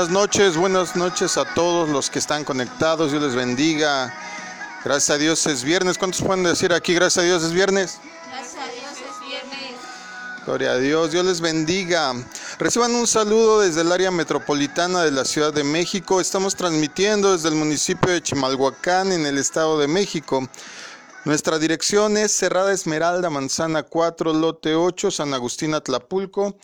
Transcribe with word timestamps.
Buenas 0.00 0.14
noches, 0.14 0.56
buenas 0.56 0.96
noches 0.96 1.36
a 1.36 1.44
todos 1.52 1.86
los 1.90 2.08
que 2.08 2.18
están 2.18 2.42
conectados. 2.42 3.10
Dios 3.10 3.22
les 3.22 3.34
bendiga. 3.34 4.10
Gracias 4.82 5.10
a 5.10 5.18
Dios 5.18 5.46
es 5.46 5.62
viernes. 5.62 5.98
¿Cuántos 5.98 6.22
pueden 6.22 6.42
decir 6.42 6.72
aquí? 6.72 6.94
Gracias 6.94 7.22
a 7.22 7.26
Dios 7.26 7.42
es 7.42 7.52
viernes. 7.52 8.00
Gracias 8.30 8.54
a 8.54 8.72
Dios 8.72 8.92
es 8.92 9.28
viernes. 9.28 9.76
Gloria 10.46 10.70
a 10.70 10.78
Dios. 10.78 11.12
Dios 11.12 11.26
les 11.26 11.42
bendiga. 11.42 12.14
Reciban 12.58 12.94
un 12.94 13.06
saludo 13.06 13.60
desde 13.60 13.82
el 13.82 13.92
área 13.92 14.10
metropolitana 14.10 15.02
de 15.02 15.10
la 15.10 15.26
Ciudad 15.26 15.52
de 15.52 15.64
México. 15.64 16.18
Estamos 16.18 16.56
transmitiendo 16.56 17.34
desde 17.34 17.50
el 17.50 17.56
municipio 17.56 18.10
de 18.10 18.22
Chimalhuacán 18.22 19.12
en 19.12 19.26
el 19.26 19.36
Estado 19.36 19.78
de 19.78 19.86
México. 19.86 20.48
Nuestra 21.26 21.58
dirección 21.58 22.16
es 22.16 22.32
Cerrada 22.32 22.72
Esmeralda, 22.72 23.28
Manzana 23.28 23.82
4, 23.82 24.32
Lote 24.32 24.74
8, 24.74 25.10
San 25.10 25.34
Agustín 25.34 25.74
Atlapulco. 25.74 26.56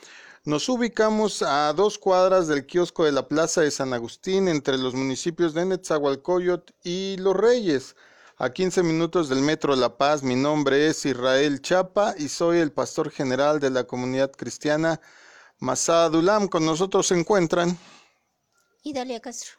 Nos 0.47 0.69
ubicamos 0.69 1.43
a 1.43 1.73
dos 1.73 1.99
cuadras 1.99 2.47
del 2.47 2.67
kiosco 2.67 3.05
de 3.05 3.11
la 3.11 3.27
Plaza 3.27 3.63
de 3.63 3.71
San 3.73 3.93
Agustín 3.93 4.47
entre 4.47 4.79
los 4.79 4.95
municipios 4.95 5.55
de 5.55 5.65
Netzahualcoyot 5.65 6.73
y 6.85 7.17
Los 7.17 7.35
Reyes. 7.35 7.97
A 8.37 8.51
15 8.51 8.85
minutos 8.85 9.29
del 9.29 9.41
Metro 9.41 9.75
La 9.75 9.99
Paz, 9.99 10.23
mi 10.23 10.37
nombre 10.37 10.87
es 10.87 11.05
Israel 11.05 11.61
Chapa 11.63 12.15
y 12.17 12.29
soy 12.29 12.59
el 12.59 12.71
pastor 12.71 13.11
general 13.11 13.59
de 13.59 13.71
la 13.71 13.89
comunidad 13.89 14.31
cristiana 14.31 15.01
Masada 15.59 16.11
Dulam. 16.11 16.47
Con 16.47 16.65
nosotros 16.65 17.09
se 17.09 17.19
encuentran 17.19 17.77
Idalia 18.85 19.21
Castro. 19.21 19.55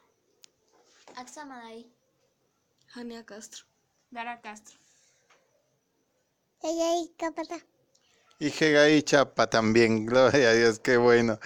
Axamaday. 1.18 1.92
Jania 2.86 3.26
Castro. 3.26 3.66
Dara 4.10 4.40
Castro. 4.40 4.80
Ella 6.62 6.96
y 6.96 7.14
Capata. 7.18 7.58
Y 8.40 8.52
Jegai 8.52 9.02
Chapa 9.04 9.50
también. 9.50 10.06
Gloria 10.06 10.50
a 10.50 10.54
Dios, 10.54 10.80
qué 10.80 10.98
bueno. 10.98 11.40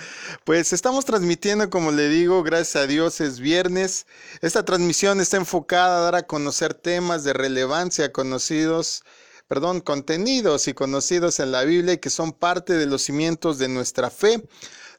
Pues 0.44 0.73
estamos 0.73 1.06
transmitiendo, 1.06 1.70
como 1.70 1.92
le 1.92 2.09
digo, 2.09 2.44
gracias 2.44 2.83
a 2.83 2.88
Dios 2.88 3.22
es 3.22 3.39
viernes. 3.39 4.08
Esta 4.42 4.66
transmisión 4.66 5.22
está 5.22 5.38
enfocada 5.38 6.00
a 6.00 6.02
dar 6.02 6.16
a 6.16 6.23
conocer 6.23 6.73
temas 6.73 7.23
de 7.23 7.33
relevancia 7.33 8.11
conocidos 8.11 9.03
perdón, 9.48 9.81
contenidos 9.81 10.70
y 10.70 10.73
conocidos 10.73 11.42
en 11.42 11.52
la 11.52 11.66
Biblia 11.66 11.95
y 11.95 11.98
que 11.98 12.09
son 12.09 12.31
parte 12.31 12.72
de 12.72 12.86
los 12.86 13.02
cimientos 13.02 13.58
de 13.58 13.67
nuestra 13.67 14.09
fe. 14.09 14.48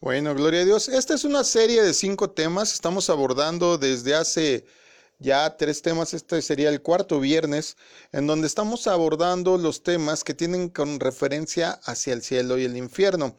Bueno, 0.00 0.34
gloria 0.34 0.60
a 0.60 0.64
Dios. 0.64 0.88
Esta 0.88 1.14
es 1.14 1.24
una 1.24 1.42
serie 1.42 1.82
de 1.82 1.94
cinco 1.94 2.30
temas. 2.30 2.74
Estamos 2.74 3.10
abordando 3.10 3.78
desde 3.78 4.14
hace 4.14 4.66
ya 5.18 5.56
tres 5.56 5.82
temas. 5.82 6.14
Este 6.14 6.42
sería 6.42 6.68
el 6.68 6.82
cuarto 6.82 7.18
viernes, 7.18 7.76
en 8.12 8.26
donde 8.26 8.46
estamos 8.46 8.86
abordando 8.86 9.56
los 9.56 9.82
temas 9.82 10.22
que 10.22 10.34
tienen 10.34 10.68
con 10.68 11.00
referencia 11.00 11.80
hacia 11.84 12.12
el 12.12 12.22
cielo 12.22 12.58
y 12.58 12.64
el 12.64 12.76
infierno. 12.76 13.36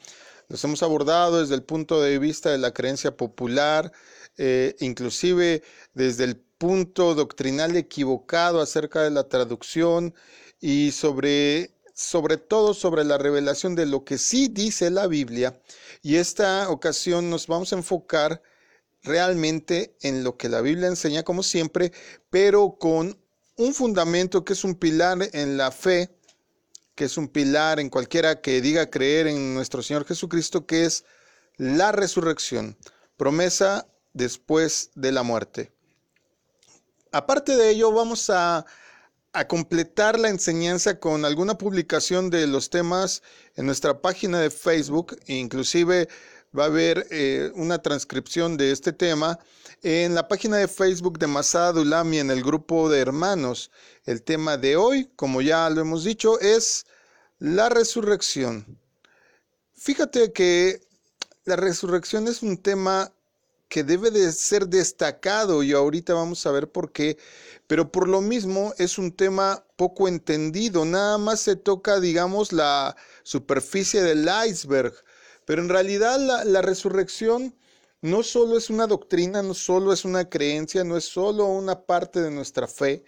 Los 0.49 0.63
hemos 0.63 0.81
abordado 0.81 1.41
desde 1.41 1.55
el 1.55 1.63
punto 1.63 2.01
de 2.01 2.17
vista 2.19 2.49
de 2.49 2.57
la 2.57 2.73
creencia 2.73 3.15
popular, 3.15 3.91
eh, 4.37 4.75
inclusive 4.79 5.63
desde 5.93 6.23
el 6.23 6.37
punto 6.37 7.15
doctrinal 7.15 7.75
equivocado 7.75 8.61
acerca 8.61 9.03
de 9.03 9.11
la 9.11 9.27
traducción 9.27 10.13
y 10.59 10.91
sobre 10.91 11.77
sobre 11.93 12.37
todo 12.37 12.75
sobre 12.75 13.03
la 13.03 13.17
revelación 13.17 13.73
de 13.73 13.87
lo 13.87 14.03
que 14.03 14.19
sí 14.19 14.49
dice 14.49 14.91
la 14.91 15.07
Biblia. 15.07 15.59
Y 16.03 16.17
esta 16.17 16.69
ocasión 16.69 17.31
nos 17.31 17.47
vamos 17.47 17.73
a 17.73 17.77
enfocar 17.77 18.43
realmente 19.01 19.95
en 20.01 20.23
lo 20.23 20.37
que 20.37 20.47
la 20.47 20.61
Biblia 20.61 20.89
enseña, 20.89 21.23
como 21.23 21.41
siempre, 21.41 21.91
pero 22.29 22.77
con 22.79 23.19
un 23.55 23.73
fundamento 23.73 24.45
que 24.45 24.53
es 24.53 24.63
un 24.63 24.75
pilar 24.75 25.17
en 25.33 25.57
la 25.57 25.71
fe, 25.71 26.15
que 26.93 27.05
es 27.05 27.17
un 27.17 27.29
pilar 27.29 27.79
en 27.79 27.89
cualquiera 27.89 28.41
que 28.41 28.61
diga 28.61 28.91
creer 28.91 29.25
en 29.25 29.55
nuestro 29.55 29.81
Señor 29.81 30.05
Jesucristo, 30.05 30.67
que 30.67 30.85
es 30.85 31.03
la 31.55 31.91
resurrección, 31.91 32.77
promesa 33.17 33.87
después 34.17 34.91
de 34.95 35.11
la 35.11 35.23
muerte. 35.23 35.71
Aparte 37.11 37.55
de 37.55 37.69
ello, 37.69 37.91
vamos 37.91 38.29
a 38.29 38.65
a 39.37 39.47
completar 39.47 40.19
la 40.19 40.29
enseñanza 40.29 40.99
con 40.99 41.23
alguna 41.23 41.59
publicación 41.59 42.31
de 42.31 42.47
los 42.47 42.71
temas 42.71 43.21
en 43.55 43.67
nuestra 43.67 44.01
página 44.01 44.39
de 44.39 44.49
Facebook, 44.49 45.15
inclusive 45.27 46.07
va 46.57 46.63
a 46.63 46.67
haber 46.67 47.05
eh, 47.11 47.51
una 47.53 47.79
transcripción 47.79 48.57
de 48.57 48.71
este 48.71 48.93
tema 48.93 49.37
en 49.83 50.15
la 50.15 50.27
página 50.27 50.57
de 50.57 50.67
Facebook 50.67 51.19
de 51.19 51.27
Masada 51.27 51.73
Dulami 51.73 52.17
en 52.17 52.31
el 52.31 52.41
grupo 52.41 52.89
de 52.89 52.99
hermanos. 52.99 53.69
El 54.05 54.23
tema 54.23 54.57
de 54.57 54.75
hoy, 54.75 55.11
como 55.15 55.43
ya 55.43 55.69
lo 55.69 55.81
hemos 55.81 56.03
dicho, 56.03 56.39
es 56.39 56.87
la 57.37 57.69
resurrección. 57.69 58.79
Fíjate 59.75 60.33
que 60.33 60.81
la 61.45 61.57
resurrección 61.57 62.27
es 62.27 62.41
un 62.41 62.57
tema 62.57 63.13
que 63.67 63.83
debe 63.83 64.11
de 64.11 64.31
ser 64.31 64.67
destacado 64.67 65.63
y 65.63 65.73
ahorita 65.73 66.13
vamos 66.13 66.45
a 66.45 66.51
ver 66.51 66.71
por 66.71 66.91
qué, 66.91 67.17
pero 67.67 67.91
por 67.91 68.07
lo 68.07 68.21
mismo 68.21 68.73
es 68.77 68.97
un 68.97 69.11
tema 69.11 69.65
poco 69.75 70.07
entendido, 70.07 70.85
nada 70.85 71.17
más 71.17 71.41
se 71.41 71.55
toca, 71.55 71.99
digamos, 71.99 72.53
la 72.53 72.95
superficie 73.23 74.01
del 74.01 74.29
iceberg, 74.47 74.93
pero 75.45 75.61
en 75.61 75.69
realidad 75.69 76.19
la, 76.45 76.61
resurrección 76.61 77.55
no 78.01 78.23
solo 78.23 78.57
es 78.57 78.69
una 78.69 78.87
doctrina, 78.87 79.41
no 79.41 79.53
solo 79.53 79.93
es 79.93 80.05
una 80.05 80.29
creencia, 80.29 80.83
no 80.83 80.97
es 80.97 81.05
solo 81.05 81.45
una 81.45 81.85
parte 81.85 82.21
de 82.21 82.31
nuestra 82.31 82.67
fe, 82.67 83.03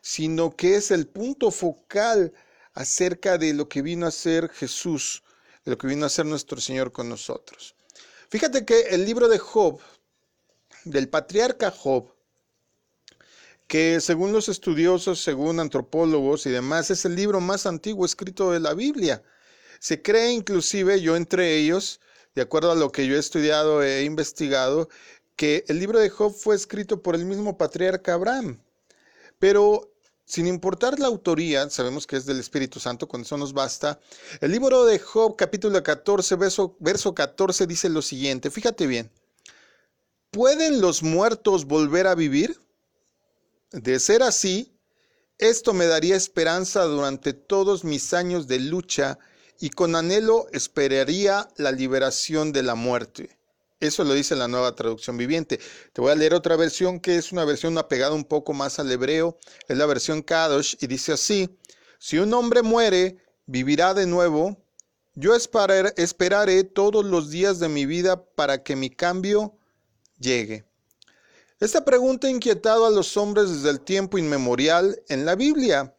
sino 0.00 0.54
que 0.54 0.76
es 0.76 0.90
el 0.90 1.06
punto 1.06 1.50
focal 1.50 2.32
acerca 2.72 3.38
de 3.38 3.54
lo 3.54 3.68
que 3.68 3.82
vino 3.82 4.06
a 4.06 4.10
ser 4.10 4.48
Jesús, 4.48 5.22
de 5.64 5.72
lo 5.72 5.78
que 5.78 5.86
vino 5.86 6.04
a 6.06 6.10
ser 6.10 6.26
nuestro 6.26 6.60
Señor 6.60 6.92
con 6.92 7.08
nosotros. 7.08 7.74
Fíjate 8.28 8.64
que 8.64 8.80
el 8.90 9.04
libro 9.04 9.28
de 9.28 9.38
Job, 9.38 9.80
del 10.84 11.08
patriarca 11.08 11.70
Job, 11.70 12.14
que 13.66 14.00
según 14.00 14.32
los 14.32 14.48
estudiosos, 14.48 15.22
según 15.22 15.60
antropólogos 15.60 16.46
y 16.46 16.50
demás, 16.50 16.90
es 16.90 17.04
el 17.04 17.16
libro 17.16 17.40
más 17.40 17.66
antiguo 17.66 18.04
escrito 18.04 18.52
de 18.52 18.60
la 18.60 18.74
Biblia. 18.74 19.22
Se 19.80 20.02
cree 20.02 20.32
inclusive, 20.32 21.00
yo 21.00 21.16
entre 21.16 21.56
ellos, 21.56 22.00
de 22.34 22.42
acuerdo 22.42 22.72
a 22.72 22.76
lo 22.76 22.92
que 22.92 23.06
yo 23.06 23.16
he 23.16 23.18
estudiado 23.18 23.82
e 23.82 24.04
investigado, 24.04 24.88
que 25.36 25.64
el 25.68 25.78
libro 25.78 25.98
de 25.98 26.10
Job 26.10 26.34
fue 26.34 26.54
escrito 26.54 27.02
por 27.02 27.14
el 27.14 27.24
mismo 27.24 27.56
patriarca 27.56 28.14
Abraham. 28.14 28.60
Pero 29.38 29.90
sin 30.26 30.46
importar 30.46 30.98
la 30.98 31.06
autoría, 31.06 31.68
sabemos 31.68 32.06
que 32.06 32.16
es 32.16 32.24
del 32.24 32.40
Espíritu 32.40 32.80
Santo, 32.80 33.08
con 33.08 33.22
eso 33.22 33.36
nos 33.36 33.52
basta. 33.52 34.00
El 34.40 34.52
libro 34.52 34.84
de 34.84 34.98
Job, 34.98 35.36
capítulo 35.36 35.82
14, 35.82 36.36
verso, 36.36 36.76
verso 36.80 37.14
14, 37.14 37.66
dice 37.66 37.88
lo 37.88 38.00
siguiente, 38.00 38.50
fíjate 38.50 38.86
bien. 38.86 39.10
¿Pueden 40.34 40.80
los 40.80 41.04
muertos 41.04 41.64
volver 41.64 42.08
a 42.08 42.16
vivir? 42.16 42.58
De 43.70 44.00
ser 44.00 44.24
así, 44.24 44.76
esto 45.38 45.72
me 45.72 45.86
daría 45.86 46.16
esperanza 46.16 46.82
durante 46.82 47.34
todos 47.34 47.84
mis 47.84 48.12
años 48.12 48.48
de 48.48 48.58
lucha 48.58 49.20
y 49.60 49.70
con 49.70 49.94
anhelo 49.94 50.48
esperaría 50.50 51.48
la 51.56 51.70
liberación 51.70 52.50
de 52.50 52.64
la 52.64 52.74
muerte. 52.74 53.38
Eso 53.78 54.02
lo 54.02 54.12
dice 54.12 54.34
la 54.34 54.48
nueva 54.48 54.74
traducción 54.74 55.16
viviente. 55.16 55.60
Te 55.92 56.00
voy 56.00 56.10
a 56.10 56.16
leer 56.16 56.34
otra 56.34 56.56
versión 56.56 56.98
que 56.98 57.14
es 57.14 57.30
una 57.30 57.44
versión 57.44 57.78
apegada 57.78 58.12
un 58.12 58.24
poco 58.24 58.52
más 58.54 58.80
al 58.80 58.90
hebreo. 58.90 59.38
Es 59.68 59.78
la 59.78 59.86
versión 59.86 60.20
Kadosh 60.20 60.74
y 60.80 60.88
dice 60.88 61.12
así, 61.12 61.48
si 62.00 62.18
un 62.18 62.34
hombre 62.34 62.62
muere, 62.62 63.18
vivirá 63.46 63.94
de 63.94 64.08
nuevo. 64.08 64.56
Yo 65.14 65.36
esperaré, 65.36 66.64
todos 66.64 67.04
los 67.04 67.30
días 67.30 67.60
de 67.60 67.68
mi 67.68 67.86
vida 67.86 68.24
para 68.24 68.64
que 68.64 68.74
mi 68.74 68.90
cambio 68.90 69.54
llegue. 70.18 70.64
Esta 71.60 71.84
pregunta 71.84 72.26
ha 72.26 72.30
inquietado 72.30 72.86
a 72.86 72.90
los 72.90 73.16
hombres 73.16 73.48
desde 73.50 73.70
el 73.70 73.80
tiempo 73.80 74.18
inmemorial 74.18 75.00
en 75.08 75.24
la 75.24 75.34
Biblia. 75.34 75.94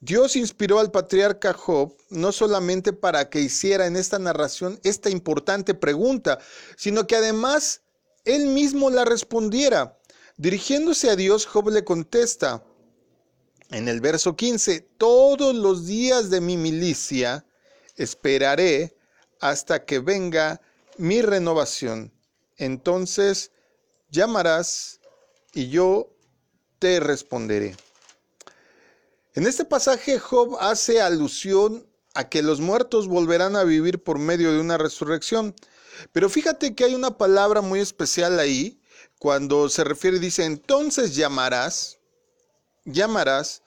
Dios 0.00 0.36
inspiró 0.36 0.78
al 0.78 0.90
patriarca 0.90 1.52
Job 1.52 1.94
no 2.08 2.32
solamente 2.32 2.92
para 2.92 3.28
que 3.28 3.40
hiciera 3.40 3.86
en 3.86 3.96
esta 3.96 4.18
narración 4.18 4.80
esta 4.82 5.10
importante 5.10 5.74
pregunta, 5.74 6.38
sino 6.76 7.06
que 7.06 7.16
además 7.16 7.82
él 8.24 8.46
mismo 8.46 8.88
la 8.88 9.04
respondiera. 9.04 9.98
Dirigiéndose 10.36 11.10
a 11.10 11.16
Dios, 11.16 11.44
Job 11.44 11.68
le 11.68 11.84
contesta 11.84 12.64
en 13.70 13.88
el 13.88 14.00
verso 14.00 14.34
15, 14.34 14.80
todos 14.98 15.54
los 15.54 15.86
días 15.86 16.28
de 16.28 16.40
mi 16.40 16.56
milicia 16.56 17.44
esperaré 17.96 18.96
hasta 19.38 19.84
que 19.84 20.00
venga 20.00 20.60
mi 20.96 21.22
renovación. 21.22 22.12
Entonces 22.56 23.52
llamarás 24.10 25.00
y 25.52 25.68
yo 25.68 26.08
te 26.78 27.00
responderé. 27.00 27.76
En 29.34 29.46
este 29.46 29.64
pasaje 29.64 30.18
Job 30.18 30.56
hace 30.60 31.00
alusión 31.00 31.86
a 32.14 32.28
que 32.28 32.42
los 32.42 32.60
muertos 32.60 33.06
volverán 33.06 33.56
a 33.56 33.64
vivir 33.64 34.02
por 34.02 34.18
medio 34.18 34.52
de 34.52 34.60
una 34.60 34.78
resurrección. 34.78 35.54
Pero 36.12 36.28
fíjate 36.28 36.74
que 36.74 36.84
hay 36.84 36.94
una 36.94 37.16
palabra 37.16 37.60
muy 37.60 37.80
especial 37.80 38.38
ahí, 38.38 38.80
cuando 39.18 39.68
se 39.68 39.84
refiere, 39.84 40.18
dice, 40.18 40.44
entonces 40.44 41.14
llamarás, 41.14 41.98
llamarás. 42.84 43.62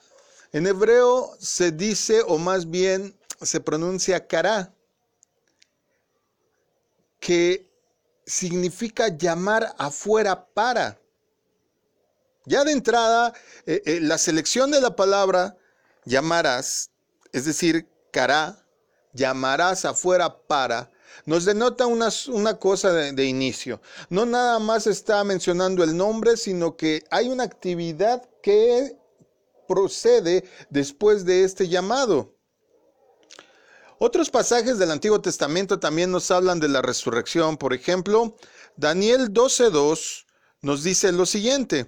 En 0.52 0.66
hebreo 0.66 1.30
se 1.38 1.70
dice, 1.70 2.22
o 2.26 2.38
más 2.38 2.68
bien 2.68 3.16
se 3.40 3.60
pronuncia 3.60 4.26
cara, 4.26 4.74
que 7.20 7.70
significa 8.26 9.08
llamar 9.08 9.74
afuera 9.78 10.46
para. 10.46 10.98
Ya 12.46 12.64
de 12.64 12.72
entrada, 12.72 13.32
eh, 13.66 13.82
eh, 13.86 14.00
la 14.02 14.18
selección 14.18 14.70
de 14.70 14.80
la 14.80 14.94
palabra 14.96 15.56
llamarás, 16.04 16.90
es 17.32 17.46
decir, 17.46 17.88
cara, 18.10 18.64
llamarás 19.14 19.84
afuera 19.84 20.38
para, 20.46 20.90
nos 21.26 21.44
denota 21.44 21.86
una, 21.86 22.10
una 22.28 22.58
cosa 22.58 22.92
de, 22.92 23.24
inicio. 23.24 23.80
No 24.10 24.26
nada 24.26 24.58
más 24.58 24.86
está 24.86 25.24
mencionando 25.24 25.82
el 25.82 25.96
nombre, 25.96 26.36
sino 26.36 26.76
que 26.76 27.02
hay 27.10 27.28
una 27.28 27.44
actividad 27.44 28.28
que 28.42 28.96
procede 29.66 30.44
después 30.68 31.24
de 31.24 31.44
este 31.44 31.68
llamado. 31.68 32.33
Otros 34.06 34.28
pasajes 34.28 34.78
del 34.78 34.90
Antiguo 34.90 35.22
Testamento 35.22 35.78
también 35.78 36.10
nos 36.10 36.30
hablan 36.30 36.60
de 36.60 36.68
la 36.68 36.82
resurrección. 36.82 37.56
Por 37.56 37.72
ejemplo, 37.72 38.36
Daniel 38.76 39.32
12.2 39.32 40.26
nos 40.60 40.82
dice 40.82 41.10
lo 41.10 41.24
siguiente 41.24 41.86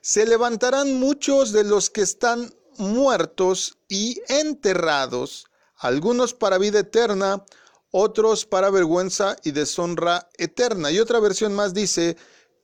se 0.00 0.26
levantarán 0.26 0.98
muchos 0.98 1.52
de 1.52 1.62
los 1.62 1.88
que 1.88 2.00
están 2.00 2.52
muertos 2.78 3.78
y 3.88 4.20
enterrados, 4.26 5.46
algunos 5.76 6.34
para 6.34 6.58
vida 6.58 6.80
eterna, 6.80 7.44
otros 7.92 8.44
para 8.44 8.68
vergüenza 8.70 9.36
y 9.44 9.52
deshonra 9.52 10.28
eterna. 10.38 10.90
Y 10.90 10.98
otra 10.98 11.20
versión 11.20 11.54
más 11.54 11.74
dice 11.74 12.16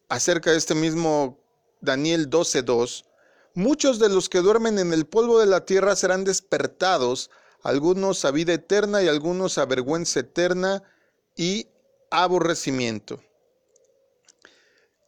acerca 0.09 0.51
de 0.51 0.57
este 0.57 0.75
mismo 0.75 1.39
Daniel 1.81 2.29
12:2, 2.29 3.05
muchos 3.55 4.01
de 4.01 4.09
los 4.09 4.29
que 4.29 4.41
duermen 4.41 4.81
en 4.81 4.93
el 4.93 5.07
polvo 5.07 5.39
de 5.39 5.47
la 5.47 5.65
tierra 5.65 5.95
serán 5.95 6.25
despertados, 6.25 7.31
algunos 7.63 8.25
a 8.25 8.31
vida 8.31 8.55
eterna 8.55 9.03
y 9.03 9.09
algunos 9.09 9.59
a 9.59 9.67
vergüenza 9.67 10.21
eterna 10.21 10.83
y 11.37 11.69
aborrecimiento. 12.11 13.21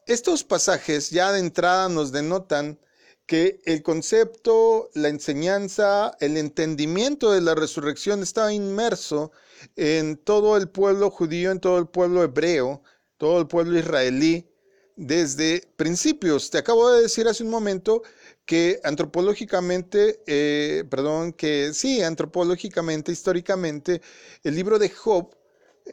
Estos 0.07 0.45
pasajes 0.45 1.11
ya 1.11 1.33
de 1.33 1.39
entrada 1.39 1.89
nos 1.89 2.13
denotan 2.13 2.79
que 3.27 3.61
el 3.65 3.85
concepto, 3.85 4.91
la 4.95 5.09
enseñanza, 5.09 6.17
el 6.19 6.37
entendimiento 6.37 7.31
de 7.31 7.41
la 7.41 7.55
resurrección 7.55 8.25
estaba 8.25 8.53
inmerso 8.53 9.31
en 9.77 10.17
todo 10.17 10.57
el 10.57 10.69
pueblo 10.69 11.11
judío, 11.11 11.53
en 11.53 11.61
todo 11.61 11.79
el 11.79 11.87
pueblo 11.87 12.25
hebreo, 12.25 12.83
todo 13.19 13.39
el 13.39 13.47
pueblo 13.47 13.79
israelí, 13.79 14.51
desde 14.97 15.63
principios. 15.77 16.51
Te 16.51 16.59
acabo 16.59 16.91
de 16.91 17.03
decir 17.03 17.29
hace 17.29 17.45
un 17.45 17.51
momento 17.51 18.03
que 18.45 18.81
antropológicamente, 18.83 20.23
eh, 20.27 20.85
perdón, 20.91 21.33
que 21.33 21.73
sí, 21.73 22.03
antropológicamente, 22.03 23.13
históricamente, 23.13 24.03
el 24.43 24.57
libro 24.57 24.79
de 24.79 24.89
Job 24.91 25.37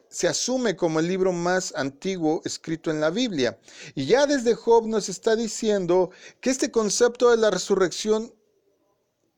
se 0.08 0.28
asume 0.28 0.76
como 0.76 1.00
el 1.00 1.08
libro 1.08 1.32
más 1.32 1.72
antiguo 1.76 2.42
escrito 2.44 2.90
en 2.90 3.00
la 3.00 3.10
Biblia. 3.10 3.58
Y 3.94 4.06
ya 4.06 4.26
desde 4.26 4.54
Job 4.54 4.86
nos 4.86 5.08
está 5.08 5.36
diciendo 5.36 6.10
que 6.40 6.50
este 6.50 6.70
concepto 6.70 7.30
de 7.30 7.36
la 7.36 7.50
resurrección, 7.50 8.34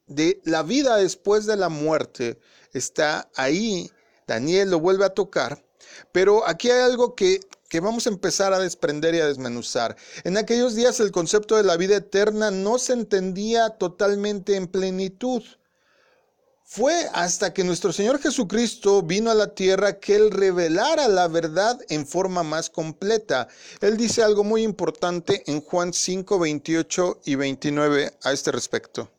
de 0.07 0.41
la 0.45 0.63
vida 0.63 0.97
después 0.97 1.47
de 1.47 1.57
la 1.57 1.69
muerte, 1.69 2.39
está 2.73 3.31
ahí. 3.37 3.91
Daniel 4.27 4.71
lo 4.71 4.81
vuelve 4.81 5.05
a 5.05 5.15
tocar. 5.15 5.65
Pero 6.13 6.47
aquí 6.47 6.71
hay 6.71 6.83
algo 6.83 7.15
que, 7.15 7.41
que 7.71 7.81
vamos 7.81 8.07
a 8.07 8.11
empezar 8.11 8.53
a 8.53 8.59
desprender 8.59 9.15
y 9.15 9.21
a 9.21 9.27
desmenuzar. 9.27 9.97
En 10.25 10.37
aquellos 10.37 10.75
días 10.75 11.01
el 11.01 11.13
concepto 11.13 11.57
de 11.57 11.63
la 11.63 11.79
vida 11.79 11.97
eterna 11.97 12.51
no 12.51 12.79
se 12.79 12.93
entendía 12.93 13.71
totalmente 13.71 14.57
en 14.57 14.67
plenitud. 14.67 15.43
Fue 16.65 17.09
hasta 17.13 17.55
que 17.55 17.65
nuestro 17.65 17.93
Señor 17.93 18.21
Jesucristo 18.21 19.03
vino 19.03 19.31
a 19.31 19.35
la 19.35 19.55
tierra 19.55 19.99
que 19.99 20.17
Él 20.17 20.31
revelara 20.33 21.09
la 21.09 21.29
verdad 21.29 21.81
en 21.89 22.07
forma 22.07 22.43
más 22.43 22.71
completa. 22.71 23.49
Él 23.81 23.97
dice 23.97 24.23
algo 24.23 24.45
muy 24.45 24.63
importante 24.63 25.45
en 25.47 25.61
Juan 25.61 25.93
5, 25.93 26.39
28 26.39 27.21
y 27.25 27.35
29 27.37 28.13
a 28.23 28.33
este 28.33 28.53
respecto. 28.53 29.11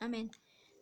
Amén. 0.00 0.30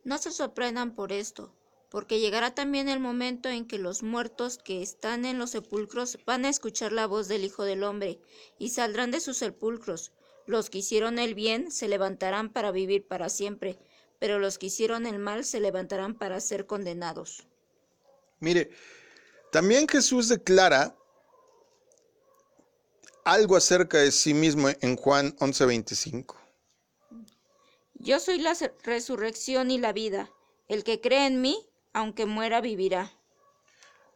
No 0.04 0.18
se 0.18 0.32
sorprendan 0.32 0.94
por 0.94 1.12
esto, 1.12 1.50
porque 1.97 2.21
llegará 2.21 2.55
también 2.55 2.91
el 2.91 3.00
momento 3.00 3.49
en 3.49 3.67
que 3.67 3.79
los 3.79 4.03
muertos 4.03 4.59
que 4.59 4.83
están 4.83 5.25
en 5.25 5.38
los 5.38 5.53
sepulcros 5.53 6.19
van 6.26 6.45
a 6.45 6.50
escuchar 6.50 6.93
la 6.93 7.07
voz 7.07 7.26
del 7.26 7.43
Hijo 7.43 7.65
del 7.65 7.85
Hombre, 7.85 8.21
y 8.59 8.69
saldrán 8.69 9.11
de 9.11 9.21
sus 9.21 9.38
sepulcros. 9.38 10.12
Los 10.45 10.69
que 10.69 10.79
hicieron 10.79 11.19
el 11.19 11.35
bien 11.35 11.73
se 11.73 11.88
levantarán 11.88 12.53
para 12.53 12.71
vivir 12.71 13.07
para 13.07 13.31
siempre 13.31 13.79
pero 14.19 14.38
los 14.38 14.59
que 14.59 14.67
hicieron 14.67 15.07
el 15.07 15.19
mal 15.19 15.45
se 15.45 15.61
levantarán 15.61 16.15
para 16.15 16.41
ser 16.41 16.67
condenados. 16.67 17.47
Mire, 18.41 18.71
también 19.53 19.88
Jesús 19.88 20.29
declara 20.29 20.97
algo 23.25 23.57
acerca 23.57 23.99
de 23.99 24.12
sí 24.12 24.35
mismo 24.35 24.69
en 24.81 24.97
Juan 24.97 25.35
11:25. 25.38 26.37
Yo 27.95 28.21
soy 28.21 28.38
la 28.38 28.55
resurrección 28.85 29.71
y 29.71 29.79
la 29.79 29.93
vida. 29.93 30.31
El 30.69 30.85
que 30.85 31.00
cree 31.00 31.26
en 31.26 31.41
mí, 31.41 31.67
aunque 31.97 32.26
muera, 32.26 32.61
vivirá. 32.61 33.11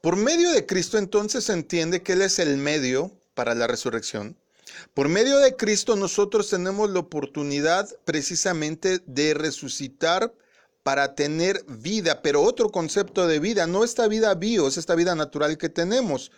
Por 0.03 0.17
medio 0.17 0.51
de 0.53 0.67
Cristo 0.67 0.99
entonces 0.99 1.45
se 1.45 1.55
entiende 1.55 2.03
que 2.03 2.13
Él 2.13 2.21
es 2.21 2.39
el 2.39 2.59
medio 2.59 3.11
para 3.35 3.55
la 3.55 3.67
resurrección. 3.67 4.37
Por 4.93 5.09
medio 5.09 5.39
de 5.39 5.57
Cristo 5.57 5.97
nosotros 5.97 6.51
tenemos 6.51 6.91
la 6.91 7.01
oportunidad 7.01 7.89
precisamente 8.05 9.01
de 9.07 9.33
resucitar 9.33 10.35
para 10.83 11.15
tener 11.15 11.65
vida, 11.69 12.21
pero 12.21 12.43
otro 12.43 12.69
concepto 12.69 13.27
de 13.27 13.41
vida, 13.41 13.67
no 13.67 13.83
esta 13.83 14.09
vida 14.09 14.35
bios, 14.35 14.77
esta 14.77 14.95
vida 14.95 15.15
natural 15.15 15.57
que 15.57 15.71
tenemos, 15.71 16.33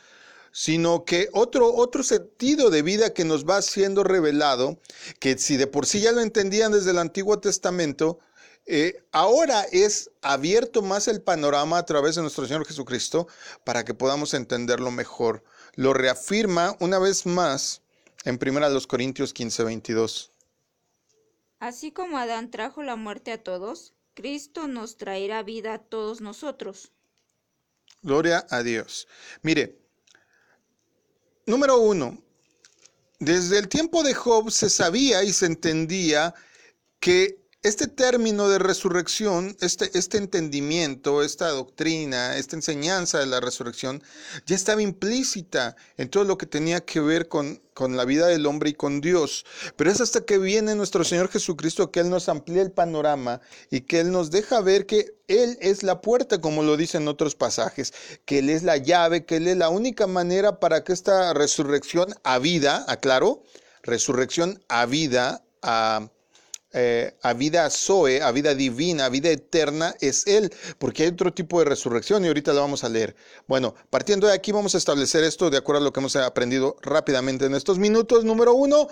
sino 0.53 1.05
que 1.05 1.29
otro, 1.33 1.75
otro 1.75 2.05
sentido 2.05 2.71
de 2.71 2.83
vida 2.83 3.15
que 3.15 3.25
nos 3.25 3.45
va 3.45 3.63
siendo 3.63 4.05
revelado, 4.05 4.79
que 5.19 5.37
si 5.39 5.57
de 5.57 5.67
por 5.67 5.87
sí 5.87 6.01
ya 6.01 6.13
lo 6.13 6.21
entendían 6.21 6.71
desde 6.71 6.93
el 6.93 6.99
Antiguo 6.99 7.41
Testamento, 7.41 8.21
eh, 8.67 9.05
ahora 9.11 9.65
es 9.73 10.11
abierto 10.21 10.83
más 10.83 11.09
el 11.09 11.21
panorama 11.21 11.79
a 11.79 11.87
través 11.87 12.15
de 12.15 12.23
nuestro 12.23 12.47
Señor 12.47 12.67
Jesucristo 12.67 13.27
para 13.65 13.85
que 13.85 13.95
podamos 13.95 14.35
entenderlo 14.35 14.91
mejor. 14.91 15.43
Lo 15.75 15.93
reafirma 15.95 16.77
una 16.81 16.99
vez 16.99 17.27
más 17.27 17.83
en 18.25 18.39
1 18.41 18.81
Corintios 18.87 19.33
15, 19.33 19.65
22. 19.65 20.31
Así 21.59 21.93
como 21.93 22.19
Adán 22.19 22.51
trajo 22.51 22.83
la 22.83 22.97
muerte 22.97 23.33
a 23.33 23.43
todos, 23.43 23.95
Cristo 24.15 24.69
nos 24.69 24.97
traerá 24.97 25.43
vida 25.43 25.75
a 25.75 25.79
todos 25.79 26.21
nosotros. 26.21 26.93
Gloria 28.03 28.47
a 28.51 28.63
Dios. 28.63 29.07
Mire, 29.43 29.79
número 31.47 31.79
uno, 31.79 32.19
desde 33.19 33.59
el 33.59 33.69
tiempo 33.69 34.03
de 34.03 34.15
Job 34.15 34.51
se 34.51 34.69
sabía 34.69 35.23
y 35.23 35.33
se 35.33 35.47
entendía 35.47 36.35
que 36.99 37.42
este 37.63 37.87
término 37.87 38.49
de 38.49 38.59
resurrección, 38.59 39.57
este, 39.61 39.97
este 39.97 40.19
entendimiento, 40.19 41.23
esta 41.23 41.49
doctrina, 41.51 42.37
esta 42.37 42.57
enseñanza 42.57 43.21
de 43.21 43.27
la 43.27 43.39
resurrección, 43.39 44.03
ya 44.47 44.57
estaba 44.57 44.83
implícita 44.83 45.77
en 45.97 46.09
todo 46.09 46.25
lo 46.25 46.37
que 46.37 46.47
tenía 46.47 46.81
que 46.85 46.99
ver 46.99 47.29
con, 47.29 47.63
con 47.73 47.97
la 47.97 48.05
vida 48.05 48.27
del 48.27 48.47
hombre 48.47 48.71
y 48.71 48.75
con 48.75 49.01
Dios. 49.01 49.47
Pero 49.77 49.93
es 49.93 50.01
hasta 50.01 50.25
que 50.25 50.39
viene 50.39 50.75
nuestro 50.75 51.05
Señor 51.05 51.29
Jesucristo 51.29 51.93
que 51.93 52.01
Él 52.01 52.11
nos 52.11 52.29
amplía 52.29 52.63
el 52.63 52.73
panorama 52.73 53.41
y 53.71 53.83
que 53.83 54.01
Él 54.01 54.11
nos 54.11 54.33
deja 54.33 54.61
ver 54.61 54.85
que 54.85 55.15
Él 55.29 55.57
es 55.61 55.85
la 55.85 56.01
puerta, 56.01 56.41
como 56.41 56.65
lo 56.65 56.77
dicen 56.77 57.07
otros 57.07 57.37
pasajes, 57.37 57.95
que 58.25 58.41
Él 58.41 58.51
es 58.51 58.65
la 58.65 58.77
llave, 58.77 59.25
que 59.25 59.37
Él 59.37 59.47
es 59.47 59.57
la 59.57 59.69
única 59.69 60.09
manera 60.09 60.59
para 60.59 60.83
que 60.83 60.93
esta 60.93 61.33
resurrección 61.33 62.13
a 62.25 62.41
vida, 62.41 62.85
aclaro, 62.89 63.45
resurrección 63.85 64.65
a 64.69 64.85
vida, 64.87 65.45
a 65.63 66.11
eh, 66.75 67.15
a 67.23 67.35
vida 67.35 67.69
Zoe, 67.69 68.23
a 68.23 68.31
vida 68.33 68.55
divina, 68.55 69.05
a 69.05 69.09
vida 69.11 69.29
eterna, 69.29 69.95
es 70.01 70.27
Él, 70.27 70.53
porque 70.79 71.03
hay 71.03 71.11
otro 71.11 71.33
tipo 71.33 71.59
de 71.59 71.67
resurrección 71.67 72.25
y 72.25 72.29
ahorita 72.29 72.53
lo 72.53 72.61
vamos 72.61 72.83
a 72.83 72.89
leer. 72.89 73.15
Bueno, 73.47 73.75
partiendo 73.91 74.27
de 74.27 74.33
aquí 74.33 74.53
vamos 74.53 74.75
a 74.75 74.79
establecer 74.79 75.23
esto 75.25 75.51
de 75.51 75.59
acuerdo 75.59 75.83
a 75.83 75.85
lo 75.85 75.93
que 75.93 76.01
hemos 76.01 76.17
aprendido 76.17 76.77
rápidamente 76.81 77.45
en 77.45 77.55
estos 77.55 77.79
minutos. 77.79 78.25
Número 78.25 78.55
uno, 78.55 78.89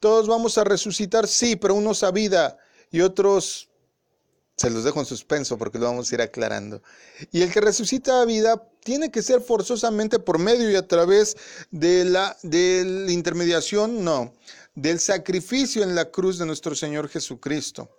todos 0.00 0.28
vamos 0.28 0.58
a 0.58 0.64
resucitar, 0.64 1.26
sí, 1.26 1.56
pero 1.56 1.74
unos 1.74 2.02
a 2.02 2.10
vida 2.10 2.58
y 2.90 3.00
otros 3.00 3.70
se 4.56 4.68
los 4.68 4.84
dejo 4.84 5.00
en 5.00 5.06
suspenso 5.06 5.56
porque 5.56 5.78
lo 5.78 5.86
vamos 5.86 6.12
a 6.12 6.14
ir 6.14 6.20
aclarando. 6.20 6.82
Y 7.30 7.42
el 7.42 7.50
que 7.50 7.60
resucita 7.60 8.20
a 8.20 8.24
vida 8.26 8.68
tiene 8.84 9.10
que 9.10 9.22
ser 9.22 9.40
forzosamente 9.40 10.18
por 10.18 10.38
medio 10.38 10.70
y 10.70 10.76
a 10.76 10.86
través 10.86 11.36
de 11.70 12.04
la, 12.04 12.36
de 12.42 12.84
la 12.84 13.12
intermediación, 13.12 14.04
no 14.04 14.34
del 14.74 15.00
sacrificio 15.00 15.82
en 15.82 15.94
la 15.94 16.10
cruz 16.10 16.38
de 16.38 16.46
nuestro 16.46 16.74
Señor 16.74 17.08
Jesucristo. 17.08 17.90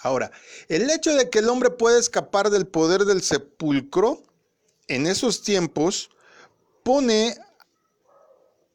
Ahora, 0.00 0.32
el 0.68 0.90
hecho 0.90 1.14
de 1.14 1.30
que 1.30 1.38
el 1.38 1.48
hombre 1.48 1.70
pueda 1.70 1.98
escapar 1.98 2.50
del 2.50 2.66
poder 2.66 3.04
del 3.04 3.22
sepulcro 3.22 4.22
en 4.88 5.06
esos 5.06 5.42
tiempos 5.42 6.10
pone 6.82 7.36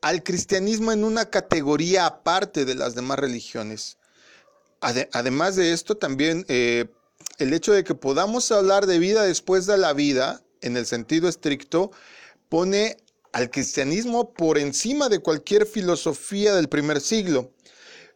al 0.01 0.23
cristianismo 0.23 0.91
en 0.91 1.03
una 1.03 1.29
categoría 1.29 2.05
aparte 2.05 2.65
de 2.65 2.75
las 2.75 2.95
demás 2.95 3.19
religiones. 3.19 3.97
además 4.79 5.55
de 5.55 5.73
esto, 5.73 5.97
también 5.97 6.45
eh, 6.47 6.85
el 7.39 7.53
hecho 7.53 7.73
de 7.73 7.83
que 7.83 7.95
podamos 7.95 8.51
hablar 8.51 8.85
de 8.85 8.99
vida 8.99 9.23
después 9.23 9.65
de 9.65 9.77
la 9.77 9.93
vida, 9.93 10.41
en 10.61 10.77
el 10.77 10.85
sentido 10.85 11.27
estricto, 11.27 11.91
pone 12.47 12.97
al 13.33 13.49
cristianismo 13.49 14.33
por 14.33 14.57
encima 14.57 15.09
de 15.09 15.19
cualquier 15.19 15.65
filosofía 15.65 16.55
del 16.55 16.69
primer 16.69 17.01
siglo. 17.01 17.51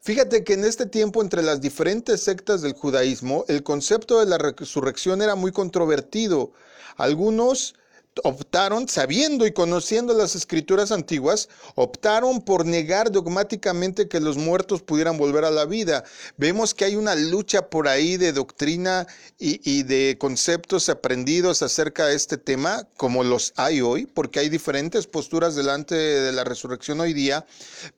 Fíjate 0.04 0.44
que 0.44 0.54
en 0.54 0.66
este 0.66 0.88
tiempo 0.88 1.22
entre 1.22 1.44
las 1.44 1.62
diferentes 1.62 2.24
sectas 2.24 2.62
del 2.62 2.74
judaísmo, 2.74 3.46
el 3.48 3.62
concepto 3.62 4.20
de 4.20 4.26
la 4.26 4.40
resurrección 4.40 5.22
era 5.22 5.36
muy 5.36 5.52
controvertido. 5.52 6.54
Algunos 6.98 7.76
optaron, 8.24 8.88
sabiendo 8.88 9.46
y 9.46 9.52
conociendo 9.52 10.14
las 10.14 10.36
escrituras 10.36 10.92
antiguas, 10.92 11.50
optaron 11.76 12.42
por 12.42 12.66
negar 12.66 13.12
dogmáticamente 13.12 14.08
que 14.08 14.20
los 14.20 14.38
muertos 14.38 14.82
pudieran 14.82 15.18
volver 15.18 15.46
a 15.46 15.52
la 15.52 15.66
vida. 15.66 16.04
Vemos 16.38 16.74
que 16.74 16.86
hay 16.86 16.96
una 16.96 17.16
lucha 17.16 17.70
por 17.70 17.88
ahí 17.88 18.18
de 18.18 18.34
doctrina 18.34 19.08
y, 19.40 19.84
de 19.84 20.18
conceptos 20.20 20.90
aprendidos 20.90 21.62
acerca 21.62 22.06
de 22.06 22.16
este 22.16 22.38
tema, 22.38 22.88
como 22.98 23.24
los 23.24 23.54
hay 23.56 23.82
hoy, 23.82 24.06
porque 24.06 24.40
hay 24.40 24.50
diferentes 24.50 25.08
posturas 25.08 25.56
delante 25.56 25.96
de 25.96 26.32
la 26.32 26.44
resurrección 26.44 27.00
hoy 27.00 27.14
día, 27.14 27.46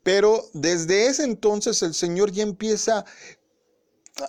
pero 0.04 0.46
desde 0.54 1.08
ese 1.08 1.24
entonces 1.24 1.82
el 1.82 1.94
Señor 1.94 2.32
ya 2.32 2.44
empieza 2.44 3.06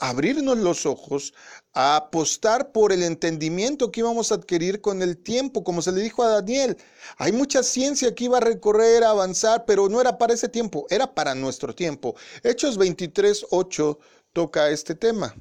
abrirnos 0.00 0.58
los 0.58 0.86
ojos, 0.86 1.34
a 1.74 1.96
apostar 1.96 2.70
por 2.70 2.92
el 2.92 3.02
entendimiento 3.02 3.90
que 3.90 4.00
íbamos 4.00 4.30
a 4.30 4.36
adquirir 4.36 4.80
con 4.80 5.02
el 5.02 5.18
tiempo, 5.18 5.64
como 5.64 5.82
se 5.82 5.92
le 5.92 6.00
dijo 6.00 6.22
a 6.22 6.28
Daniel. 6.28 6.76
Hay 7.18 7.32
mucha 7.32 7.62
ciencia 7.62 8.14
que 8.14 8.24
iba 8.24 8.38
a 8.38 8.40
recorrer, 8.40 9.02
a 9.02 9.10
avanzar, 9.10 9.64
pero 9.66 9.88
no 9.88 10.00
era 10.00 10.16
para 10.16 10.34
ese 10.34 10.48
tiempo, 10.48 10.86
era 10.88 11.12
para 11.12 11.34
nuestro 11.34 11.74
tiempo. 11.74 12.14
Hechos 12.44 12.78
23, 12.78 13.46
8 13.50 13.98
toca 14.32 14.70
este 14.70 14.94
tema. 14.94 15.34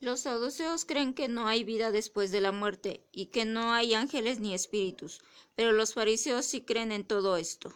Los 0.00 0.20
saduceos 0.20 0.84
creen 0.84 1.14
que 1.14 1.28
no 1.28 1.46
hay 1.48 1.64
vida 1.64 1.90
después 1.90 2.30
de 2.30 2.40
la 2.40 2.52
muerte 2.52 3.06
y 3.12 3.26
que 3.26 3.44
no 3.44 3.72
hay 3.72 3.94
ángeles 3.94 4.40
ni 4.40 4.52
espíritus, 4.52 5.22
pero 5.54 5.72
los 5.72 5.94
fariseos 5.94 6.44
sí 6.44 6.62
creen 6.62 6.92
en 6.92 7.06
todo 7.06 7.36
esto. 7.36 7.72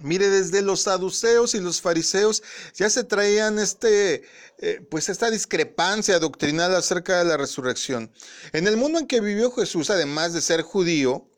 Mire, 0.00 0.30
desde 0.30 0.62
los 0.62 0.82
saduceos 0.82 1.54
y 1.54 1.60
los 1.60 1.80
fariseos 1.80 2.42
ya 2.74 2.88
se 2.88 3.04
traían 3.04 3.58
este, 3.58 4.22
eh, 4.58 4.80
pues 4.90 5.08
esta 5.08 5.30
discrepancia 5.30 6.18
doctrinal 6.18 6.74
acerca 6.74 7.18
de 7.18 7.26
la 7.26 7.36
resurrección. 7.36 8.10
En 8.52 8.66
el 8.66 8.76
mundo 8.76 8.98
en 8.98 9.06
que 9.06 9.20
vivió 9.20 9.52
Jesús, 9.52 9.90
además 9.90 10.32
de 10.32 10.40
ser 10.40 10.62
judío, 10.62 11.28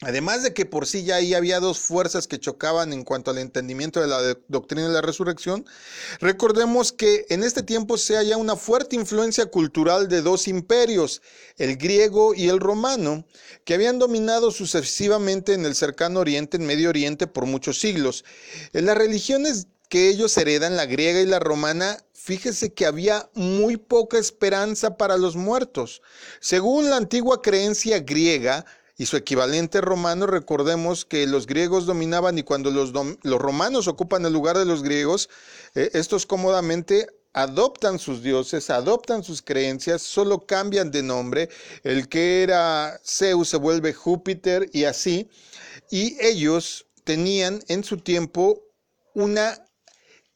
Además 0.00 0.44
de 0.44 0.54
que 0.54 0.64
por 0.64 0.86
sí 0.86 1.02
ya 1.02 1.16
ahí 1.16 1.34
había 1.34 1.58
dos 1.58 1.80
fuerzas 1.80 2.28
que 2.28 2.38
chocaban 2.38 2.92
en 2.92 3.02
cuanto 3.02 3.32
al 3.32 3.38
entendimiento 3.38 4.00
de 4.00 4.06
la 4.06 4.36
doctrina 4.46 4.86
de 4.86 4.94
la 4.94 5.00
resurrección, 5.00 5.66
recordemos 6.20 6.92
que 6.92 7.26
en 7.30 7.42
este 7.42 7.64
tiempo 7.64 7.98
se 7.98 8.14
halla 8.14 8.36
una 8.36 8.54
fuerte 8.54 8.94
influencia 8.94 9.46
cultural 9.46 10.06
de 10.06 10.22
dos 10.22 10.46
imperios, 10.46 11.20
el 11.56 11.76
griego 11.76 12.32
y 12.32 12.48
el 12.48 12.60
romano, 12.60 13.26
que 13.64 13.74
habían 13.74 13.98
dominado 13.98 14.52
sucesivamente 14.52 15.54
en 15.54 15.66
el 15.66 15.74
cercano 15.74 16.20
oriente, 16.20 16.58
en 16.58 16.66
Medio 16.66 16.90
Oriente, 16.90 17.26
por 17.26 17.46
muchos 17.46 17.80
siglos. 17.80 18.24
En 18.72 18.86
las 18.86 18.96
religiones 18.96 19.66
que 19.88 20.10
ellos 20.10 20.36
heredan, 20.36 20.76
la 20.76 20.86
griega 20.86 21.20
y 21.20 21.26
la 21.26 21.40
romana, 21.40 21.98
fíjese 22.12 22.72
que 22.72 22.86
había 22.86 23.30
muy 23.34 23.76
poca 23.76 24.18
esperanza 24.18 24.96
para 24.96 25.16
los 25.16 25.34
muertos. 25.34 26.02
Según 26.40 26.88
la 26.88 26.98
antigua 26.98 27.42
creencia 27.42 27.98
griega, 27.98 28.64
y 28.98 29.06
su 29.06 29.16
equivalente 29.16 29.80
romano, 29.80 30.26
recordemos 30.26 31.04
que 31.04 31.26
los 31.28 31.46
griegos 31.46 31.86
dominaban 31.86 32.36
y 32.36 32.42
cuando 32.42 32.72
los, 32.72 32.92
los 32.92 33.40
romanos 33.40 33.86
ocupan 33.86 34.26
el 34.26 34.32
lugar 34.32 34.58
de 34.58 34.64
los 34.64 34.82
griegos, 34.82 35.30
eh, 35.76 35.90
estos 35.94 36.26
cómodamente 36.26 37.06
adoptan 37.32 38.00
sus 38.00 38.24
dioses, 38.24 38.70
adoptan 38.70 39.22
sus 39.22 39.40
creencias, 39.40 40.02
solo 40.02 40.44
cambian 40.46 40.90
de 40.90 41.04
nombre. 41.04 41.48
El 41.84 42.08
que 42.08 42.42
era 42.42 43.00
Zeus 43.04 43.48
se 43.48 43.56
vuelve 43.56 43.92
Júpiter 43.92 44.68
y 44.72 44.84
así. 44.84 45.30
Y 45.90 46.16
ellos 46.20 46.86
tenían 47.04 47.60
en 47.68 47.84
su 47.84 47.98
tiempo 47.98 48.64
una 49.14 49.64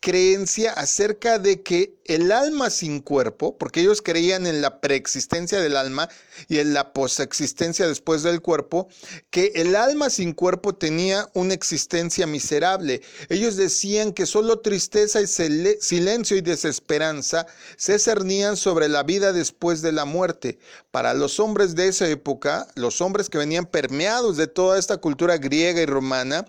creencia 0.02 0.72
acerca 0.72 1.38
de 1.38 1.62
que 1.62 1.94
el 2.06 2.32
alma 2.32 2.70
sin 2.70 3.00
cuerpo, 3.00 3.56
porque 3.56 3.80
ellos 3.80 4.02
creían 4.02 4.48
en 4.48 4.60
la 4.60 4.80
preexistencia 4.80 5.60
del 5.60 5.76
alma 5.76 6.08
y 6.48 6.58
en 6.58 6.74
la 6.74 6.92
posexistencia 6.92 7.86
después 7.86 8.24
del 8.24 8.42
cuerpo, 8.42 8.88
que 9.30 9.52
el 9.54 9.76
alma 9.76 10.10
sin 10.10 10.32
cuerpo 10.32 10.74
tenía 10.74 11.30
una 11.34 11.54
existencia 11.54 12.26
miserable. 12.26 13.00
Ellos 13.28 13.56
decían 13.56 14.12
que 14.12 14.26
solo 14.26 14.58
tristeza 14.58 15.20
y 15.20 15.28
silencio 15.28 16.36
y 16.36 16.40
desesperanza 16.40 17.46
se 17.76 18.00
cernían 18.00 18.56
sobre 18.56 18.88
la 18.88 19.04
vida 19.04 19.32
después 19.32 19.82
de 19.82 19.92
la 19.92 20.04
muerte. 20.04 20.58
Para 20.90 21.14
los 21.14 21.38
hombres 21.38 21.76
de 21.76 21.86
esa 21.86 22.08
época, 22.08 22.66
los 22.74 23.00
hombres 23.00 23.30
que 23.30 23.38
venían 23.38 23.66
permeados 23.66 24.36
de 24.36 24.48
toda 24.48 24.80
esta 24.80 24.96
cultura 24.96 25.38
griega 25.38 25.80
y 25.80 25.86
romana, 25.86 26.44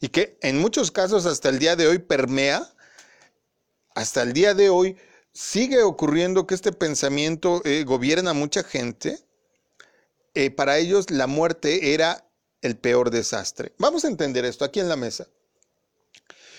y 0.00 0.10
que 0.10 0.36
en 0.42 0.58
muchos 0.58 0.90
casos 0.90 1.24
hasta 1.24 1.48
el 1.48 1.58
día 1.58 1.74
de 1.74 1.88
hoy 1.88 1.98
permea, 1.98 2.70
hasta 3.98 4.22
el 4.22 4.32
día 4.32 4.54
de 4.54 4.70
hoy 4.70 4.96
sigue 5.32 5.82
ocurriendo 5.82 6.46
que 6.46 6.54
este 6.54 6.70
pensamiento 6.70 7.62
eh, 7.64 7.82
gobierna 7.82 8.30
a 8.30 8.34
mucha 8.34 8.62
gente. 8.62 9.18
Eh, 10.34 10.52
para 10.52 10.78
ellos 10.78 11.10
la 11.10 11.26
muerte 11.26 11.94
era 11.94 12.24
el 12.62 12.76
peor 12.76 13.10
desastre. 13.10 13.72
Vamos 13.76 14.04
a 14.04 14.08
entender 14.08 14.44
esto 14.44 14.64
aquí 14.64 14.78
en 14.78 14.88
la 14.88 14.94
mesa. 14.94 15.26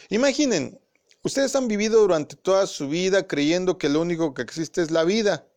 Imaginen, 0.10 0.82
ustedes 1.24 1.56
han 1.56 1.70
vivido 1.70 2.02
durante 2.02 2.36
toda 2.36 2.68
su 2.68 2.90
vida 2.90 3.26
creyendo 3.26 3.78
que 3.78 3.88
lo 3.88 4.02
único 4.02 4.34
que 4.34 4.42
existe 4.42 4.82
es 4.82 4.92
la 4.92 5.06
vida, 5.06 5.48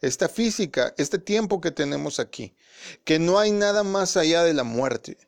esta 0.00 0.28
física, 0.28 0.94
este 0.96 1.18
tiempo 1.18 1.60
que 1.60 1.72
tenemos 1.72 2.20
aquí, 2.20 2.54
que 3.02 3.18
no 3.18 3.40
hay 3.40 3.50
nada 3.50 3.82
más 3.82 4.16
allá 4.16 4.44
de 4.44 4.54
la 4.54 4.62
muerte. 4.62 5.18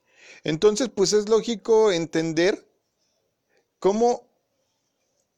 Entonces, 0.44 0.90
pues 0.94 1.12
es 1.12 1.28
lógico 1.28 1.90
entender 1.90 2.68
cómo 3.80 4.28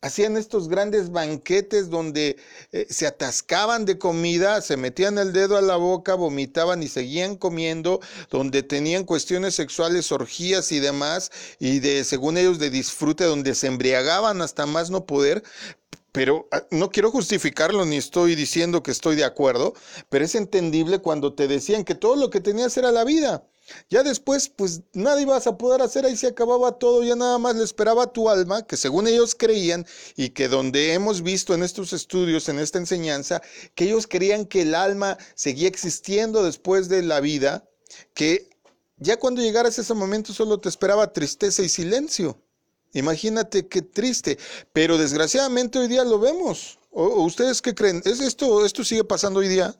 hacían 0.06 0.36
estos 0.36 0.68
grandes 0.68 1.10
banquetes 1.10 1.90
donde 1.90 2.36
eh, 2.72 2.86
se 2.88 3.06
atascaban 3.06 3.84
de 3.84 3.98
comida, 3.98 4.60
se 4.62 4.76
metían 4.76 5.18
el 5.18 5.32
dedo 5.32 5.56
a 5.56 5.62
la 5.62 5.76
boca, 5.76 6.14
vomitaban 6.14 6.82
y 6.82 6.88
seguían 6.88 7.36
comiendo, 7.36 8.00
donde 8.30 8.62
tenían 8.62 9.04
cuestiones 9.04 9.54
sexuales, 9.54 10.12
orgías 10.12 10.72
y 10.72 10.80
demás, 10.80 11.30
y 11.58 11.80
de, 11.80 12.04
según 12.04 12.38
ellos, 12.38 12.58
de 12.58 12.70
disfrute, 12.70 13.25
donde 13.25 13.54
se 13.54 13.66
embriagaban 13.66 14.40
hasta 14.42 14.66
más 14.66 14.90
no 14.90 15.06
poder. 15.06 15.42
Pero 16.12 16.48
ah, 16.50 16.62
no 16.70 16.90
quiero 16.90 17.10
justificarlo 17.10 17.84
ni 17.84 17.96
estoy 17.96 18.34
diciendo 18.34 18.82
que 18.82 18.90
estoy 18.90 19.16
de 19.16 19.25
acuerdo, 19.25 19.75
pero 20.08 20.25
es 20.25 20.34
entendible 20.34 21.00
cuando 21.00 21.34
te 21.34 21.46
decían 21.46 21.84
que 21.84 21.94
todo 21.94 22.16
lo 22.16 22.30
que 22.30 22.40
tenías 22.40 22.76
era 22.78 22.90
la 22.90 23.04
vida. 23.04 23.44
Ya 23.90 24.02
después, 24.02 24.49
pues 24.49 24.82
nada 24.92 25.20
ibas 25.20 25.46
a 25.46 25.58
poder 25.58 25.82
hacer, 25.82 26.06
ahí 26.06 26.16
se 26.16 26.28
acababa 26.28 26.78
todo, 26.78 27.02
ya 27.02 27.16
nada 27.16 27.38
más 27.38 27.56
le 27.56 27.64
esperaba 27.64 28.12
tu 28.12 28.28
alma, 28.28 28.66
que 28.66 28.76
según 28.76 29.08
ellos 29.08 29.35
creían, 29.35 29.87
y 30.16 30.30
que 30.30 30.49
donde 30.49 30.92
hemos 30.92 31.23
visto 31.23 31.54
en 31.54 31.62
estos 31.62 31.92
estudios, 31.92 32.49
en 32.49 32.58
esta 32.58 32.78
enseñanza, 32.78 33.42
que 33.75 33.85
ellos 33.85 34.06
creían 34.06 34.46
que 34.46 34.62
el 34.62 34.75
alma 34.75 35.18
seguía 35.35 35.68
existiendo 35.68 36.42
después 36.44 36.88
de 36.88 37.02
la 37.02 37.20
vida, 37.20 37.68
que 38.14 38.49
ya 38.99 39.18
cuando 39.18 39.42
llegaras 39.42 39.78
a 39.78 39.82
ese 39.82 39.94
momento 39.94 40.32
solo 40.32 40.58
te 40.58 40.68
esperaba 40.68 41.12
tristeza 41.12 41.62
y 41.62 41.68
silencio. 41.68 42.40
Imagínate 42.92 43.68
qué 43.68 43.82
triste, 43.82 44.38
pero 44.73 44.96
desgraciadamente 44.96 45.78
hoy 45.78 45.88
día 45.88 46.04
lo 46.04 46.18
vemos. 46.18 46.78
¿O, 46.90 47.23
ustedes 47.25 47.61
qué 47.61 47.75
creen? 47.75 48.00
¿Es 48.06 48.20
esto, 48.20 48.64
esto 48.64 48.85
sigue 48.85 49.04
pasando 49.04 49.40
hoy 49.40 49.49
día? 49.49 49.75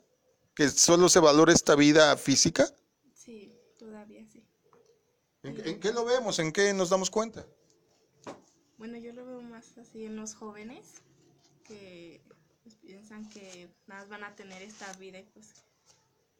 ¿Que 0.53 0.69
solo 0.69 1.09
se 1.09 1.19
valora 1.19 1.51
esta 1.51 1.75
vida 1.75 2.15
física? 2.15 2.71
¿En, 5.47 5.67
en 5.67 5.79
qué 5.79 5.91
lo 5.93 6.05
vemos? 6.05 6.39
¿En 6.39 6.51
qué 6.51 6.73
nos 6.73 6.89
damos 6.89 7.09
cuenta? 7.09 7.45
Bueno, 8.77 8.97
yo 8.97 9.13
lo 9.13 9.25
veo 9.25 9.41
más 9.41 9.77
así 9.77 10.05
en 10.05 10.15
los 10.15 10.35
jóvenes 10.35 10.85
que 11.63 12.21
pues, 12.63 12.75
piensan 12.75 13.27
que 13.29 13.69
nada 13.87 14.01
más 14.01 14.09
van 14.09 14.23
a 14.23 14.35
tener 14.35 14.61
esta 14.61 14.91
vida 14.93 15.19
y 15.19 15.23
pues 15.23 15.47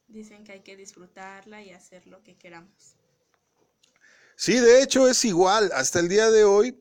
dicen 0.07 0.43
que 0.43 0.53
hay 0.53 0.59
que 0.61 0.75
disfrutarla 0.75 1.63
y 1.63 1.71
hacer 1.71 2.05
lo 2.07 2.21
que 2.23 2.35
queramos. 2.37 2.95
Sí, 4.35 4.59
de 4.59 4.81
hecho 4.81 5.07
es 5.07 5.25
igual. 5.25 5.71
Hasta 5.73 5.99
el 5.99 6.09
día 6.09 6.29
de 6.29 6.43
hoy, 6.43 6.79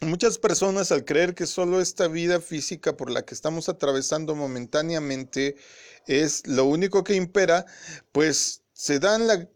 muchas 0.00 0.38
personas 0.38 0.90
al 0.90 1.04
creer 1.04 1.34
que 1.34 1.46
solo 1.46 1.80
esta 1.80 2.08
vida 2.08 2.40
física 2.40 2.96
por 2.96 3.10
la 3.10 3.24
que 3.24 3.34
estamos 3.34 3.68
atravesando 3.68 4.34
momentáneamente 4.34 5.56
es 6.06 6.46
lo 6.46 6.64
único 6.64 7.04
que 7.04 7.14
impera, 7.14 7.66
pues 8.10 8.62
se 8.72 8.98
dan 8.98 9.26
la, 9.26 9.48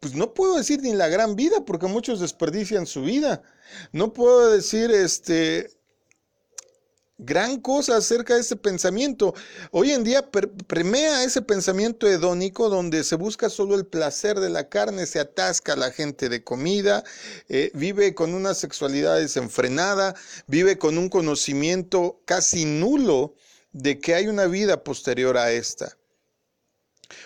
pues 0.00 0.14
no 0.14 0.34
puedo 0.34 0.56
decir 0.56 0.82
ni 0.82 0.92
la 0.92 1.08
gran 1.08 1.36
vida, 1.36 1.64
porque 1.64 1.86
muchos 1.86 2.20
desperdician 2.20 2.86
su 2.86 3.02
vida. 3.02 3.42
No 3.92 4.12
puedo 4.12 4.50
decir, 4.50 4.90
este, 4.90 5.70
gran 7.20 7.60
cosa 7.60 7.96
acerca 7.96 8.34
de 8.34 8.40
ese 8.40 8.56
pensamiento. 8.56 9.34
Hoy 9.70 9.92
en 9.92 10.04
día 10.04 10.30
premia 10.30 11.22
ese 11.24 11.42
pensamiento 11.42 12.08
hedónico 12.08 12.68
donde 12.68 13.04
se 13.04 13.16
busca 13.16 13.50
solo 13.50 13.74
el 13.74 13.86
placer 13.86 14.40
de 14.40 14.50
la 14.50 14.68
carne, 14.68 15.06
se 15.06 15.20
atasca 15.20 15.76
la 15.76 15.90
gente 15.90 16.28
de 16.28 16.42
comida, 16.42 17.04
eh, 17.48 17.70
vive 17.74 18.14
con 18.14 18.34
una 18.34 18.54
sexualidad 18.54 19.18
desenfrenada, 19.18 20.14
vive 20.46 20.78
con 20.78 20.98
un 20.98 21.08
conocimiento 21.08 22.20
casi 22.24 22.64
nulo 22.64 23.34
de 23.72 24.00
que 24.00 24.14
hay 24.14 24.26
una 24.26 24.46
vida 24.46 24.82
posterior 24.82 25.36
a 25.36 25.52
esta. 25.52 25.96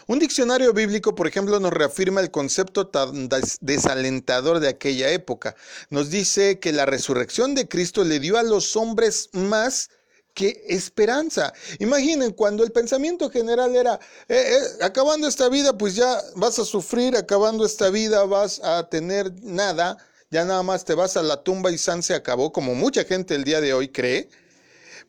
Un 0.07 0.19
diccionario 0.19 0.73
bíblico, 0.73 1.15
por 1.15 1.27
ejemplo, 1.27 1.59
nos 1.61 1.73
reafirma 1.73 2.21
el 2.21 2.31
concepto 2.31 2.89
tan 2.89 3.29
desalentador 3.61 4.61
de 4.61 4.69
aquella 4.69 5.11
época. 5.11 5.57
Nos 5.91 6.11
dice 6.11 6.59
que 6.59 6.73
la 6.73 6.87
resurrección 6.87 7.55
de 7.55 7.69
Cristo 7.69 8.05
le 8.05 8.21
dio 8.21 8.39
a 8.39 8.43
los 8.43 8.77
hombres 8.77 9.31
más 9.33 9.91
que 10.35 10.65
esperanza. 10.69 11.53
Imaginen 11.79 12.33
cuando 12.33 12.65
el 12.65 12.73
pensamiento 12.73 13.31
general 13.31 13.77
era, 13.77 14.01
eh, 14.29 14.59
eh, 14.59 14.85
acabando 14.85 15.29
esta 15.29 15.49
vida, 15.49 15.79
pues 15.79 15.95
ya 15.95 16.21
vas 16.35 16.59
a 16.59 16.65
sufrir, 16.65 17.17
acabando 17.17 17.65
esta 17.65 17.89
vida 17.91 18.25
vas 18.25 18.61
a 18.63 18.89
tener 18.89 19.33
nada, 19.43 19.97
ya 20.31 20.45
nada 20.45 20.63
más 20.63 20.85
te 20.85 20.95
vas 20.95 21.17
a 21.17 21.23
la 21.23 21.43
tumba 21.43 21.71
y 21.71 21.79
San 21.79 22.03
se 22.03 22.15
acabó, 22.15 22.53
como 22.53 22.75
mucha 22.75 23.05
gente 23.05 23.37
el 23.37 23.45
día 23.45 23.61
de 23.61 23.75
hoy 23.75 23.89
cree 23.89 24.29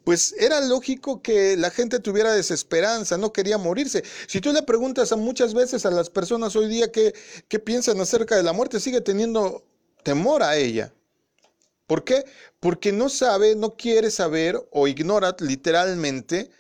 pues 0.06 0.36
era 0.40 0.62
lógico 0.62 1.22
que 1.22 1.58
la 1.58 1.72
gente 1.72 2.00
tuviera 2.00 2.32
desesperanza, 2.32 3.18
no 3.18 3.34
quería 3.34 3.58
morirse. 3.58 4.04
Si 4.28 4.40
tú 4.40 4.54
le 4.54 4.62
preguntas 4.62 5.12
a 5.12 5.16
muchas 5.16 5.56
veces 5.56 5.86
a 5.86 5.92
las 5.92 6.12
personas 6.12 6.56
hoy 6.56 6.68
día 6.68 6.92
qué, 6.92 7.14
qué 7.50 7.60
piensan 7.60 8.00
acerca 8.00 8.38
de 8.38 8.44
la 8.44 8.54
muerte, 8.54 8.80
sigue 8.80 9.02
teniendo 9.02 9.66
temor 10.04 10.44
a 10.44 10.56
ella. 10.58 10.94
¿Por 11.88 12.04
qué? 12.04 12.24
Porque 12.60 12.92
no 12.92 13.10
sabe, 13.10 13.56
no 13.56 13.76
quiere 13.76 14.12
saber 14.12 14.64
o 14.72 14.88
ignora 14.88 15.36
literalmente 15.40 16.52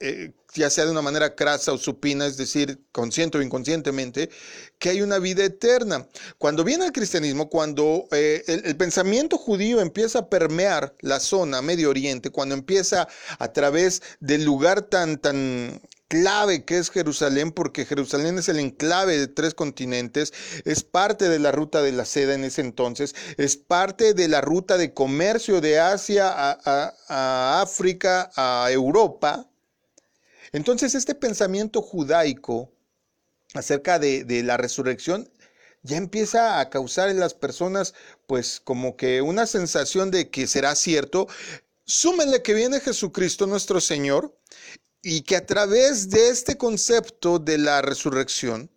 eh, 0.00 0.32
ya 0.54 0.70
sea 0.70 0.84
de 0.84 0.90
una 0.90 1.02
manera 1.02 1.34
crasa 1.34 1.72
o 1.72 1.78
supina, 1.78 2.26
es 2.26 2.36
decir, 2.36 2.80
consciente 2.92 3.38
o 3.38 3.42
inconscientemente, 3.42 4.30
que 4.78 4.90
hay 4.90 5.02
una 5.02 5.18
vida 5.18 5.44
eterna. 5.44 6.08
Cuando 6.38 6.64
viene 6.64 6.86
el 6.86 6.92
cristianismo, 6.92 7.48
cuando 7.48 8.06
eh, 8.12 8.42
el, 8.46 8.76
pensamiento 8.76 9.38
judío 9.38 9.80
empieza 9.80 10.20
a 10.20 10.28
permear 10.28 10.94
la 11.00 11.20
zona 11.20 11.62
Medio 11.62 11.90
Oriente, 11.90 12.30
cuando 12.30 12.54
empieza 12.54 13.08
a 13.38 13.52
través 13.52 14.02
del 14.20 14.44
lugar 14.44 14.82
tan, 14.82 15.18
tan 15.18 15.80
clave 16.08 16.64
que 16.64 16.78
es 16.78 16.90
Jerusalén, 16.90 17.50
porque 17.50 17.84
Jerusalén 17.84 18.38
es 18.38 18.48
el 18.48 18.58
enclave 18.58 19.18
de 19.18 19.26
tres 19.28 19.54
continentes, 19.54 20.32
es 20.64 20.84
parte 20.84 21.28
de 21.28 21.38
la 21.38 21.50
ruta 21.50 21.82
de 21.82 21.92
la 21.92 22.04
seda 22.04 22.34
en 22.34 22.44
ese 22.44 22.60
entonces, 22.60 23.14
es 23.38 23.56
parte 23.56 24.14
de 24.14 24.28
la 24.28 24.40
ruta 24.40 24.76
de 24.76 24.92
comercio 24.92 25.60
de 25.60 25.80
Asia 25.80 26.32
a 26.34 27.62
África, 27.62 28.30
a 28.36 28.68
Europa, 28.70 29.48
entonces, 30.54 30.94
este 30.94 31.16
pensamiento 31.16 31.82
judaico 31.82 32.72
acerca 33.54 33.98
de, 33.98 34.42
la 34.44 34.56
resurrección 34.56 35.28
ya 35.82 35.96
empieza 35.96 36.60
a 36.60 36.70
causar 36.70 37.08
en 37.08 37.18
las 37.18 37.34
personas, 37.34 37.92
pues, 38.28 38.60
como 38.60 38.96
que 38.96 39.20
una 39.20 39.46
sensación 39.46 40.12
de 40.12 40.30
que 40.30 40.46
será 40.46 40.76
cierto. 40.76 41.26
Súmenle 41.84 42.40
que 42.40 42.54
viene 42.54 42.78
Jesucristo 42.78 43.48
nuestro 43.48 43.80
Señor 43.80 44.38
y 45.02 45.22
que 45.22 45.34
a 45.34 45.44
través 45.44 46.08
de 46.10 46.28
este 46.28 46.56
concepto 46.56 47.40
de 47.40 47.58
la 47.58 47.82
resurrección, 47.82 48.70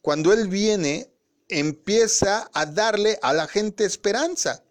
cuando 0.00 0.32
Él 0.32 0.46
viene, 0.46 1.10
empieza 1.48 2.48
a 2.54 2.66
darle 2.66 3.18
a 3.20 3.32
la 3.32 3.48
gente 3.48 3.84
esperanza. 3.84 4.63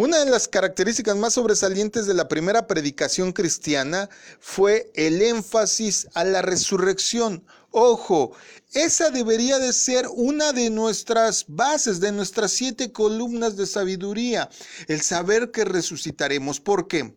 Una 0.00 0.24
de 0.24 0.30
las 0.30 0.48
características 0.48 1.14
más 1.14 1.34
sobresalientes 1.34 2.06
de 2.06 2.14
la 2.14 2.26
primera 2.26 2.66
predicación 2.66 3.34
cristiana 3.34 4.08
fue 4.40 4.90
el 4.94 5.20
énfasis 5.20 6.08
a 6.14 6.24
la 6.24 6.40
resurrección. 6.40 7.44
Ojo, 7.70 8.32
esa 8.72 9.10
debería 9.10 9.58
de 9.58 9.74
ser 9.74 10.06
una 10.08 10.54
de 10.54 10.70
nuestras 10.70 11.44
bases, 11.48 12.00
de 12.00 12.12
nuestras 12.12 12.52
siete 12.52 12.92
columnas 12.92 13.58
de 13.58 13.66
sabiduría, 13.66 14.48
el 14.88 15.02
saber 15.02 15.50
que 15.50 15.66
resucitaremos. 15.66 16.60
¿Por 16.60 16.88
qué? 16.88 17.14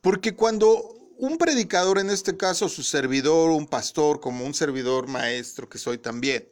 Porque 0.00 0.34
cuando 0.34 0.92
un 1.16 1.38
predicador, 1.38 2.00
en 2.00 2.10
este 2.10 2.36
caso 2.36 2.68
su 2.68 2.82
servidor, 2.82 3.50
un 3.50 3.68
pastor, 3.68 4.18
como 4.18 4.44
un 4.44 4.54
servidor 4.54 5.06
maestro 5.06 5.68
que 5.68 5.78
soy 5.78 5.98
también, 5.98 6.48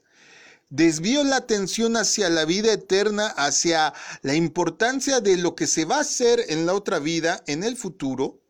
desvío 0.73 1.23
la 1.23 1.37
atención 1.37 1.99
hacia 1.99 2.31
la 2.31 2.47
vida 2.47 2.73
eterna, 2.73 3.27
hacia 3.27 3.93
la 4.23 4.35
importancia 4.35 5.21
de 5.21 5.37
lo 5.37 5.55
que 5.55 5.67
se 5.67 5.85
va 5.85 5.99
a 5.99 6.01
hacer 6.01 6.43
en 6.49 6.65
la 6.65 6.73
otra 6.73 6.99
vida, 6.99 7.43
en 7.47 7.63
el 7.63 7.77
futuro, 7.77 8.41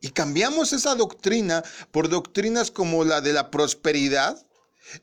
y 0.00 0.10
cambiamos 0.10 0.72
esa 0.72 0.94
doctrina 0.94 1.62
por 1.90 2.08
doctrinas 2.08 2.70
como 2.70 3.04
la 3.04 3.20
de 3.20 3.34
la 3.34 3.50
prosperidad, 3.50 4.46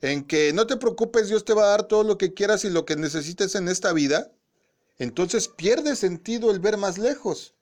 en 0.00 0.24
que 0.24 0.52
no 0.52 0.66
te 0.66 0.76
preocupes, 0.76 1.28
Dios 1.28 1.44
te 1.44 1.54
va 1.54 1.64
a 1.64 1.70
dar 1.70 1.84
todo 1.84 2.02
lo 2.02 2.18
que 2.18 2.34
quieras 2.34 2.64
y 2.64 2.70
lo 2.70 2.84
que 2.84 2.96
necesites 2.96 3.54
en 3.54 3.68
esta 3.68 3.92
vida, 3.92 4.32
entonces 4.98 5.46
pierde 5.46 5.94
sentido 5.94 6.50
el 6.50 6.58
ver 6.58 6.76
más 6.76 6.98
lejos. 6.98 7.54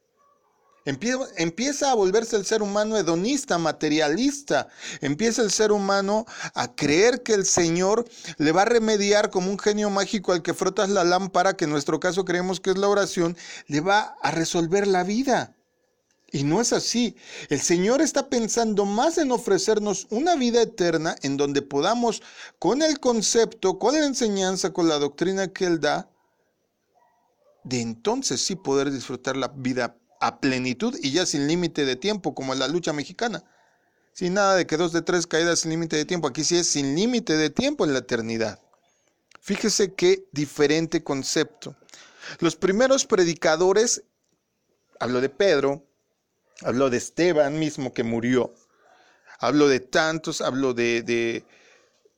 Empieza 0.84 1.90
a 1.90 1.94
volverse 1.94 2.36
el 2.36 2.46
ser 2.46 2.62
humano 2.62 2.96
hedonista, 2.96 3.58
materialista. 3.58 4.68
Empieza 5.00 5.42
el 5.42 5.50
ser 5.50 5.72
humano 5.72 6.24
a 6.54 6.74
creer 6.74 7.22
que 7.22 7.34
el 7.34 7.44
Señor 7.44 8.08
le 8.38 8.52
va 8.52 8.62
a 8.62 8.66
remediar 8.66 9.30
como 9.30 9.50
un 9.50 9.58
genio 9.58 9.90
mágico 9.90 10.32
al 10.32 10.42
que 10.42 10.54
frotas 10.54 10.88
la 10.88 11.04
lámpara, 11.04 11.56
que 11.56 11.64
en 11.64 11.70
nuestro 11.70 12.00
caso 12.00 12.24
creemos 12.24 12.60
que 12.60 12.70
es 12.70 12.78
la 12.78 12.88
oración, 12.88 13.36
le 13.66 13.80
va 13.80 14.16
a 14.22 14.30
resolver 14.30 14.86
la 14.86 15.04
vida. 15.04 15.54
Y 16.32 16.44
no 16.44 16.60
es 16.60 16.72
así. 16.72 17.16
El 17.48 17.60
Señor 17.60 18.00
está 18.00 18.28
pensando 18.28 18.86
más 18.86 19.18
en 19.18 19.32
ofrecernos 19.32 20.06
una 20.10 20.36
vida 20.36 20.62
eterna 20.62 21.16
en 21.22 21.36
donde 21.36 21.60
podamos, 21.60 22.22
con 22.58 22.82
el 22.82 23.00
concepto, 23.00 23.78
con 23.78 23.94
la 23.94 24.06
enseñanza, 24.06 24.72
con 24.72 24.88
la 24.88 24.98
doctrina 24.98 25.48
que 25.48 25.66
Él 25.66 25.80
da, 25.80 26.08
de 27.64 27.80
entonces 27.80 28.40
sí 28.40 28.56
poder 28.56 28.90
disfrutar 28.90 29.36
la 29.36 29.48
vida 29.48 29.99
a 30.20 30.40
plenitud 30.40 30.96
y 31.02 31.12
ya 31.12 31.26
sin 31.26 31.48
límite 31.48 31.84
de 31.84 31.96
tiempo, 31.96 32.34
como 32.34 32.52
en 32.52 32.58
la 32.58 32.68
lucha 32.68 32.92
mexicana. 32.92 33.42
Sin 34.12 34.34
nada 34.34 34.54
de 34.54 34.66
que 34.66 34.76
dos 34.76 34.92
de 34.92 35.02
tres 35.02 35.26
caídas 35.26 35.60
sin 35.60 35.70
límite 35.70 35.96
de 35.96 36.04
tiempo. 36.04 36.28
Aquí 36.28 36.44
sí 36.44 36.56
es 36.56 36.66
sin 36.66 36.94
límite 36.94 37.36
de 37.36 37.50
tiempo 37.50 37.84
en 37.84 37.92
la 37.92 38.00
eternidad. 38.00 38.60
Fíjese 39.40 39.94
qué 39.94 40.26
diferente 40.32 41.02
concepto. 41.02 41.74
Los 42.38 42.54
primeros 42.54 43.06
predicadores 43.06 44.02
hablo 45.00 45.20
de 45.22 45.30
Pedro, 45.30 45.82
hablo 46.62 46.90
de 46.90 46.98
Esteban 46.98 47.58
mismo 47.58 47.92
que 47.92 48.04
murió, 48.04 48.54
hablo 49.38 49.68
de 49.68 49.80
tantos, 49.80 50.42
hablo 50.42 50.74
de, 50.74 51.02
de, 51.02 51.44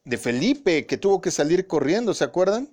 de 0.05 0.19
Felipe 0.19 0.85
que 0.87 0.99
tuvo 0.99 1.21
que 1.21 1.31
salir 1.31 1.69
corriendo, 1.69 2.12
¿se 2.12 2.25
acuerdan? 2.25 2.69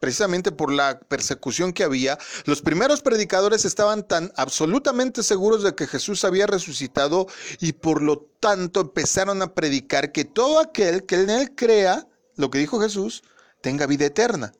Precisamente 0.00 0.52
por 0.52 0.72
la 0.72 1.00
persecución 1.00 1.72
que 1.72 1.84
había, 1.84 2.18
los 2.44 2.62
primeros 2.62 3.02
predicadores 3.02 3.64
estaban 3.64 4.06
tan 4.06 4.32
absolutamente 4.36 5.22
seguros 5.22 5.62
de 5.62 5.74
que 5.74 5.86
Jesús 5.86 6.24
había 6.24 6.46
resucitado 6.46 7.26
y 7.60 7.72
por 7.72 8.02
lo 8.02 8.28
tanto 8.40 8.80
empezaron 8.80 9.42
a 9.42 9.54
predicar 9.54 10.12
que 10.12 10.24
todo 10.24 10.60
aquel 10.60 11.04
que 11.04 11.16
en 11.16 11.30
él 11.30 11.54
crea, 11.54 12.06
lo 12.36 12.50
que 12.50 12.58
dijo 12.58 12.80
Jesús, 12.80 13.22
tenga 13.60 13.86
vida 13.86 14.06
eterna. 14.06 14.52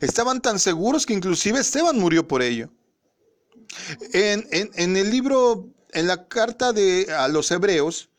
Estaban 0.00 0.40
tan 0.40 0.58
seguros 0.58 1.06
que 1.06 1.14
inclusive 1.14 1.60
Esteban 1.60 1.98
murió 1.98 2.28
por 2.28 2.42
ello. 2.42 2.70
En, 4.12 4.46
en 4.50 4.96
el 4.96 5.10
libro, 5.10 5.68
en 5.92 6.06
la 6.06 6.28
carta 6.28 6.72
de, 6.72 7.06
a 7.10 7.28
los 7.28 7.50
hebreos, 7.50 8.10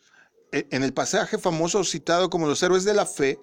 e, 0.53 0.67
en 0.69 0.83
el 0.83 0.93
pasaje 0.93 1.39
famoso 1.39 1.83
citado 1.83 2.29
como 2.29 2.47
los 2.47 2.62
héroes 2.62 2.83
de 2.83 2.93
la 2.93 3.07
fe, 3.07 3.39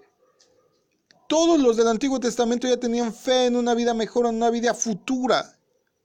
todos 1.30 1.60
los 1.60 1.76
del 1.76 1.86
Antiguo 1.86 2.18
Testamento 2.18 2.66
ya 2.66 2.76
tenían 2.76 3.14
fe 3.14 3.46
en 3.46 3.54
una 3.54 3.72
vida 3.74 3.94
mejor, 3.94 4.26
en 4.26 4.34
una 4.34 4.50
vida 4.50 4.74
futura, 4.74 5.56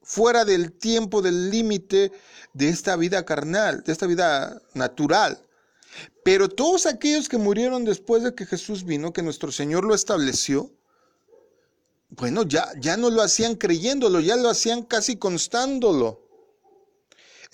fuera 0.03 0.45
del 0.45 0.71
tiempo, 0.71 1.19
del 1.23 1.49
límite 1.49 2.11
de 2.53 2.69
esta 2.69 2.95
vida 2.95 3.25
carnal, 3.25 3.81
de 3.83 3.91
esta 3.91 4.05
vida 4.05 4.61
natural. 4.75 5.43
Pero 6.23 6.47
todos 6.47 6.85
aquellos 6.85 7.27
que 7.27 7.39
murieron 7.39 7.85
después 7.85 8.21
de 8.21 8.35
que 8.35 8.45
Jesús 8.45 8.83
vino, 8.83 9.13
que 9.13 9.23
nuestro 9.23 9.51
Señor 9.51 9.83
lo 9.83 9.95
estableció, 9.95 10.71
bueno, 12.09 12.43
ya, 12.43 12.71
ya 12.79 12.95
no 12.95 13.09
lo 13.09 13.23
hacían 13.23 13.55
creyéndolo, 13.55 14.19
ya 14.19 14.35
lo 14.35 14.47
hacían 14.47 14.83
casi 14.83 15.15
constándolo. 15.15 16.24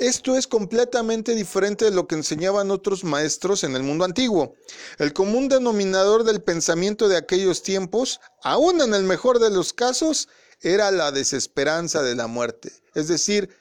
Esto 0.01 0.35
es 0.35 0.47
completamente 0.47 1.35
diferente 1.35 1.85
de 1.85 1.91
lo 1.91 2.07
que 2.07 2.15
enseñaban 2.15 2.71
otros 2.71 3.03
maestros 3.03 3.63
en 3.63 3.75
el 3.75 3.83
mundo 3.83 4.03
antiguo. 4.03 4.55
El 4.97 5.13
común 5.13 5.47
denominador 5.47 6.23
del 6.23 6.41
pensamiento 6.41 7.07
de 7.07 7.17
aquellos 7.17 7.61
tiempos, 7.61 8.19
aún 8.41 8.81
en 8.81 8.95
el 8.95 9.03
mejor 9.03 9.37
de 9.37 9.51
los 9.51 9.73
casos, 9.73 10.27
era 10.59 10.89
la 10.89 11.11
desesperanza 11.11 12.01
de 12.01 12.15
la 12.15 12.25
muerte. 12.25 12.71
Es 12.95 13.09
decir, 13.09 13.55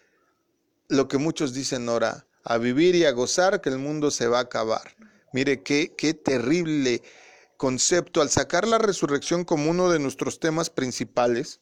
lo 0.88 1.09
que 1.09 1.18
muchos 1.18 1.53
dicen 1.53 1.87
ahora, 1.90 2.26
a 2.42 2.57
vivir 2.57 2.94
y 2.94 3.05
a 3.05 3.12
gozar 3.12 3.61
que 3.61 3.68
el 3.68 3.76
mundo 3.76 4.11
se 4.11 4.26
va 4.26 4.38
a 4.38 4.44
acabar. 4.44 4.96
Mire 5.35 5.62
qué, 5.62 5.94
qué 5.94 6.14
terrible 6.14 7.03
concepto 7.59 8.22
al 8.22 8.31
sacar 8.31 8.66
la 8.66 8.79
resurrección 8.79 9.44
como 9.44 9.70
uno 9.70 9.90
de 9.90 9.98
nuestros 9.98 10.40
temas 10.40 10.70
principales, 10.70 11.61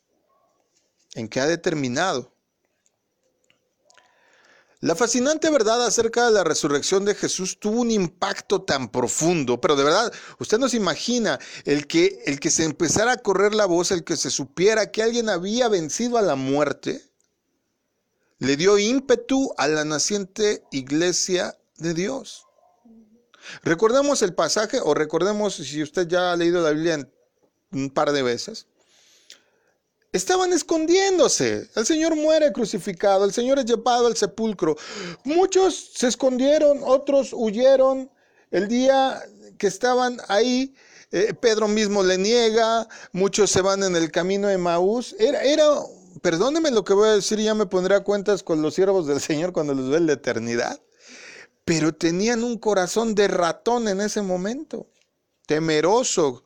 en 1.17 1.27
que 1.27 1.41
ha 1.41 1.49
determinado 1.49 2.38
la 4.81 4.95
fascinante 4.95 5.51
verdad 5.51 5.85
acerca 5.85 6.27
de 6.27 6.33
la 6.33 6.45
resurrección 6.45 7.05
de 7.05 7.17
Jesús 7.17 7.59
tuvo 7.59 7.81
un 7.81 7.91
impacto 7.91 8.62
tan 8.62 8.88
profundo, 8.91 9.61
pero 9.61 9.75
de 9.75 9.83
verdad, 9.83 10.12
usted 10.38 10.59
no 10.59 10.69
se 10.69 10.77
imagina 10.77 11.41
el 11.64 11.88
que, 11.88 12.23
el 12.27 12.38
que 12.38 12.51
se 12.51 12.64
empezara 12.64 13.12
a 13.12 13.17
correr 13.17 13.55
la 13.55 13.67
voz, 13.67 13.91
el 13.91 14.05
que 14.05 14.17
se 14.17 14.31
supiera 14.31 14.93
que 14.93 15.03
alguien 15.03 15.29
había 15.31 15.69
vencido 15.69 16.17
a 16.17 16.23
la 16.23 16.37
muerte, 16.37 17.03
le 18.38 18.57
dio 18.57 18.79
ímpetu 18.79 19.53
a 19.57 19.67
la 19.67 19.85
naciente 19.85 20.62
iglesia 20.71 21.59
de 21.79 21.95
Dios. 21.95 22.47
Recordemos 23.64 24.23
el 24.23 24.35
pasaje, 24.35 24.79
o 24.81 24.95
recordemos 24.95 25.55
si 25.55 25.83
usted 25.83 26.07
ya 26.07 26.31
ha 26.31 26.37
leído 26.37 26.62
la 26.62 26.71
Biblia 26.71 27.11
un 27.73 27.91
par 27.91 28.12
de 28.12 28.23
veces, 28.23 28.69
Estaban 30.18 30.52
escondiéndose. 30.52 31.70
El 31.76 31.87
Señor 31.87 32.16
muere 32.16 32.52
crucificado, 32.52 33.24
el 33.24 33.33
Señor 33.33 33.61
es 33.61 33.66
llevado 33.66 34.09
al 34.09 34.16
sepulcro. 34.16 34.76
Muchos 35.22 35.92
se 35.94 36.09
escondieron, 36.09 36.81
otros 36.85 37.31
huyeron. 37.33 38.11
El 38.50 38.66
día 38.66 39.22
que 39.59 39.68
estaban 39.68 40.18
ahí, 40.26 40.74
eh, 41.12 41.35
Pedro 41.35 41.68
mismo 41.68 42.02
le 42.02 42.18
niega, 42.18 42.88
muchos 43.12 43.52
se 43.52 43.61
van 43.61 43.85
en 43.85 43.94
el 43.94 44.11
camino 44.11 44.48
de 44.48 44.59
Maús. 44.59 45.14
Era, 45.20 45.40
era, 45.44 45.64
perdóneme 46.20 46.72
lo 46.72 46.83
que 46.83 46.94
voy 46.94 47.11
a 47.11 47.12
decir, 47.12 47.38
ya 47.38 47.54
me 47.54 47.66
pondré 47.66 47.94
a 47.94 48.02
cuentas 48.02 48.42
con 48.42 48.61
los 48.61 48.74
siervos 48.74 49.07
del 49.07 49.20
Señor 49.20 49.52
cuando 49.52 49.72
los 49.72 49.88
ve 49.88 49.98
en 49.98 50.07
la 50.07 50.14
eternidad. 50.14 50.81
Pero 51.64 51.94
tenían 51.94 52.42
un 52.42 52.59
corazón 52.59 53.14
de 53.14 53.28
ratón 53.28 53.87
en 53.87 54.00
ese 54.00 54.22
momento, 54.22 54.88
temeroso, 55.46 56.42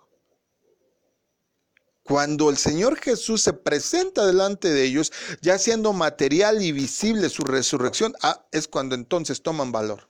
cuando 2.03 2.51
el 2.51 2.57
Señor 2.57 2.99
Jesús 2.99 3.43
se 3.43 3.53
presenta 3.53 4.27
delante 4.27 4.71
de 4.71 4.85
ellos, 4.85 5.13
ya 5.41 5.59
siendo 5.59 5.93
material 5.93 6.63
y 6.63 6.73
visible 6.73 7.29
su 7.29 7.43
resurrección, 7.43 8.15
ah, 8.23 8.45
es 8.51 8.69
cuando 8.69 8.95
entonces 8.95 9.43
toman 9.43 9.73
valor. 9.73 10.09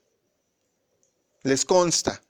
Les 1.43 1.65
consta. 1.65 2.23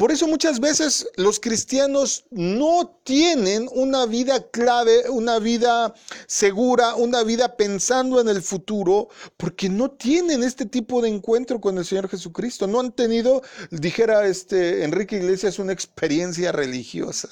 Por 0.00 0.10
eso 0.12 0.26
muchas 0.26 0.60
veces 0.60 1.06
los 1.16 1.38
cristianos 1.38 2.24
no 2.30 3.02
tienen 3.04 3.68
una 3.70 4.06
vida 4.06 4.48
clave, 4.50 5.10
una 5.10 5.38
vida 5.38 5.92
segura, 6.26 6.94
una 6.94 7.22
vida 7.22 7.54
pensando 7.54 8.18
en 8.18 8.30
el 8.30 8.40
futuro, 8.40 9.10
porque 9.36 9.68
no 9.68 9.90
tienen 9.90 10.42
este 10.42 10.64
tipo 10.64 11.02
de 11.02 11.10
encuentro 11.10 11.60
con 11.60 11.76
el 11.76 11.84
Señor 11.84 12.08
Jesucristo. 12.08 12.66
No 12.66 12.80
han 12.80 12.92
tenido, 12.92 13.42
dijera 13.70 14.24
este 14.24 14.84
Enrique 14.84 15.16
Iglesias, 15.16 15.58
una 15.58 15.74
experiencia 15.74 16.50
religiosa. 16.50 17.28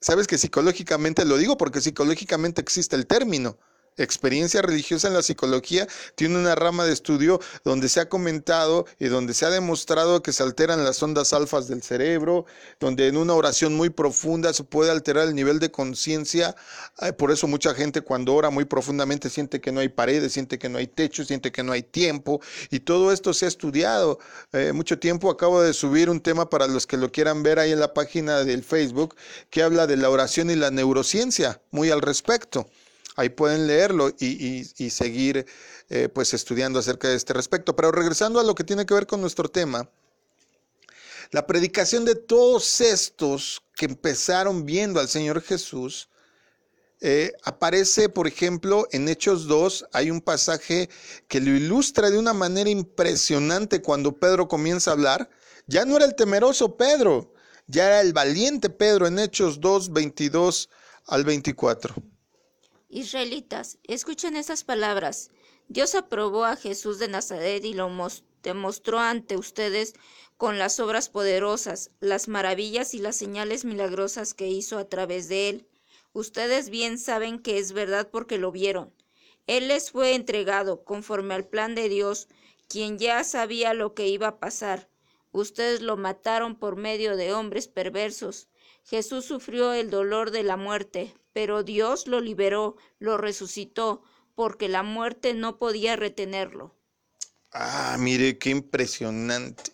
Sabes 0.00 0.26
que 0.26 0.38
psicológicamente 0.38 1.24
lo 1.24 1.36
digo 1.36 1.56
porque 1.56 1.80
psicológicamente 1.80 2.60
existe 2.60 2.94
el 2.94 3.06
término. 3.06 3.58
Experiencia 3.98 4.62
religiosa 4.62 5.08
en 5.08 5.14
la 5.14 5.22
psicología 5.22 5.86
tiene 6.14 6.38
una 6.38 6.54
rama 6.54 6.84
de 6.84 6.92
estudio 6.92 7.40
donde 7.64 7.88
se 7.88 8.00
ha 8.00 8.08
comentado 8.08 8.86
y 8.98 9.06
donde 9.08 9.34
se 9.34 9.44
ha 9.44 9.50
demostrado 9.50 10.22
que 10.22 10.32
se 10.32 10.42
alteran 10.42 10.84
las 10.84 11.02
ondas 11.02 11.32
alfas 11.32 11.68
del 11.68 11.82
cerebro, 11.82 12.46
donde 12.80 13.08
en 13.08 13.16
una 13.16 13.34
oración 13.34 13.74
muy 13.74 13.90
profunda 13.90 14.52
se 14.52 14.64
puede 14.64 14.90
alterar 14.90 15.28
el 15.28 15.34
nivel 15.34 15.58
de 15.58 15.70
conciencia. 15.70 16.54
Por 17.16 17.30
eso 17.32 17.46
mucha 17.46 17.74
gente 17.74 18.00
cuando 18.00 18.34
ora 18.34 18.50
muy 18.50 18.64
profundamente 18.64 19.30
siente 19.30 19.60
que 19.60 19.72
no 19.72 19.80
hay 19.80 19.88
paredes, 19.88 20.32
siente 20.32 20.58
que 20.58 20.68
no 20.68 20.78
hay 20.78 20.86
techo, 20.86 21.24
siente 21.24 21.52
que 21.52 21.62
no 21.62 21.72
hay 21.72 21.82
tiempo. 21.82 22.40
Y 22.70 22.80
todo 22.80 23.12
esto 23.12 23.34
se 23.34 23.46
ha 23.46 23.48
estudiado. 23.48 24.18
Eh, 24.52 24.72
mucho 24.72 24.98
tiempo 24.98 25.30
acabo 25.30 25.60
de 25.60 25.72
subir 25.72 26.08
un 26.08 26.20
tema 26.20 26.48
para 26.48 26.66
los 26.66 26.86
que 26.86 26.96
lo 26.96 27.10
quieran 27.10 27.42
ver 27.42 27.58
ahí 27.58 27.72
en 27.72 27.80
la 27.80 27.94
página 27.94 28.44
del 28.44 28.62
Facebook 28.62 29.16
que 29.50 29.62
habla 29.62 29.86
de 29.86 29.96
la 29.96 30.10
oración 30.10 30.50
y 30.50 30.56
la 30.56 30.70
neurociencia, 30.70 31.60
muy 31.70 31.90
al 31.90 32.02
respecto. 32.02 32.68
Ahí 33.18 33.30
pueden 33.30 33.66
leerlo 33.66 34.14
y, 34.20 34.62
seguir 34.90 35.44
eh, 35.88 36.08
pues 36.08 36.34
estudiando 36.34 36.78
acerca 36.78 37.08
de 37.08 37.16
este 37.16 37.32
respecto. 37.32 37.74
Pero 37.74 37.90
regresando 37.90 38.38
a 38.38 38.44
lo 38.44 38.54
que 38.54 38.62
tiene 38.62 38.86
que 38.86 38.94
ver 38.94 39.08
con 39.08 39.20
nuestro 39.20 39.48
tema, 39.48 39.90
la 41.32 41.44
predicación 41.44 42.04
de 42.04 42.14
todos 42.14 42.80
estos 42.80 43.60
que 43.74 43.86
empezaron 43.86 44.64
viendo 44.64 45.00
al 45.00 45.08
Señor 45.08 45.42
Jesús, 45.42 46.08
eh, 47.00 47.32
aparece, 47.42 48.08
por 48.08 48.28
ejemplo, 48.28 48.86
en 48.92 49.08
Hechos 49.08 49.48
2, 49.48 49.86
hay 49.92 50.12
un 50.12 50.20
pasaje 50.20 50.88
que 51.26 51.40
lo 51.40 51.50
ilustra 51.50 52.10
de 52.10 52.20
una 52.20 52.34
manera 52.34 52.70
impresionante 52.70 53.82
cuando 53.82 54.12
Pedro 54.12 54.46
comienza 54.46 54.92
a 54.92 54.94
hablar. 54.94 55.28
Ya 55.66 55.84
no 55.84 55.96
era 55.96 56.04
el 56.04 56.14
temeroso 56.14 56.76
Pedro, 56.76 57.34
ya 57.66 57.86
era 57.86 58.00
el 58.00 58.12
valiente 58.12 58.70
Pedro 58.70 59.08
en 59.08 59.18
Hechos 59.18 59.60
2, 59.60 59.92
22 59.92 60.70
al 61.08 61.24
24. 61.24 61.96
Israelitas, 62.90 63.76
escuchen 63.84 64.34
esas 64.34 64.64
palabras. 64.64 65.30
Dios 65.68 65.94
aprobó 65.94 66.46
a 66.46 66.56
Jesús 66.56 66.98
de 66.98 67.08
Nazaret 67.08 67.62
y 67.62 67.74
lo 67.74 67.90
demostró 68.42 68.98
ante 68.98 69.36
ustedes 69.36 69.92
con 70.38 70.58
las 70.58 70.80
obras 70.80 71.10
poderosas, 71.10 71.90
las 72.00 72.28
maravillas 72.28 72.94
y 72.94 72.98
las 73.00 73.14
señales 73.16 73.66
milagrosas 73.66 74.32
que 74.32 74.48
hizo 74.48 74.78
a 74.78 74.88
través 74.88 75.28
de 75.28 75.50
él. 75.50 75.68
Ustedes 76.14 76.70
bien 76.70 76.98
saben 76.98 77.40
que 77.40 77.58
es 77.58 77.72
verdad 77.72 78.08
porque 78.10 78.38
lo 78.38 78.52
vieron. 78.52 78.94
Él 79.46 79.68
les 79.68 79.90
fue 79.90 80.14
entregado 80.14 80.82
conforme 80.84 81.34
al 81.34 81.46
plan 81.46 81.74
de 81.74 81.90
Dios, 81.90 82.28
quien 82.68 82.98
ya 82.98 83.22
sabía 83.22 83.74
lo 83.74 83.92
que 83.92 84.08
iba 84.08 84.28
a 84.28 84.38
pasar. 84.38 84.88
Ustedes 85.30 85.82
lo 85.82 85.98
mataron 85.98 86.56
por 86.56 86.76
medio 86.76 87.18
de 87.18 87.34
hombres 87.34 87.68
perversos. 87.68 88.48
Jesús 88.82 89.26
sufrió 89.26 89.74
el 89.74 89.90
dolor 89.90 90.30
de 90.30 90.42
la 90.42 90.56
muerte, 90.56 91.14
pero 91.38 91.62
Dios 91.62 92.08
lo 92.08 92.20
liberó, 92.20 92.74
lo 92.98 93.16
resucitó, 93.16 94.02
porque 94.34 94.68
la 94.68 94.82
muerte 94.82 95.34
no 95.34 95.56
podía 95.56 95.94
retenerlo. 95.94 96.74
Ah, 97.52 97.94
mire, 97.96 98.38
qué 98.38 98.50
impresionante. 98.50 99.70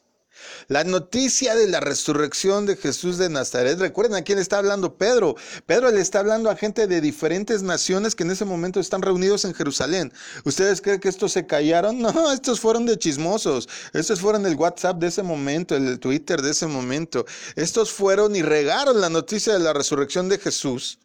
La 0.68 0.84
noticia 0.84 1.54
de 1.54 1.66
la 1.66 1.80
resurrección 1.80 2.66
de 2.66 2.76
Jesús 2.76 3.16
de 3.16 3.30
Nazaret, 3.30 3.78
recuerden 3.78 4.14
a 4.14 4.24
quién 4.24 4.38
está 4.38 4.58
hablando 4.58 4.98
Pedro. 4.98 5.36
Pedro 5.64 5.90
le 5.90 6.02
está 6.02 6.18
hablando 6.18 6.50
a 6.50 6.56
gente 6.56 6.86
de 6.86 7.00
diferentes 7.00 7.62
naciones 7.62 8.14
que 8.14 8.24
en 8.24 8.32
ese 8.32 8.44
momento 8.44 8.78
están 8.78 9.00
reunidos 9.00 9.46
en 9.46 9.54
Jerusalén. 9.54 10.12
¿Ustedes 10.44 10.82
creen 10.82 11.00
que 11.00 11.08
estos 11.08 11.32
se 11.32 11.46
callaron? 11.46 11.98
No, 12.14 12.30
estos 12.30 12.60
fueron 12.60 12.84
de 12.84 12.98
chismosos. 12.98 13.70
Estos 13.94 14.20
fueron 14.20 14.44
el 14.44 14.56
WhatsApp 14.56 14.98
de 14.98 15.06
ese 15.06 15.22
momento, 15.22 15.74
el 15.74 15.98
Twitter 15.98 16.42
de 16.42 16.50
ese 16.50 16.66
momento. 16.66 17.24
Estos 17.56 17.90
fueron 17.90 18.36
y 18.36 18.42
regaron 18.42 19.00
la 19.00 19.08
noticia 19.08 19.54
de 19.54 19.60
la 19.60 19.72
resurrección 19.72 20.28
de 20.28 20.38
Jesús 20.38 20.98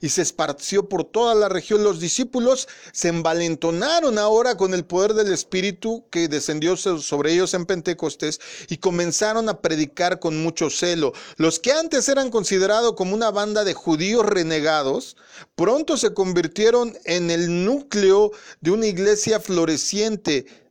y 0.00 0.08
se 0.08 0.22
esparció 0.22 0.88
por 0.88 1.04
toda 1.04 1.34
la 1.34 1.48
región. 1.48 1.84
Los 1.84 2.00
discípulos 2.00 2.68
se 2.92 3.08
envalentonaron 3.08 4.18
ahora 4.18 4.56
con 4.56 4.74
el 4.74 4.84
poder 4.84 5.14
del 5.14 5.32
Espíritu 5.32 6.04
que 6.10 6.28
descendió 6.28 6.76
sobre 6.76 7.32
ellos 7.32 7.54
en 7.54 7.66
Pentecostés 7.66 8.40
y 8.68 8.78
comenzaron 8.78 9.48
a 9.48 9.60
predicar 9.60 10.20
con 10.20 10.42
mucho 10.42 10.70
celo. 10.70 11.12
Los 11.36 11.58
que 11.58 11.72
antes 11.72 12.08
eran 12.08 12.30
considerados 12.30 12.94
como 12.94 13.14
una 13.14 13.30
banda 13.30 13.64
de 13.64 13.74
judíos 13.74 14.26
renegados, 14.26 15.16
pronto 15.54 15.96
se 15.96 16.14
convirtieron 16.14 16.96
en 17.04 17.30
el 17.30 17.64
núcleo 17.64 18.32
de 18.60 18.70
una 18.70 18.86
iglesia 18.86 19.40
floreciente 19.40 20.63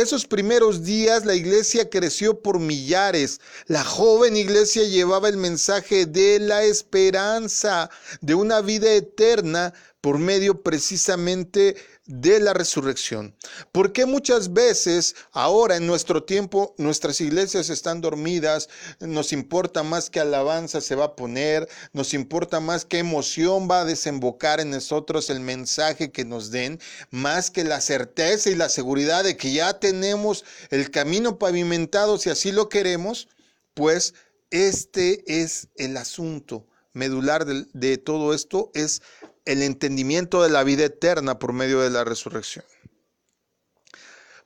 esos 0.00 0.26
primeros 0.26 0.84
días 0.84 1.24
la 1.24 1.34
iglesia 1.34 1.90
creció 1.90 2.40
por 2.40 2.58
millares. 2.60 3.40
La 3.66 3.84
joven 3.84 4.36
iglesia 4.36 4.84
llevaba 4.84 5.28
el 5.28 5.36
mensaje 5.36 6.06
de 6.06 6.38
la 6.38 6.62
esperanza, 6.62 7.90
de 8.20 8.34
una 8.34 8.60
vida 8.60 8.92
eterna 8.92 9.74
por 10.00 10.18
medio 10.18 10.62
precisamente 10.62 11.76
de 12.08 12.40
la 12.40 12.54
resurrección. 12.54 13.36
¿Por 13.70 13.92
qué 13.92 14.06
muchas 14.06 14.54
veces 14.54 15.14
ahora 15.30 15.76
en 15.76 15.86
nuestro 15.86 16.24
tiempo 16.24 16.74
nuestras 16.78 17.20
iglesias 17.20 17.68
están 17.68 18.00
dormidas? 18.00 18.68
Nos 18.98 19.32
importa 19.32 19.82
más 19.82 20.08
qué 20.08 20.18
alabanza 20.18 20.80
se 20.80 20.94
va 20.94 21.04
a 21.04 21.16
poner, 21.16 21.68
nos 21.92 22.14
importa 22.14 22.60
más 22.60 22.86
qué 22.86 22.98
emoción 22.98 23.68
va 23.70 23.82
a 23.82 23.84
desembocar 23.84 24.58
en 24.58 24.70
nosotros 24.70 25.28
el 25.28 25.40
mensaje 25.40 26.10
que 26.10 26.24
nos 26.24 26.50
den, 26.50 26.80
más 27.10 27.50
que 27.50 27.62
la 27.62 27.80
certeza 27.82 28.48
y 28.50 28.54
la 28.54 28.70
seguridad 28.70 29.22
de 29.22 29.36
que 29.36 29.52
ya 29.52 29.78
tenemos 29.78 30.44
el 30.70 30.90
camino 30.90 31.38
pavimentado 31.38 32.16
si 32.16 32.30
así 32.30 32.52
lo 32.52 32.70
queremos, 32.70 33.28
pues 33.74 34.14
este 34.50 35.22
es 35.26 35.68
el 35.76 35.98
asunto 35.98 36.66
medular 36.94 37.44
de, 37.44 37.66
de 37.74 37.98
todo 37.98 38.34
esto, 38.34 38.70
es 38.74 39.02
el 39.48 39.62
entendimiento 39.62 40.42
de 40.42 40.50
la 40.50 40.62
vida 40.62 40.84
eterna 40.84 41.38
por 41.38 41.52
medio 41.52 41.80
de 41.80 41.90
la 41.90 42.04
resurrección. 42.04 42.64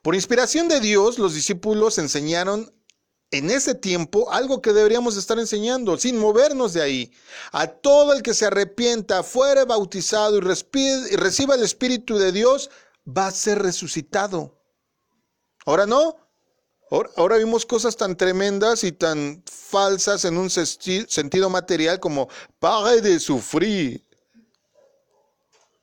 Por 0.01 0.15
inspiración 0.15 0.67
de 0.69 0.79
Dios, 0.79 1.19
los 1.19 1.33
discípulos 1.33 1.97
enseñaron 1.97 2.73
en 3.31 3.49
ese 3.49 3.75
tiempo 3.75 4.31
algo 4.31 4.61
que 4.61 4.73
deberíamos 4.73 5.17
estar 5.17 5.39
enseñando, 5.39 5.97
sin 5.97 6.17
movernos 6.17 6.73
de 6.73 6.81
ahí. 6.81 7.11
A 7.51 7.67
todo 7.67 8.13
el 8.13 8.21
que 8.21 8.33
se 8.33 8.45
arrepienta, 8.45 9.23
fuere 9.23 9.65
bautizado 9.65 10.37
y, 10.37 10.41
reciba 10.41 11.55
el 11.55 11.63
Espíritu 11.63 12.17
de 12.17 12.31
Dios, 12.31 12.69
va 13.05 13.27
a 13.27 13.31
ser 13.31 13.61
resucitado. 13.61 14.57
Ahora 15.65 15.85
no. 15.85 16.15
Ahora, 17.15 17.37
vimos 17.37 17.65
cosas 17.65 17.97
tan 17.97 18.15
tremendas 18.15 18.83
y 18.83 18.91
tan 18.91 19.43
falsas 19.49 20.25
en 20.25 20.37
un 20.37 20.51
sentido 20.51 21.49
material 21.49 21.99
como 21.99 22.29
pague 22.59 23.01
de 23.01 23.19
sufrir, 23.19 24.05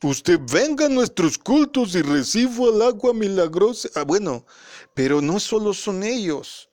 Usted 0.03 0.41
venga 0.51 0.87
a 0.87 0.89
nuestros 0.89 1.37
cultos 1.37 1.95
y 1.95 2.01
reciba 2.01 2.69
el 2.69 2.81
agua 2.81 3.13
milagrosa. 3.13 3.91
Ah, 3.95 4.05
bueno, 4.05 4.47
pero 4.95 5.21
no 5.21 5.39
solo 5.39 5.75
son 5.75 6.03
ellos. 6.03 6.71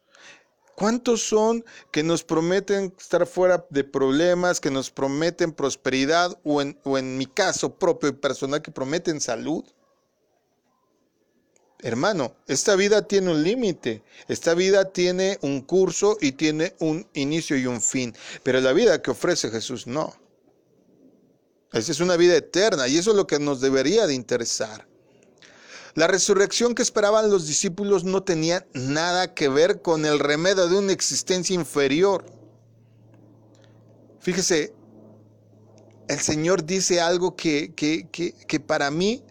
¿Cuántos 0.75 1.23
son 1.23 1.65
que 1.91 2.03
nos 2.03 2.23
prometen 2.23 2.93
estar 2.97 3.25
fuera 3.25 3.65
de 3.69 3.83
problemas, 3.83 4.61
que 4.61 4.71
nos 4.71 4.91
prometen 4.91 5.51
prosperidad 5.51 6.39
o 6.43 6.61
en, 6.61 6.79
o 6.83 6.97
en 6.97 7.17
mi 7.17 7.25
caso 7.25 7.77
propio 7.77 8.09
y 8.09 8.13
personal 8.13 8.61
que 8.61 8.71
prometen 8.71 9.19
salud? 9.19 9.65
Hermano, 11.79 12.33
esta 12.47 12.75
vida 12.75 13.07
tiene 13.07 13.31
un 13.31 13.43
límite, 13.43 14.03
esta 14.27 14.53
vida 14.53 14.93
tiene 14.93 15.37
un 15.41 15.61
curso 15.61 16.17
y 16.21 16.31
tiene 16.31 16.75
un 16.79 17.07
inicio 17.13 17.57
y 17.57 17.65
un 17.65 17.81
fin, 17.81 18.15
pero 18.43 18.61
la 18.61 18.71
vida 18.71 19.01
que 19.01 19.11
ofrece 19.11 19.49
Jesús 19.49 19.85
no. 19.85 20.15
Esa 21.73 21.91
es 21.91 21.99
una 21.99 22.15
vida 22.15 22.35
eterna 22.35 22.87
y 22.87 22.97
eso 22.97 23.11
es 23.11 23.17
lo 23.17 23.27
que 23.27 23.39
nos 23.39 23.61
debería 23.61 24.07
de 24.07 24.13
interesar. 24.13 24.87
La 25.95 26.07
resurrección 26.07 26.75
que 26.75 26.83
esperaban 26.83 27.31
los 27.31 27.47
discípulos 27.47 28.03
no 28.03 28.21
tenía 28.21 28.67
nada 28.73 29.33
que 29.33 29.49
ver 29.49 29.81
con 29.81 30.05
el 30.05 30.19
remedio 30.19 30.67
de 30.67 30.77
una 30.77 30.91
existencia 30.91 31.55
inferior. 31.55 32.23
Fíjese, 34.19 34.75
el 36.07 36.19
Señor 36.19 36.65
dice 36.65 37.01
algo 37.01 37.35
que, 37.35 37.73
que, 37.73 38.07
que, 38.11 38.59
para 38.59 38.91
mí, 38.91 39.23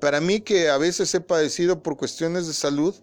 para 0.00 0.20
mí 0.20 0.40
que 0.40 0.70
a 0.70 0.76
veces 0.76 1.14
he 1.14 1.20
padecido 1.20 1.82
por 1.82 1.96
cuestiones 1.96 2.48
de 2.48 2.52
salud, 2.52 2.94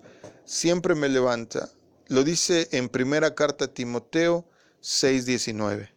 siempre 0.44 0.94
me 0.94 1.08
levanta. 1.08 1.70
Lo 2.08 2.24
dice 2.26 2.68
en 2.72 2.89
primera 2.89 3.34
carta 3.34 3.66
a 3.66 3.74
Timoteo 3.74 4.46
6:19. 4.82 5.92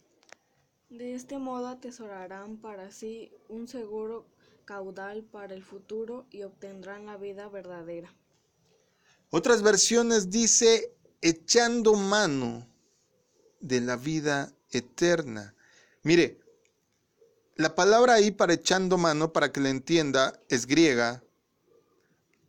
De 0.96 1.14
este 1.14 1.36
modo 1.36 1.66
atesorarán 1.66 2.56
para 2.56 2.90
sí 2.90 3.30
un 3.50 3.68
seguro 3.68 4.24
caudal 4.64 5.24
para 5.24 5.52
el 5.52 5.62
futuro 5.62 6.24
y 6.30 6.42
obtendrán 6.42 7.04
la 7.04 7.18
vida 7.18 7.50
verdadera. 7.50 8.14
Otras 9.28 9.60
versiones 9.60 10.30
dice 10.30 10.94
echando 11.20 11.96
mano 11.96 12.66
de 13.60 13.82
la 13.82 13.96
vida 13.96 14.54
eterna. 14.70 15.54
Mire, 16.02 16.40
la 17.56 17.74
palabra 17.74 18.14
ahí 18.14 18.30
para 18.30 18.54
echando 18.54 18.96
mano, 18.96 19.34
para 19.34 19.52
que 19.52 19.60
la 19.60 19.68
entienda, 19.68 20.40
es 20.48 20.66
griega. 20.66 21.22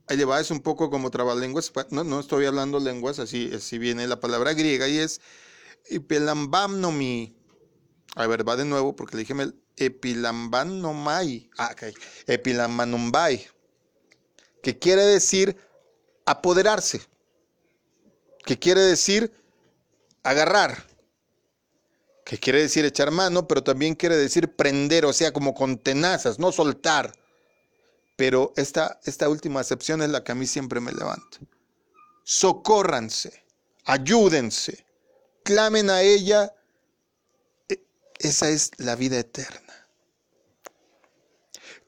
Ahí 0.07 0.23
va, 0.23 0.39
es 0.39 0.51
un 0.51 0.61
poco 0.61 0.89
como 0.89 1.11
trabalenguas. 1.11 1.73
No, 1.89 2.05
no 2.05 2.21
estoy 2.21 2.45
hablando 2.45 2.79
lenguas, 2.79 3.19
así, 3.19 3.51
así 3.53 3.77
viene 3.77 4.07
la 4.07 4.21
palabra 4.21 4.53
griega 4.53 4.87
y 4.87 4.99
es 4.99 5.19
pelambamnomi 6.07 7.36
a 8.15 8.27
ver, 8.27 8.47
va 8.47 8.55
de 8.55 8.65
nuevo 8.65 8.95
porque 8.95 9.17
le 9.17 9.23
dije 9.23 9.33
epilambanomai. 9.77 11.49
Ah, 11.57 11.69
ok. 11.71 11.95
Epilambanombai. 12.25 13.47
Que 14.61 14.77
quiere 14.77 15.03
decir 15.03 15.55
apoderarse. 16.25 17.01
Que 18.45 18.57
quiere 18.57 18.81
decir 18.81 19.31
agarrar. 20.23 20.85
Que 22.25 22.37
quiere 22.37 22.61
decir 22.61 22.83
echar 22.83 23.11
mano, 23.11 23.47
pero 23.47 23.63
también 23.63 23.95
quiere 23.95 24.17
decir 24.17 24.53
prender, 24.55 25.05
o 25.05 25.13
sea, 25.13 25.31
como 25.31 25.53
con 25.53 25.77
tenazas, 25.77 26.39
no 26.39 26.51
soltar. 26.51 27.13
Pero 28.17 28.51
esta, 28.57 28.99
esta 29.05 29.29
última 29.29 29.61
acepción 29.61 30.01
es 30.01 30.09
la 30.09 30.23
que 30.23 30.33
a 30.33 30.35
mí 30.35 30.45
siempre 30.45 30.81
me 30.81 30.91
levanta. 30.91 31.37
Socórranse, 32.23 33.45
ayúdense, 33.85 34.85
clamen 35.43 35.89
a 35.89 36.01
ella 36.01 36.51
esa 38.19 38.49
es 38.49 38.71
la 38.77 38.95
vida 38.95 39.19
eterna. 39.19 39.61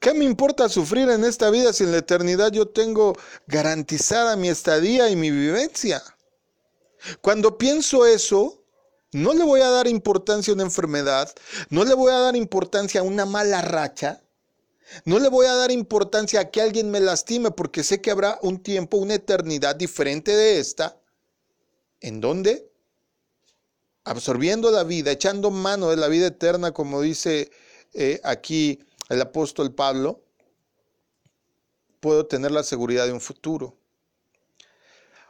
¿Qué 0.00 0.14
me 0.14 0.24
importa 0.24 0.68
sufrir 0.70 1.10
en 1.10 1.24
esta 1.24 1.50
vida 1.50 1.74
si 1.74 1.84
en 1.84 1.92
la 1.92 1.98
eternidad 1.98 2.50
yo 2.52 2.68
tengo 2.68 3.14
garantizada 3.46 4.34
mi 4.34 4.48
estadía 4.48 5.10
y 5.10 5.16
mi 5.16 5.30
vivencia? 5.30 6.02
Cuando 7.20 7.58
pienso 7.58 8.06
eso, 8.06 8.64
no 9.12 9.34
le 9.34 9.44
voy 9.44 9.60
a 9.60 9.68
dar 9.68 9.86
importancia 9.88 10.52
a 10.52 10.54
una 10.54 10.62
enfermedad, 10.62 11.30
no 11.68 11.84
le 11.84 11.94
voy 11.94 12.12
a 12.12 12.18
dar 12.18 12.34
importancia 12.34 13.02
a 13.02 13.04
una 13.04 13.26
mala 13.26 13.60
racha, 13.60 14.22
no 15.04 15.18
le 15.18 15.28
voy 15.28 15.46
a 15.46 15.54
dar 15.54 15.70
importancia 15.70 16.40
a 16.40 16.50
que 16.50 16.62
alguien 16.62 16.90
me 16.90 17.00
lastime 17.00 17.50
porque 17.50 17.84
sé 17.84 18.00
que 18.00 18.10
habrá 18.10 18.38
un 18.42 18.62
tiempo, 18.62 18.96
una 18.96 19.14
eternidad 19.14 19.76
diferente 19.76 20.34
de 20.34 20.60
esta, 20.60 20.98
en 22.00 22.20
donde 22.20 22.69
absorbiendo 24.10 24.72
la 24.72 24.82
vida, 24.82 25.12
echando 25.12 25.52
mano 25.52 25.90
de 25.90 25.96
la 25.96 26.08
vida 26.08 26.26
eterna, 26.26 26.72
como 26.72 27.00
dice 27.00 27.52
eh, 27.94 28.20
aquí 28.24 28.80
el 29.08 29.20
apóstol 29.22 29.72
Pablo, 29.72 30.20
puedo 32.00 32.26
tener 32.26 32.50
la 32.50 32.64
seguridad 32.64 33.06
de 33.06 33.12
un 33.12 33.20
futuro. 33.20 33.76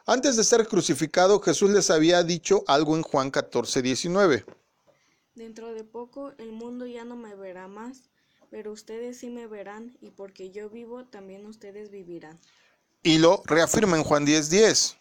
Antes 0.06 0.36
de 0.36 0.44
ser 0.44 0.66
crucificado, 0.66 1.40
Jesús 1.40 1.68
les 1.70 1.90
había 1.90 2.22
dicho 2.22 2.64
algo 2.66 2.96
en 2.96 3.02
Juan 3.02 3.30
14, 3.30 3.82
19. 3.82 4.46
Dentro 5.34 5.74
de 5.74 5.84
poco 5.84 6.32
el 6.38 6.52
mundo 6.52 6.86
ya 6.86 7.04
no 7.04 7.16
me 7.16 7.34
verá 7.34 7.68
más, 7.68 8.08
pero 8.50 8.72
ustedes 8.72 9.18
sí 9.18 9.28
me 9.28 9.46
verán, 9.46 9.94
y 10.00 10.08
porque 10.08 10.52
yo 10.52 10.70
vivo, 10.70 11.04
también 11.04 11.44
ustedes 11.44 11.90
vivirán. 11.90 12.40
Y 13.02 13.18
lo 13.18 13.42
reafirma 13.44 13.98
en 13.98 14.04
Juan 14.04 14.24
10, 14.24 14.48
10. 14.48 14.96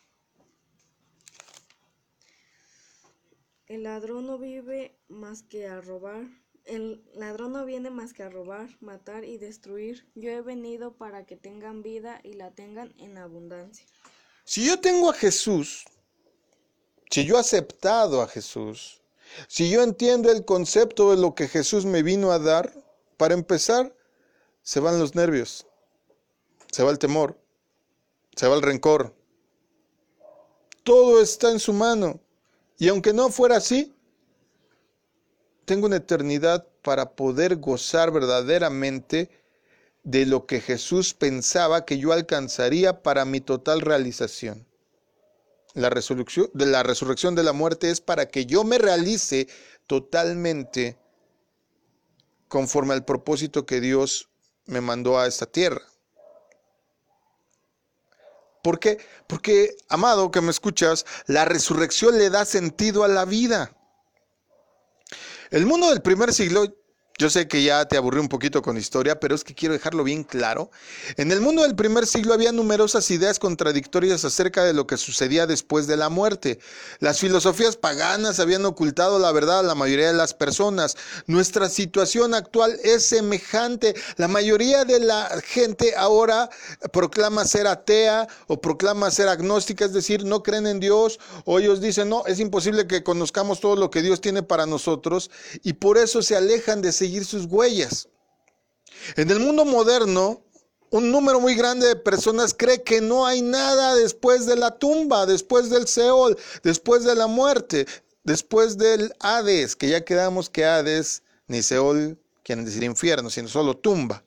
El 3.70 3.84
ladrón 3.84 4.26
no 4.26 4.40
vive 4.40 4.98
más 5.10 5.44
que 5.44 5.68
a 5.68 5.80
robar. 5.80 6.26
El 6.66 7.04
ladrón 7.14 7.54
no 7.54 7.66
viene 7.66 7.92
más 7.92 8.14
que 8.14 8.24
a 8.24 8.30
robar, 8.30 8.68
matar 8.80 9.24
y 9.24 9.38
destruir. 9.38 10.10
Yo 10.16 10.32
he 10.32 10.42
venido 10.42 10.98
para 10.98 11.28
que 11.28 11.36
tengan 11.36 11.84
vida 11.84 12.20
y 12.24 12.34
la 12.34 12.50
tengan 12.50 12.96
en 12.98 13.20
abundancia. 13.20 13.86
Si 14.44 14.66
yo 14.66 14.80
tengo 14.80 15.12
a 15.12 15.14
Jesús, 15.14 15.86
si 17.12 17.26
yo 17.26 17.38
he 17.38 17.40
aceptado 17.40 18.24
a 18.24 18.28
Jesús, 18.28 19.04
si 19.48 19.70
yo 19.70 19.84
entiendo 19.84 20.32
el 20.32 20.46
concepto 20.46 21.12
de 21.12 21.22
lo 21.22 21.36
que 21.36 21.48
Jesús 21.48 21.86
me 21.86 22.02
vino 22.02 22.32
a 22.32 22.40
dar, 22.40 22.74
para 23.18 23.36
empezar, 23.36 23.96
se 24.64 24.80
van 24.80 24.98
los 24.98 25.14
nervios, 25.14 25.68
se 26.72 26.82
va 26.82 26.90
el 26.90 26.98
temor, 26.98 27.40
se 28.36 28.48
va 28.48 28.56
el 28.56 28.64
rencor. 28.64 29.16
Todo 30.84 31.22
está 31.22 31.52
en 31.52 31.60
su 31.60 31.72
mano. 31.72 32.20
Y 32.80 32.88
aunque 32.88 33.12
no 33.12 33.30
fuera 33.30 33.58
así, 33.58 33.94
tengo 35.66 35.86
una 35.86 35.98
eternidad 35.98 36.66
para 36.82 37.12
poder 37.12 37.58
gozar 37.58 38.10
verdaderamente 38.10 39.30
de 40.04 40.26
lo 40.26 40.46
que 40.46 40.62
Jesús 40.62 41.14
pensaba 41.14 41.84
que 41.84 42.00
yo 42.00 42.14
alcanzaría 42.14 43.04
para 43.04 43.26
mi 43.26 43.42
total 43.42 43.82
realización. 43.82 44.66
La 45.74 45.90
resurrección 45.90 46.50
de 46.54 46.66
la 46.66 46.82
resurrección 46.82 47.36
de 47.36 47.44
la 47.44 47.52
muerte 47.52 47.92
es 47.92 48.00
para 48.00 48.30
que 48.30 48.46
yo 48.46 48.64
me 48.64 48.78
realice 48.78 49.50
totalmente 49.86 50.98
conforme 52.48 52.94
al 52.94 53.04
propósito 53.04 53.66
que 53.66 53.82
Dios 53.82 54.30
me 54.66 54.80
mandó 54.80 55.20
a 55.20 55.28
esta 55.28 55.46
tierra. 55.46 55.82
¿Por 58.62 58.80
qué? 58.80 58.98
Porque, 59.28 59.76
amado, 59.88 60.32
que 60.32 60.42
me 60.42 60.52
escuchas, 60.52 61.06
la 61.28 61.46
resurrección 61.46 62.18
le 62.18 62.30
da 62.30 62.46
sentido 62.46 63.04
a 63.04 63.08
la 63.08 63.26
vida. 63.26 63.76
El 65.50 65.66
mundo 65.66 65.90
del 65.90 66.02
primer 66.02 66.34
siglo 66.34 66.79
yo 67.20 67.30
sé 67.30 67.50
que 67.50 67.62
ya 67.62 67.86
te 67.86 67.98
aburrí 67.98 68.18
un 68.18 68.30
poquito 68.30 68.62
con 68.62 68.78
historia, 68.78 69.20
pero 69.20 69.36
es 69.36 69.44
que 69.44 69.54
quiero 69.54 69.74
dejarlo 69.74 70.06
bien 70.06 70.24
claro. 70.24 70.72
En 71.18 71.34
el 71.34 71.42
mundo 71.42 71.64
del 71.64 71.76
primer 71.76 72.08
siglo 72.08 72.34
había 72.34 72.54
numerosas 72.54 73.12
ideas 73.12 73.40
contradictorias 73.40 74.24
acerca 74.24 74.64
de 74.64 74.72
lo 74.72 74.88
que 74.88 74.96
sucedía 74.96 75.46
después 75.46 75.86
de 75.86 75.98
la 75.98 76.08
muerte. 76.08 76.60
Las 77.00 77.20
filosofías 77.20 77.76
paganas 77.76 78.40
habían 78.40 78.66
ocultado 78.66 79.20
la 79.20 79.34
verdad 79.34 79.60
a 79.60 79.64
la 79.64 79.76
mayoría 79.76 80.08
de 80.08 80.14
las 80.14 80.34
personas. 80.34 80.96
Nuestra 81.28 81.68
situación 81.68 82.34
actual 82.34 82.80
es 82.86 83.08
semejante. 83.08 83.96
La 84.16 84.30
mayoría 84.30 84.86
de 84.86 85.02
la 85.02 85.30
gente 85.44 85.96
ahora 85.98 86.50
proclama 86.94 87.44
ser 87.44 87.68
atea 87.68 88.30
o 88.48 88.62
proclama 88.62 89.12
ser 89.12 89.28
agnóstica, 89.28 89.84
es 89.84 89.92
decir, 89.92 90.24
no 90.24 90.42
creen 90.42 90.68
en 90.68 90.80
Dios 90.80 91.20
o 91.44 91.60
ellos 91.60 91.82
dicen, 91.82 92.08
no, 92.08 92.26
es 92.28 92.40
imposible 92.40 92.88
que 92.88 93.04
conozcamos 93.04 93.60
todo 93.60 93.76
lo 93.76 93.90
que 93.92 94.02
Dios 94.02 94.22
tiene 94.22 94.42
para 94.42 94.66
nosotros 94.66 95.30
y 95.64 95.74
por 95.74 95.98
eso 95.98 96.22
se 96.22 96.38
alejan 96.38 96.82
de 96.82 96.94
seguir 96.94 97.09
sus 97.26 97.46
huellas. 97.46 98.08
En 99.16 99.30
el 99.30 99.40
mundo 99.40 99.66
moderno, 99.66 100.44
un 100.92 101.12
número 101.12 101.40
muy 101.40 101.56
grande 101.56 101.88
de 101.88 101.96
personas 101.96 102.54
cree 102.54 102.84
que 102.84 103.02
no 103.02 103.26
hay 103.26 103.42
nada 103.42 103.96
después 103.96 104.46
de 104.46 104.56
la 104.56 104.78
tumba, 104.78 105.26
después 105.26 105.70
del 105.70 105.88
Seol, 105.88 106.38
después 106.64 107.04
de 107.04 107.16
la 107.16 107.28
muerte, 107.28 107.86
después 108.24 108.78
del 108.78 109.14
Hades, 109.20 109.76
que 109.76 109.90
ya 109.90 110.04
quedamos 110.04 110.50
que 110.50 110.66
Hades 110.66 111.24
ni 111.48 111.62
Seol 111.62 112.18
quieren 112.44 112.66
decir 112.66 112.84
infierno, 112.84 113.30
sino 113.30 113.48
solo 113.48 113.78
tumba. 113.78 114.24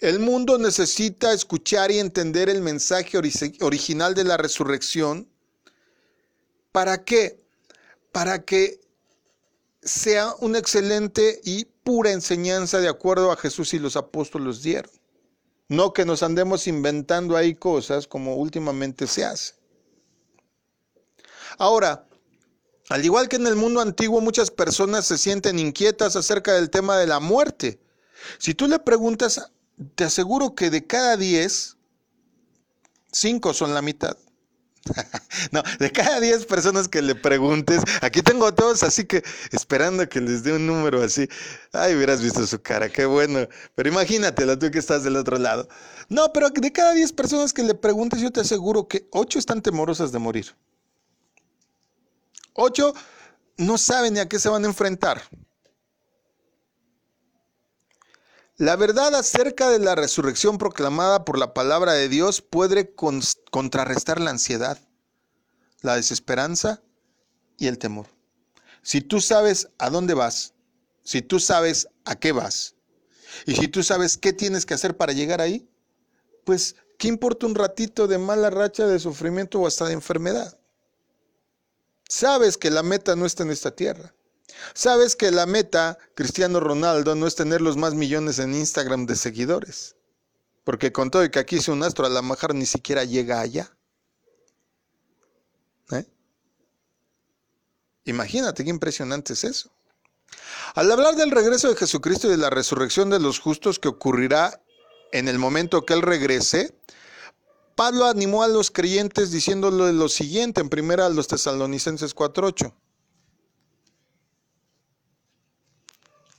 El 0.00 0.20
mundo 0.20 0.58
necesita 0.58 1.32
escuchar 1.32 1.90
y 1.90 1.98
entender 1.98 2.48
el 2.48 2.62
mensaje 2.62 3.18
original 3.18 4.14
de 4.14 4.24
la 4.24 4.36
resurrección. 4.36 5.28
¿Para 6.70 7.04
qué? 7.04 7.40
Para 8.12 8.44
que 8.44 8.80
sea 9.82 10.34
un 10.38 10.54
excelente 10.54 11.40
y 11.44 11.64
pura 11.88 12.12
enseñanza 12.12 12.80
de 12.80 12.88
acuerdo 12.88 13.32
a 13.32 13.36
Jesús 13.36 13.72
y 13.72 13.78
los 13.78 13.96
apóstoles 13.96 14.60
dieron. 14.60 14.90
No 15.68 15.94
que 15.94 16.04
nos 16.04 16.22
andemos 16.22 16.66
inventando 16.66 17.34
ahí 17.34 17.54
cosas 17.54 18.06
como 18.06 18.36
últimamente 18.36 19.06
se 19.06 19.24
hace. 19.24 19.54
Ahora, 21.56 22.06
al 22.90 23.02
igual 23.02 23.30
que 23.30 23.36
en 23.36 23.46
el 23.46 23.56
mundo 23.56 23.80
antiguo, 23.80 24.20
muchas 24.20 24.50
personas 24.50 25.06
se 25.06 25.16
sienten 25.16 25.58
inquietas 25.58 26.14
acerca 26.14 26.52
del 26.52 26.68
tema 26.68 26.98
de 26.98 27.06
la 27.06 27.20
muerte. 27.20 27.80
Si 28.36 28.52
tú 28.52 28.68
le 28.68 28.78
preguntas, 28.80 29.50
te 29.94 30.04
aseguro 30.04 30.54
que 30.54 30.68
de 30.68 30.86
cada 30.86 31.16
diez, 31.16 31.78
cinco 33.10 33.54
son 33.54 33.72
la 33.72 33.80
mitad. 33.80 34.18
no, 35.52 35.62
de 35.78 35.90
cada 35.90 36.20
10 36.20 36.46
personas 36.46 36.88
que 36.88 37.02
le 37.02 37.14
preguntes, 37.14 37.82
aquí 38.00 38.22
tengo 38.22 38.46
a 38.46 38.54
todos 38.54 38.82
así 38.82 39.04
que 39.04 39.22
esperando 39.52 40.08
que 40.08 40.20
les 40.20 40.42
dé 40.42 40.52
un 40.52 40.66
número 40.66 41.02
así. 41.02 41.28
Ay, 41.72 41.94
hubieras 41.94 42.22
visto 42.22 42.46
su 42.46 42.60
cara, 42.60 42.88
qué 42.88 43.06
bueno. 43.06 43.46
Pero 43.74 43.88
imagínatelo 43.88 44.58
tú 44.58 44.70
que 44.70 44.78
estás 44.78 45.04
del 45.04 45.16
otro 45.16 45.38
lado. 45.38 45.68
No, 46.08 46.32
pero 46.32 46.50
de 46.50 46.72
cada 46.72 46.92
10 46.92 47.12
personas 47.12 47.52
que 47.52 47.62
le 47.62 47.74
preguntes, 47.74 48.20
yo 48.20 48.30
te 48.30 48.40
aseguro 48.40 48.88
que 48.88 49.08
8 49.12 49.38
están 49.38 49.62
temorosas 49.62 50.12
de 50.12 50.18
morir. 50.18 50.54
8 52.54 52.94
no 53.58 53.78
saben 53.78 54.14
ni 54.14 54.20
a 54.20 54.28
qué 54.28 54.38
se 54.38 54.48
van 54.48 54.64
a 54.64 54.68
enfrentar. 54.68 55.22
La 58.58 58.74
verdad 58.74 59.14
acerca 59.14 59.70
de 59.70 59.78
la 59.78 59.94
resurrección 59.94 60.58
proclamada 60.58 61.24
por 61.24 61.38
la 61.38 61.54
palabra 61.54 61.92
de 61.92 62.08
Dios 62.08 62.42
puede 62.42 62.92
contrarrestar 62.92 64.20
la 64.20 64.30
ansiedad, 64.30 64.80
la 65.80 65.94
desesperanza 65.94 66.82
y 67.56 67.68
el 67.68 67.78
temor. 67.78 68.06
Si 68.82 69.00
tú 69.00 69.20
sabes 69.20 69.68
a 69.78 69.90
dónde 69.90 70.14
vas, 70.14 70.54
si 71.04 71.22
tú 71.22 71.38
sabes 71.38 71.86
a 72.04 72.16
qué 72.16 72.32
vas, 72.32 72.74
y 73.46 73.54
si 73.54 73.68
tú 73.68 73.84
sabes 73.84 74.16
qué 74.16 74.32
tienes 74.32 74.66
que 74.66 74.74
hacer 74.74 74.96
para 74.96 75.12
llegar 75.12 75.40
ahí, 75.40 75.70
pues, 76.44 76.74
¿qué 76.98 77.06
importa 77.06 77.46
un 77.46 77.54
ratito 77.54 78.08
de 78.08 78.18
mala 78.18 78.50
racha, 78.50 78.88
de 78.88 78.98
sufrimiento 78.98 79.60
o 79.60 79.68
hasta 79.68 79.86
de 79.86 79.92
enfermedad? 79.92 80.58
Sabes 82.08 82.58
que 82.58 82.70
la 82.70 82.82
meta 82.82 83.14
no 83.14 83.24
está 83.24 83.44
en 83.44 83.52
esta 83.52 83.70
tierra. 83.70 84.12
Sabes 84.74 85.16
que 85.16 85.30
la 85.30 85.46
meta, 85.46 85.98
Cristiano 86.14 86.60
Ronaldo, 86.60 87.14
no 87.14 87.26
es 87.26 87.34
tener 87.34 87.60
los 87.60 87.76
más 87.76 87.94
millones 87.94 88.38
en 88.38 88.54
Instagram 88.54 89.06
de 89.06 89.16
seguidores. 89.16 89.96
Porque 90.64 90.92
con 90.92 91.10
todo 91.10 91.24
y 91.24 91.30
que 91.30 91.38
aquí 91.38 91.56
es 91.56 91.68
un 91.68 91.82
astro, 91.82 92.06
a 92.06 92.10
la 92.10 92.22
majar 92.22 92.54
ni 92.54 92.66
siquiera 92.66 93.04
llega 93.04 93.40
allá. 93.40 93.76
¿Eh? 95.92 96.06
Imagínate 98.04 98.64
qué 98.64 98.70
impresionante 98.70 99.32
es 99.32 99.44
eso. 99.44 99.70
Al 100.74 100.90
hablar 100.92 101.16
del 101.16 101.30
regreso 101.30 101.68
de 101.68 101.76
Jesucristo 101.76 102.26
y 102.26 102.30
de 102.30 102.36
la 102.36 102.50
resurrección 102.50 103.10
de 103.10 103.18
los 103.18 103.38
justos 103.38 103.78
que 103.78 103.88
ocurrirá 103.88 104.62
en 105.12 105.28
el 105.28 105.38
momento 105.38 105.86
que 105.86 105.94
Él 105.94 106.02
regrese, 106.02 106.74
Pablo 107.74 108.06
animó 108.06 108.42
a 108.42 108.48
los 108.48 108.70
creyentes 108.70 109.30
diciéndole 109.30 109.92
lo 109.92 110.08
siguiente 110.08 110.60
en 110.60 110.68
primera 110.68 111.06
a 111.06 111.10
los 111.10 111.28
tesalonicenses 111.28 112.14
4.8. 112.14 112.74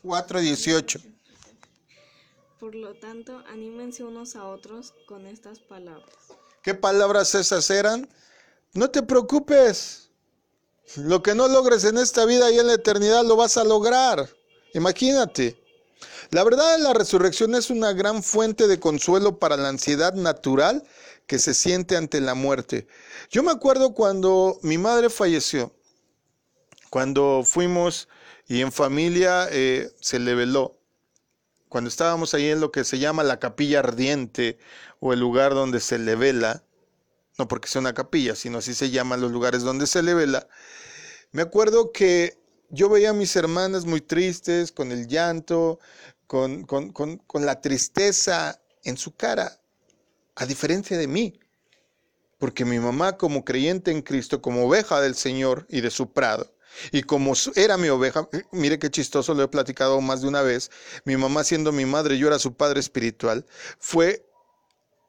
4.18. 0.03 1.01
Por 2.59 2.75
lo 2.75 2.93
tanto, 2.95 3.41
anímense 3.47 4.03
unos 4.03 4.35
a 4.35 4.45
otros 4.45 4.93
con 5.07 5.25
estas 5.25 5.59
palabras. 5.59 6.13
¿Qué 6.61 6.73
palabras 6.73 7.33
esas 7.35 7.69
eran? 7.69 8.09
No 8.73 8.89
te 8.89 9.01
preocupes. 9.01 10.09
Lo 10.95 11.23
que 11.23 11.35
no 11.35 11.47
logres 11.47 11.83
en 11.83 11.97
esta 11.97 12.25
vida 12.25 12.51
y 12.51 12.59
en 12.59 12.67
la 12.67 12.73
eternidad 12.73 13.23
lo 13.23 13.35
vas 13.35 13.57
a 13.57 13.63
lograr. 13.63 14.29
Imagínate. 14.73 15.57
La 16.31 16.43
verdad 16.43 16.77
de 16.77 16.83
la 16.83 16.93
resurrección 16.93 17.55
es 17.55 17.69
una 17.69 17.93
gran 17.93 18.23
fuente 18.23 18.67
de 18.67 18.79
consuelo 18.79 19.39
para 19.39 19.57
la 19.57 19.69
ansiedad 19.69 20.13
natural 20.13 20.83
que 21.27 21.39
se 21.39 21.53
siente 21.53 21.95
ante 21.95 22.21
la 22.21 22.33
muerte. 22.33 22.87
Yo 23.29 23.43
me 23.43 23.51
acuerdo 23.51 23.93
cuando 23.93 24.59
mi 24.61 24.77
madre 24.77 25.09
falleció, 25.09 25.71
cuando 26.89 27.43
fuimos 27.45 28.07
y 28.49 28.61
en 28.61 28.71
familia 28.71 29.47
eh, 29.51 29.91
se 30.01 30.17
le 30.17 30.33
veló. 30.33 30.75
Cuando 31.69 31.87
estábamos 31.87 32.33
ahí 32.33 32.49
en 32.49 32.59
lo 32.59 32.71
que 32.71 32.83
se 32.83 32.97
llama 32.97 33.23
la 33.23 33.39
capilla 33.39 33.79
ardiente 33.79 34.57
o 34.99 35.13
el 35.13 35.19
lugar 35.19 35.53
donde 35.53 35.79
se 35.79 35.99
le 35.99 36.15
vela, 36.15 36.63
no 37.37 37.47
porque 37.47 37.69
sea 37.69 37.79
una 37.79 37.93
capilla, 37.93 38.35
sino 38.35 38.57
así 38.57 38.73
se 38.73 38.89
llaman 38.89 39.21
los 39.21 39.31
lugares 39.31 39.61
donde 39.61 39.85
se 39.85 40.01
le 40.01 40.15
vela, 40.15 40.47
me 41.31 41.43
acuerdo 41.43 41.91
que 41.91 42.39
yo 42.71 42.89
veía 42.89 43.11
a 43.11 43.13
mis 43.13 43.35
hermanas 43.35 43.85
muy 43.85 44.01
tristes, 44.01 44.71
con 44.71 44.91
el 44.91 45.07
llanto, 45.07 45.79
con, 46.25 46.63
con, 46.63 46.91
con, 46.91 47.17
con 47.17 47.45
la 47.45 47.61
tristeza 47.61 48.59
en 48.83 48.97
su 48.97 49.15
cara, 49.15 49.61
a 50.35 50.47
diferencia 50.47 50.97
de 50.97 51.07
mí. 51.07 51.39
Porque 52.39 52.65
mi 52.65 52.79
mamá, 52.79 53.15
como 53.15 53.45
creyente 53.45 53.91
en 53.91 54.01
Cristo, 54.01 54.41
como 54.41 54.65
oveja 54.65 55.01
del 55.01 55.13
Señor 55.13 55.67
y 55.69 55.81
de 55.81 55.91
su 55.91 56.13
prado, 56.13 56.51
y 56.91 57.03
como 57.03 57.33
era 57.55 57.77
mi 57.77 57.89
oveja, 57.89 58.27
eh, 58.31 58.43
mire 58.51 58.79
qué 58.79 58.89
chistoso, 58.89 59.33
lo 59.33 59.43
he 59.43 59.47
platicado 59.47 60.01
más 60.01 60.21
de 60.21 60.27
una 60.27 60.41
vez, 60.41 60.71
mi 61.05 61.17
mamá 61.17 61.43
siendo 61.43 61.71
mi 61.71 61.85
madre, 61.85 62.17
yo 62.17 62.27
era 62.27 62.39
su 62.39 62.53
padre 62.53 62.79
espiritual, 62.79 63.45
fue 63.79 64.25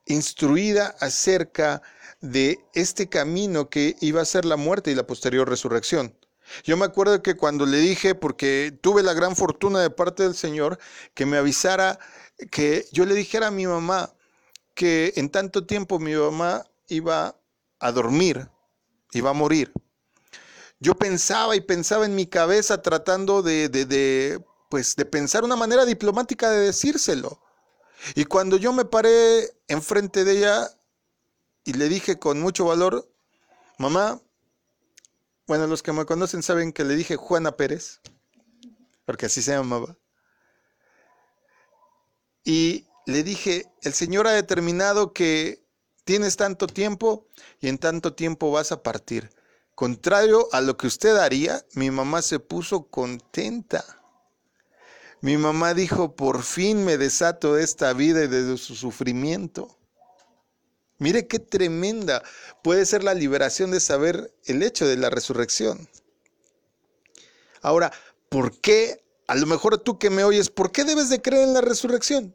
instruida 0.07 0.97
acerca 1.01 1.83
de 2.21 2.59
este 2.75 3.09
camino 3.09 3.71
que 3.71 3.97
iba 4.01 4.21
a 4.21 4.27
ser 4.27 4.45
la 4.45 4.57
muerte 4.57 4.91
y 4.91 4.95
la 4.95 5.07
posterior 5.07 5.49
resurrección. 5.49 6.17
Yo 6.65 6.77
me 6.77 6.85
acuerdo 6.85 7.23
que 7.23 7.37
cuando 7.37 7.65
le 7.65 7.79
dije, 7.79 8.15
porque 8.15 8.77
tuve 8.81 9.03
la 9.03 9.15
gran 9.15 9.37
fortuna 9.37 9.81
de 9.81 9.91
parte 9.91 10.25
del 10.25 10.35
Señor, 10.35 10.79
que 11.15 11.25
me 11.25 11.37
avisara, 11.37 11.99
que 12.51 12.87
yo 12.93 13.07
le 13.07 13.15
dijera 13.15 13.49
a 13.49 13.53
mi 13.53 13.67
mamá 13.67 14.13
que 14.75 15.13
en 15.17 15.31
tanto 15.31 15.65
tiempo 15.65 15.99
mi 15.99 16.15
mamá 16.15 16.65
iba 16.89 17.37
a 17.79 17.93
dormir, 17.93 18.49
iba 19.13 19.31
a 19.31 19.35
morir 19.35 19.73
yo 20.81 20.95
pensaba 20.95 21.55
y 21.57 21.61
pensaba 21.61 22.07
en 22.07 22.15
mi 22.15 22.27
cabeza 22.27 22.83
tratando 22.83 23.43
de, 23.43 23.69
de, 23.69 24.43
pues, 24.71 24.97
de 24.97 25.05
pensar 25.05 25.45
una 25.45 25.57
manera 25.57 25.85
diplomática 25.85 26.51
de 26.51 26.61
decírselo. 26.67 27.41
Y 28.15 28.25
cuando 28.25 28.57
yo 28.57 28.73
me 28.73 28.87
paré 28.87 29.51
enfrente 29.69 30.25
de 30.25 30.39
ella 30.39 30.71
y 31.65 31.75
le 31.75 31.89
dije 31.89 32.19
con 32.19 32.41
mucho 32.41 32.65
valor, 32.65 33.13
mamá, 33.79 34.21
bueno, 35.47 35.67
los 35.67 35.83
que 35.83 35.93
me 35.93 36.07
conocen 36.07 36.43
saben 36.43 36.73
que 36.73 36.85
le 36.85 36.97
dije 36.97 37.17
Juana 37.17 37.57
Pérez. 37.57 38.01
porque 39.05 39.27
así 39.27 39.43
se 39.43 39.53
llamaba. 39.53 39.97
Y 42.45 42.87
le 43.07 43.23
dije, 43.23 43.67
el 43.83 43.93
Señor 43.93 44.27
ha 44.27 44.33
determinado 44.33 45.13
que 45.13 45.65
tienes 46.05 46.37
tanto 46.37 46.67
tiempo 46.67 47.27
y 47.61 47.69
en 47.69 47.79
tanto 47.79 48.15
tiempo 48.15 48.51
vas 48.51 48.73
a 48.73 48.83
partir. 48.83 49.31
Contrario 49.81 50.47
a 50.53 50.61
lo 50.61 50.77
que 50.77 50.87
usted 50.87 51.17
haría, 51.17 51.65
mi 51.73 51.91
mamá 51.91 52.21
se 52.21 52.39
puso 52.39 52.91
contenta. 52.91 53.83
Mi 55.23 55.39
mamá 55.39 55.73
dijo, 55.73 56.15
por 56.17 56.43
fin 56.43 56.85
me 56.85 56.99
desato 56.99 57.55
de 57.55 57.65
esta 57.65 57.95
vida 57.95 58.23
y 58.23 58.27
de 58.27 58.59
su 58.59 58.75
sufrimiento. 58.75 59.75
Mire 60.99 61.27
qué 61.27 61.39
tremenda 61.39 62.23
puede 62.63 62.85
ser 62.85 63.03
la 63.03 63.15
liberación 63.15 63.71
de 63.71 63.81
saber 63.81 64.35
el 64.45 64.63
hecho 64.63 64.87
de 64.87 64.99
la 64.99 65.09
resurrección. 65.09 65.89
Ahora, 67.63 67.91
¿por 68.29 68.61
qué? 68.61 69.03
A 69.29 69.35
lo 69.35 69.47
mejor 69.47 69.79
tú 69.79 69.99
que 69.99 70.11
me 70.11 70.25
oyes, 70.25 70.51
¿por 70.51 70.73
qué 70.73 70.85
debes 70.85 71.09
de 71.09 71.23
creer 71.23 71.45
en 71.45 71.55
la 71.55 71.63
resurrección? 71.63 72.35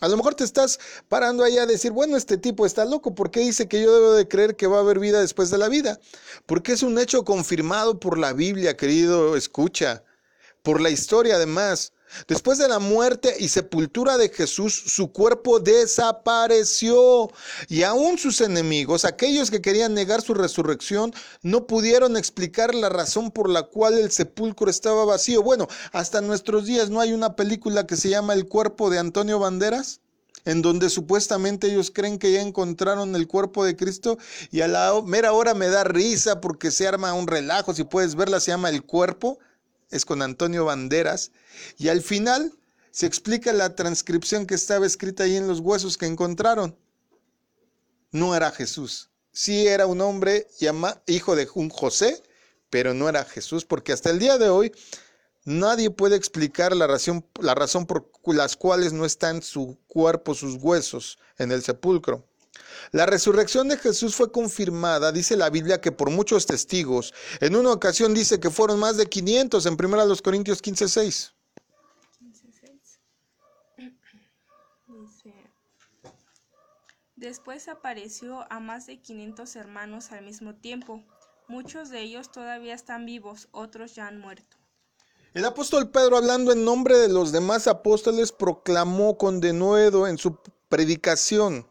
A 0.00 0.08
lo 0.08 0.16
mejor 0.16 0.34
te 0.34 0.44
estás 0.44 0.78
parando 1.08 1.42
ahí 1.42 1.58
a 1.58 1.66
decir, 1.66 1.90
bueno, 1.90 2.16
este 2.16 2.38
tipo 2.38 2.64
está 2.64 2.84
loco, 2.84 3.14
¿por 3.14 3.30
qué 3.30 3.40
dice 3.40 3.66
que 3.66 3.82
yo 3.82 3.92
debo 3.92 4.12
de 4.12 4.28
creer 4.28 4.54
que 4.54 4.68
va 4.68 4.76
a 4.76 4.80
haber 4.80 5.00
vida 5.00 5.20
después 5.20 5.50
de 5.50 5.58
la 5.58 5.68
vida? 5.68 5.98
Porque 6.46 6.72
es 6.72 6.82
un 6.84 6.98
hecho 6.98 7.24
confirmado 7.24 7.98
por 7.98 8.16
la 8.16 8.32
Biblia, 8.32 8.76
querido, 8.76 9.36
escucha, 9.36 10.04
por 10.62 10.80
la 10.80 10.90
historia 10.90 11.34
además. 11.34 11.92
Después 12.26 12.58
de 12.58 12.68
la 12.68 12.78
muerte 12.78 13.34
y 13.38 13.48
sepultura 13.48 14.16
de 14.16 14.28
Jesús, 14.28 14.74
su 14.74 15.12
cuerpo 15.12 15.60
desapareció 15.60 17.30
y 17.68 17.82
aún 17.82 18.18
sus 18.18 18.40
enemigos, 18.40 19.04
aquellos 19.04 19.50
que 19.50 19.60
querían 19.60 19.94
negar 19.94 20.22
su 20.22 20.34
resurrección, 20.34 21.12
no 21.42 21.66
pudieron 21.66 22.16
explicar 22.16 22.74
la 22.74 22.88
razón 22.88 23.30
por 23.30 23.48
la 23.48 23.64
cual 23.64 23.98
el 23.98 24.10
sepulcro 24.10 24.70
estaba 24.70 25.04
vacío. 25.04 25.42
Bueno, 25.42 25.68
hasta 25.92 26.20
nuestros 26.20 26.66
días 26.66 26.90
no 26.90 27.00
hay 27.00 27.12
una 27.12 27.36
película 27.36 27.86
que 27.86 27.96
se 27.96 28.10
llama 28.10 28.34
El 28.34 28.48
cuerpo 28.48 28.90
de 28.90 28.98
Antonio 28.98 29.38
Banderas 29.38 30.00
en 30.44 30.62
donde 30.62 30.88
supuestamente 30.88 31.66
ellos 31.66 31.90
creen 31.90 32.18
que 32.18 32.32
ya 32.32 32.40
encontraron 32.40 33.14
el 33.16 33.26
cuerpo 33.26 33.64
de 33.64 33.76
Cristo 33.76 34.16
y 34.50 34.62
a 34.62 34.68
la 34.68 34.94
mera 35.04 35.32
hora 35.32 35.52
me 35.52 35.68
da 35.68 35.84
risa 35.84 36.40
porque 36.40 36.70
se 36.70 36.88
arma 36.88 37.12
un 37.12 37.26
relajo, 37.26 37.74
si 37.74 37.84
puedes 37.84 38.14
verla, 38.14 38.40
se 38.40 38.52
llama 38.52 38.70
El 38.70 38.82
cuerpo 38.82 39.38
es 39.90 40.04
con 40.04 40.22
Antonio 40.22 40.64
Banderas, 40.64 41.32
y 41.76 41.88
al 41.88 42.02
final 42.02 42.52
se 42.90 43.06
explica 43.06 43.52
la 43.52 43.74
transcripción 43.74 44.46
que 44.46 44.54
estaba 44.54 44.86
escrita 44.86 45.24
ahí 45.24 45.36
en 45.36 45.48
los 45.48 45.60
huesos 45.60 45.96
que 45.96 46.06
encontraron. 46.06 46.76
No 48.10 48.34
era 48.34 48.50
Jesús. 48.50 49.10
Sí 49.32 49.66
era 49.66 49.86
un 49.86 50.00
hombre 50.00 50.48
llama, 50.58 51.00
hijo 51.06 51.36
de 51.36 51.48
un 51.54 51.70
José, 51.70 52.22
pero 52.70 52.94
no 52.94 53.08
era 53.08 53.24
Jesús, 53.24 53.64
porque 53.64 53.92
hasta 53.92 54.10
el 54.10 54.18
día 54.18 54.38
de 54.38 54.48
hoy 54.48 54.72
nadie 55.44 55.90
puede 55.90 56.16
explicar 56.16 56.74
la 56.74 56.86
razón, 56.86 57.24
la 57.40 57.54
razón 57.54 57.86
por 57.86 58.10
las 58.26 58.56
cuales 58.56 58.92
no 58.92 59.04
están 59.04 59.42
su 59.42 59.78
cuerpo, 59.86 60.34
sus 60.34 60.56
huesos 60.56 61.18
en 61.38 61.52
el 61.52 61.62
sepulcro. 61.62 62.27
La 62.92 63.06
resurrección 63.06 63.68
de 63.68 63.76
Jesús 63.76 64.14
fue 64.14 64.32
confirmada, 64.32 65.12
dice 65.12 65.36
la 65.36 65.50
Biblia, 65.50 65.80
que 65.80 65.92
por 65.92 66.10
muchos 66.10 66.46
testigos. 66.46 67.12
En 67.40 67.54
una 67.54 67.72
ocasión 67.72 68.14
dice 68.14 68.40
que 68.40 68.50
fueron 68.50 68.78
más 68.78 68.96
de 68.96 69.06
500 69.06 69.66
en 69.66 69.76
1 69.78 70.16
Corintios 70.22 70.62
15, 70.62 70.88
6. 70.88 71.34
Dice, 74.86 75.34
después 77.16 77.68
apareció 77.68 78.50
a 78.50 78.58
más 78.58 78.86
de 78.86 79.00
500 79.00 79.56
hermanos 79.56 80.12
al 80.12 80.24
mismo 80.24 80.54
tiempo. 80.54 81.04
Muchos 81.46 81.90
de 81.90 82.02
ellos 82.02 82.32
todavía 82.32 82.74
están 82.74 83.06
vivos, 83.06 83.48
otros 83.52 83.94
ya 83.94 84.06
han 84.06 84.18
muerto. 84.20 84.56
El 85.34 85.44
apóstol 85.44 85.90
Pedro, 85.90 86.16
hablando 86.16 86.52
en 86.52 86.64
nombre 86.64 86.96
de 86.96 87.08
los 87.08 87.32
demás 87.32 87.68
apóstoles, 87.68 88.32
proclamó 88.32 89.18
con 89.18 89.40
denuedo 89.40 90.06
en 90.06 90.16
su 90.16 90.38
predicación 90.68 91.66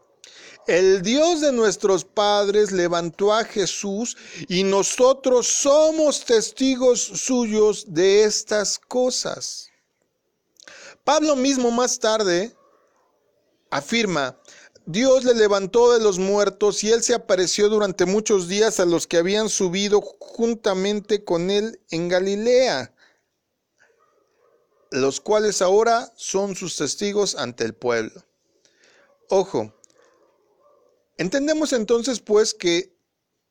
el 0.68 1.00
Dios 1.00 1.40
de 1.40 1.50
nuestros 1.50 2.04
padres 2.04 2.72
levantó 2.72 3.32
a 3.32 3.42
Jesús 3.42 4.18
y 4.48 4.64
nosotros 4.64 5.48
somos 5.48 6.26
testigos 6.26 7.00
suyos 7.00 7.86
de 7.88 8.24
estas 8.24 8.78
cosas. 8.78 9.70
Pablo 11.04 11.36
mismo 11.36 11.70
más 11.70 11.98
tarde 11.98 12.54
afirma, 13.70 14.38
Dios 14.84 15.24
le 15.24 15.34
levantó 15.34 15.90
de 15.92 16.04
los 16.04 16.18
muertos 16.18 16.84
y 16.84 16.92
él 16.92 17.02
se 17.02 17.14
apareció 17.14 17.70
durante 17.70 18.04
muchos 18.04 18.46
días 18.46 18.78
a 18.78 18.84
los 18.84 19.06
que 19.06 19.16
habían 19.16 19.48
subido 19.48 20.02
juntamente 20.02 21.24
con 21.24 21.50
él 21.50 21.80
en 21.90 22.08
Galilea, 22.08 22.94
los 24.90 25.20
cuales 25.20 25.62
ahora 25.62 26.12
son 26.14 26.56
sus 26.56 26.76
testigos 26.76 27.36
ante 27.36 27.64
el 27.64 27.74
pueblo. 27.74 28.22
Ojo, 29.30 29.74
Entendemos 31.18 31.72
entonces 31.72 32.20
pues 32.20 32.54
que 32.54 32.96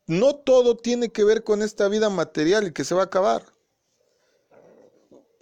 no 0.06 0.36
todo 0.36 0.78
tiene 0.78 1.10
que 1.10 1.26
ver 1.26 1.44
con 1.44 1.62
esta 1.62 1.90
vida 1.90 2.10
material 2.10 2.68
y 2.68 2.72
que 2.72 2.86
se 2.86 2.96
va 2.96 3.02
a 3.02 3.06
acabar. 3.06 3.44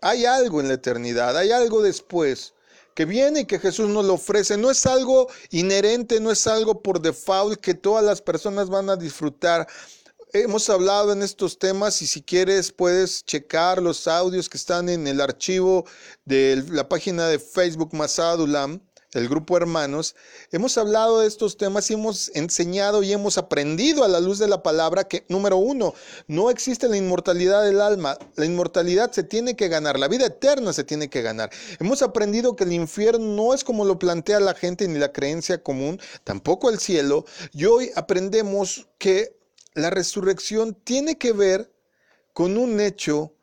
Hay 0.01 0.25
algo 0.25 0.59
en 0.59 0.67
la 0.67 0.73
eternidad, 0.73 1.37
hay 1.37 1.51
algo 1.51 1.83
después 1.83 2.53
que 2.95 3.05
viene 3.05 3.41
y 3.41 3.45
que 3.45 3.59
Jesús 3.59 3.89
nos 3.89 4.05
lo 4.05 4.15
ofrece. 4.15 4.57
No 4.57 4.71
es 4.71 4.87
algo 4.87 5.27
inherente, 5.51 6.19
no 6.19 6.31
es 6.31 6.47
algo 6.47 6.81
por 6.81 6.99
default 6.99 7.59
que 7.59 7.75
todas 7.75 8.03
las 8.03 8.21
personas 8.21 8.69
van 8.69 8.89
a 8.89 8.95
disfrutar. 8.95 9.67
Hemos 10.33 10.69
hablado 10.69 11.13
en 11.13 11.21
estos 11.21 11.59
temas 11.59 12.01
y 12.01 12.07
si 12.07 12.23
quieres 12.23 12.71
puedes 12.71 13.23
checar 13.23 13.81
los 13.81 14.07
audios 14.07 14.49
que 14.49 14.57
están 14.57 14.89
en 14.89 15.07
el 15.07 15.21
archivo 15.21 15.85
de 16.25 16.63
la 16.71 16.89
página 16.89 17.27
de 17.27 17.37
Facebook 17.37 17.93
Masadulam 17.93 18.81
el 19.15 19.29
grupo 19.29 19.57
Hermanos, 19.57 20.15
hemos 20.51 20.77
hablado 20.77 21.21
de 21.21 21.27
estos 21.27 21.57
temas 21.57 21.89
y 21.89 21.93
hemos 21.93 22.31
enseñado 22.35 23.01
y 23.01 23.11
hemos 23.11 23.37
aprendido 23.37 24.03
a 24.03 24.07
la 24.07 24.19
luz 24.19 24.39
de 24.39 24.47
la 24.47 24.61
palabra 24.61 25.05
que, 25.05 25.25
número 25.29 25.57
uno, 25.57 25.93
no 26.27 26.49
existe 26.49 26.87
la 26.87 26.97
inmortalidad 26.97 27.63
del 27.63 27.81
alma. 27.81 28.17
La 28.35 28.45
inmortalidad 28.45 29.11
se 29.11 29.23
tiene 29.23 29.55
que 29.55 29.67
ganar, 29.67 29.97
la 29.97 30.07
vida 30.07 30.25
eterna 30.25 30.73
se 30.73 30.83
tiene 30.83 31.09
que 31.09 31.21
ganar. 31.21 31.49
Hemos 31.79 32.01
aprendido 32.01 32.55
que 32.55 32.65
el 32.65 32.73
infierno 32.73 33.25
no 33.25 33.53
es 33.53 33.63
como 33.63 33.85
lo 33.85 33.97
plantea 33.97 34.39
la 34.39 34.53
gente 34.53 34.87
ni 34.87 34.99
la 34.99 35.11
creencia 35.11 35.63
común, 35.63 35.99
tampoco 36.23 36.69
el 36.69 36.79
cielo. 36.79 37.25
Y 37.53 37.65
hoy 37.65 37.91
aprendemos 37.95 38.87
que 38.97 39.37
la 39.73 39.89
resurrección 39.89 40.73
tiene 40.73 41.17
que 41.17 41.33
ver 41.33 41.71
con 42.33 42.57
un 42.57 42.79
hecho 42.81 43.33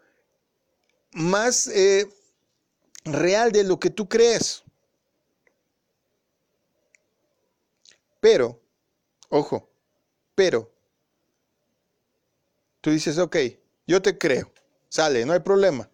más 1.12 1.66
eh, 1.68 2.08
real 3.04 3.52
de 3.52 3.64
lo 3.64 3.78
que 3.78 3.90
tú 3.90 4.08
crees. 4.08 4.64
Pero, 8.22 8.62
ojo, 9.30 9.68
pero, 10.36 10.70
tú 12.80 12.90
dices, 12.90 13.18
ok, 13.18 13.36
yo 13.84 14.00
te 14.00 14.16
creo, 14.16 14.52
sale, 14.88 15.26
no 15.26 15.32
hay 15.32 15.40
problema. 15.40 15.90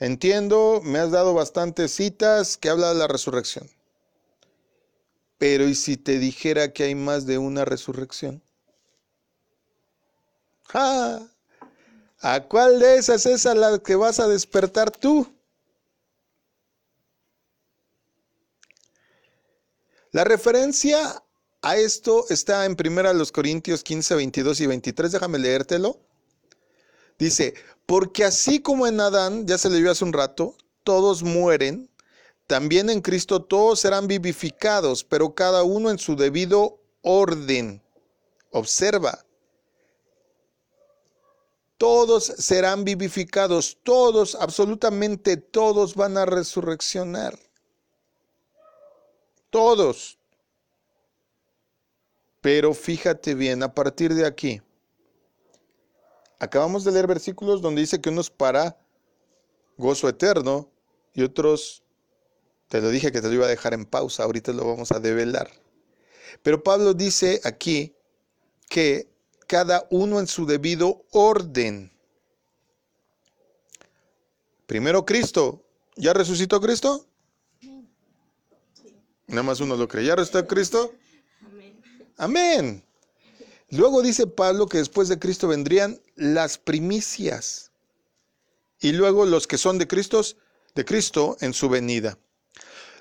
Entiendo, 0.00 0.80
me 0.82 0.98
has 0.98 1.12
dado 1.12 1.34
bastantes 1.34 1.92
citas 1.92 2.56
que 2.56 2.68
habla 2.68 2.88
de 2.88 2.96
la 2.96 3.06
resurrección. 3.06 3.70
Pero 5.38 5.68
¿y 5.68 5.76
si 5.76 5.96
te 5.96 6.18
dijera 6.18 6.72
que 6.72 6.82
hay 6.82 6.96
más 6.96 7.24
de 7.24 7.38
una 7.38 7.64
resurrección? 7.64 8.42
¿A 10.74 11.20
cuál 12.48 12.80
de 12.80 12.96
esas 12.96 13.26
es 13.26 13.46
a 13.46 13.54
la 13.54 13.78
que 13.78 13.94
vas 13.94 14.18
a 14.18 14.26
despertar 14.26 14.90
tú? 14.90 15.32
La 20.10 20.24
referencia 20.24 21.22
a 21.62 21.76
esto 21.76 22.24
está 22.30 22.64
en 22.64 22.76
1 22.78 23.24
Corintios 23.32 23.82
15, 23.82 24.14
22 24.14 24.60
y 24.60 24.66
23. 24.66 25.12
Déjame 25.12 25.38
leértelo. 25.38 25.98
Dice, 27.18 27.54
porque 27.86 28.24
así 28.24 28.60
como 28.60 28.86
en 28.86 29.00
Adán, 29.00 29.46
ya 29.46 29.58
se 29.58 29.70
leyó 29.70 29.90
hace 29.90 30.04
un 30.04 30.12
rato, 30.12 30.54
todos 30.84 31.22
mueren, 31.22 31.90
también 32.46 32.90
en 32.90 33.00
Cristo 33.00 33.42
todos 33.42 33.80
serán 33.80 34.06
vivificados, 34.06 35.04
pero 35.04 35.34
cada 35.34 35.64
uno 35.64 35.90
en 35.90 35.98
su 35.98 36.16
debido 36.16 36.78
orden. 37.02 37.82
Observa. 38.50 39.24
Todos 41.76 42.24
serán 42.24 42.84
vivificados, 42.84 43.78
todos, 43.82 44.34
absolutamente 44.34 45.36
todos 45.36 45.94
van 45.94 46.16
a 46.16 46.26
resurreccionar. 46.26 47.38
Todos. 49.50 50.17
Pero 52.40 52.74
fíjate 52.74 53.34
bien, 53.34 53.62
a 53.62 53.74
partir 53.74 54.14
de 54.14 54.26
aquí, 54.26 54.62
acabamos 56.38 56.84
de 56.84 56.92
leer 56.92 57.06
versículos 57.06 57.60
donde 57.60 57.80
dice 57.80 58.00
que 58.00 58.10
unos 58.10 58.30
para 58.30 58.76
gozo 59.76 60.08
eterno 60.08 60.70
y 61.14 61.22
otros, 61.22 61.82
te 62.68 62.80
lo 62.80 62.90
dije 62.90 63.10
que 63.10 63.20
te 63.20 63.28
lo 63.28 63.34
iba 63.34 63.46
a 63.46 63.48
dejar 63.48 63.74
en 63.74 63.84
pausa, 63.84 64.24
ahorita 64.24 64.52
lo 64.52 64.64
vamos 64.64 64.92
a 64.92 65.00
develar. 65.00 65.50
Pero 66.42 66.62
Pablo 66.62 66.94
dice 66.94 67.40
aquí 67.44 67.94
que 68.68 69.08
cada 69.46 69.86
uno 69.90 70.20
en 70.20 70.26
su 70.26 70.46
debido 70.46 71.04
orden. 71.10 71.90
Primero 74.66 75.04
Cristo. 75.04 75.64
¿Ya 75.96 76.12
resucitó 76.12 76.60
Cristo? 76.60 77.06
Nada 79.26 79.42
más 79.42 79.60
uno 79.60 79.74
lo 79.76 79.88
cree. 79.88 80.04
¿Ya 80.04 80.14
resucitó 80.14 80.46
Cristo? 80.46 80.92
Amén. 82.18 82.84
Luego 83.70 84.02
dice 84.02 84.26
Pablo 84.26 84.66
que 84.66 84.78
después 84.78 85.08
de 85.08 85.20
Cristo 85.20 85.46
vendrían 85.46 86.00
las 86.16 86.58
primicias. 86.58 87.70
Y 88.80 88.92
luego 88.92 89.24
los 89.24 89.46
que 89.46 89.56
son 89.56 89.78
de 89.78 89.86
Cristo, 89.86 90.20
de 90.74 90.84
Cristo 90.84 91.36
en 91.40 91.54
su 91.54 91.68
venida. 91.68 92.18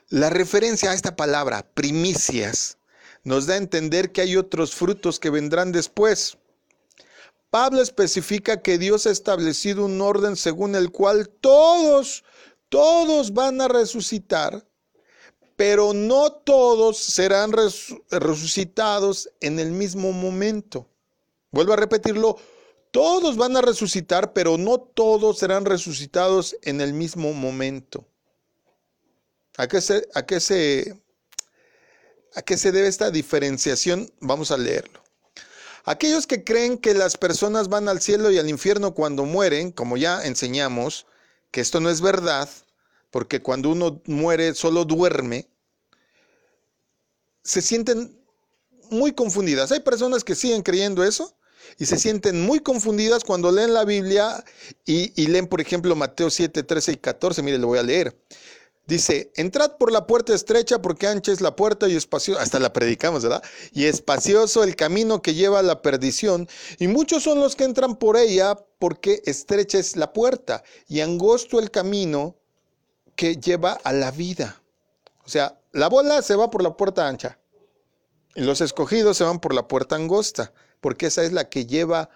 La 0.09 0.29
referencia 0.29 0.91
a 0.91 0.93
esta 0.93 1.15
palabra, 1.15 1.67
primicias, 1.73 2.77
nos 3.23 3.47
da 3.47 3.55
a 3.55 3.57
entender 3.57 4.11
que 4.11 4.21
hay 4.21 4.37
otros 4.37 4.75
frutos 4.75 5.19
que 5.19 5.31
vendrán 5.31 5.71
después. 5.71 6.37
Pablo 7.49 7.81
especifica 7.81 8.61
que 8.61 8.77
Dios 8.77 9.07
ha 9.07 9.11
establecido 9.11 9.85
un 9.85 9.99
orden 9.99 10.35
según 10.35 10.75
el 10.75 10.91
cual 10.91 11.27
todos, 11.29 12.23
todos 12.69 13.33
van 13.33 13.61
a 13.61 13.67
resucitar, 13.67 14.67
pero 15.57 15.91
no 15.93 16.31
todos 16.31 16.97
serán 16.97 17.51
resucitados 17.51 19.29
en 19.41 19.59
el 19.59 19.71
mismo 19.71 20.13
momento. 20.13 20.87
Vuelvo 21.51 21.73
a 21.73 21.77
repetirlo, 21.77 22.37
todos 22.91 23.35
van 23.35 23.57
a 23.57 23.61
resucitar, 23.61 24.31
pero 24.33 24.57
no 24.57 24.79
todos 24.79 25.39
serán 25.39 25.65
resucitados 25.65 26.55
en 26.61 26.79
el 26.79 26.93
mismo 26.93 27.33
momento. 27.33 28.05
¿A 29.57 29.67
qué 29.67 29.81
se, 29.81 30.05
debe 32.71 32.87
esta 32.87 33.09
diferenciación? 33.09 34.13
Vamos 34.19 34.51
a 34.51 34.57
leerlo. 34.57 35.03
Aquellos 35.85 36.27
que 36.27 36.43
creen 36.43 36.77
que 36.77 36.93
las 36.93 37.17
personas 37.17 37.67
van 37.67 37.89
al 37.89 37.99
cielo 37.99 38.29
y 38.29 38.37
al 38.37 38.49
infierno 38.49 38.93
cuando 38.93 39.25
mueren, 39.25 39.71
como 39.71 39.97
ya 39.97 40.23
enseñamos, 40.23 41.07
que 41.49 41.61
esto 41.61 41.79
no 41.79 41.89
es 41.89 42.01
verdad, 42.01 42.47
porque 43.11 43.41
cuando 43.41 43.69
uno 43.69 44.01
muere 44.05 44.53
solo 44.53 44.85
duerme, 44.85 45.47
se 47.43 47.61
sienten 47.61 48.21
muy 48.89 49.13
confundidas. 49.13 49.71
Hay 49.71 49.79
personas 49.79 50.23
que 50.23 50.35
siguen 50.35 50.61
creyendo 50.61 51.03
eso 51.03 51.37
y 51.77 51.85
se 51.85 51.97
sienten 51.97 52.41
muy 52.41 52.59
confundidas 52.59 53.23
cuando 53.23 53.51
leen 53.51 53.73
la 53.73 53.85
Biblia 53.85 54.43
y, 54.85 55.27
leen, 55.27 55.47
por 55.47 55.61
ejemplo, 55.61 55.95
Mateo 55.95 56.29
7, 56.29 56.63
13 56.63 56.91
y 56.93 56.97
14. 56.97 57.41
Mire, 57.41 57.57
lo 57.57 57.67
voy 57.67 57.79
a 57.79 57.83
leer. 57.83 58.17
Dice, 58.85 59.31
entrad 59.35 59.75
por 59.77 59.91
la 59.91 60.07
puerta 60.07 60.33
estrecha 60.33 60.81
porque 60.81 61.07
ancha 61.07 61.33
es 61.33 61.41
la 61.41 61.57
puerta 61.57 61.89
y 61.89 61.95
espacioso, 61.97 62.39
hasta 62.39 62.57
la 62.57 62.71
predicamos, 62.71 63.21
¿verdad? 63.21 63.43
Y 63.73 63.83
espacioso 63.83 64.63
el 64.63 64.77
camino 64.77 65.21
que 65.21 65.33
lleva 65.33 65.59
a 65.59 65.63
la 65.63 65.81
perdición, 65.81 66.47
y 66.79 66.87
muchos 66.87 67.23
son 67.23 67.41
los 67.41 67.57
que 67.57 67.65
entran 67.65 67.97
por 67.97 68.15
ella 68.15 68.55
porque 68.79 69.21
estrecha 69.25 69.77
es 69.77 69.97
la 69.97 70.13
puerta 70.13 70.63
y 70.87 71.01
angosto 71.01 71.59
el 71.59 71.69
camino 71.69 72.37
que 73.17 73.35
lleva 73.35 73.73
a 73.83 73.91
la 73.91 74.11
vida. 74.11 74.61
O 75.25 75.29
sea, 75.29 75.59
la 75.73 75.89
bola 75.89 76.21
se 76.21 76.37
va 76.37 76.49
por 76.49 76.63
la 76.63 76.77
puerta 76.77 77.05
ancha 77.05 77.37
y 78.35 78.41
los 78.41 78.61
escogidos 78.61 79.17
se 79.17 79.25
van 79.25 79.39
por 79.39 79.53
la 79.53 79.67
puerta 79.67 79.95
angosta, 79.95 80.53
porque 80.79 81.07
esa 81.07 81.23
es 81.23 81.33
la 81.33 81.49
que 81.49 81.65
lleva 81.65 82.09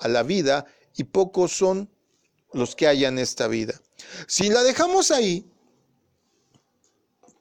a 0.00 0.08
la 0.08 0.22
vida 0.22 0.66
y 0.94 1.04
pocos 1.04 1.56
son 1.56 1.88
los 2.52 2.74
que 2.74 2.88
hay 2.88 3.04
en 3.04 3.18
esta 3.18 3.46
vida. 3.46 3.80
Si 4.26 4.50
la 4.50 4.62
dejamos 4.64 5.10
ahí, 5.10 5.50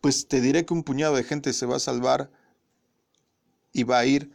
pues 0.01 0.28
te 0.28 0.39
diré 0.39 0.65
que 0.65 0.74
un 0.74 0.84
puñado 0.84 1.15
de 1.15 1.24
gente 1.24 1.51
se 1.53 1.65
va 1.65 1.78
a 1.78 1.80
salvar 1.80 2.32
y 3.74 3.84
va 3.84 3.99
a 3.99 4.05
ir 4.05 4.32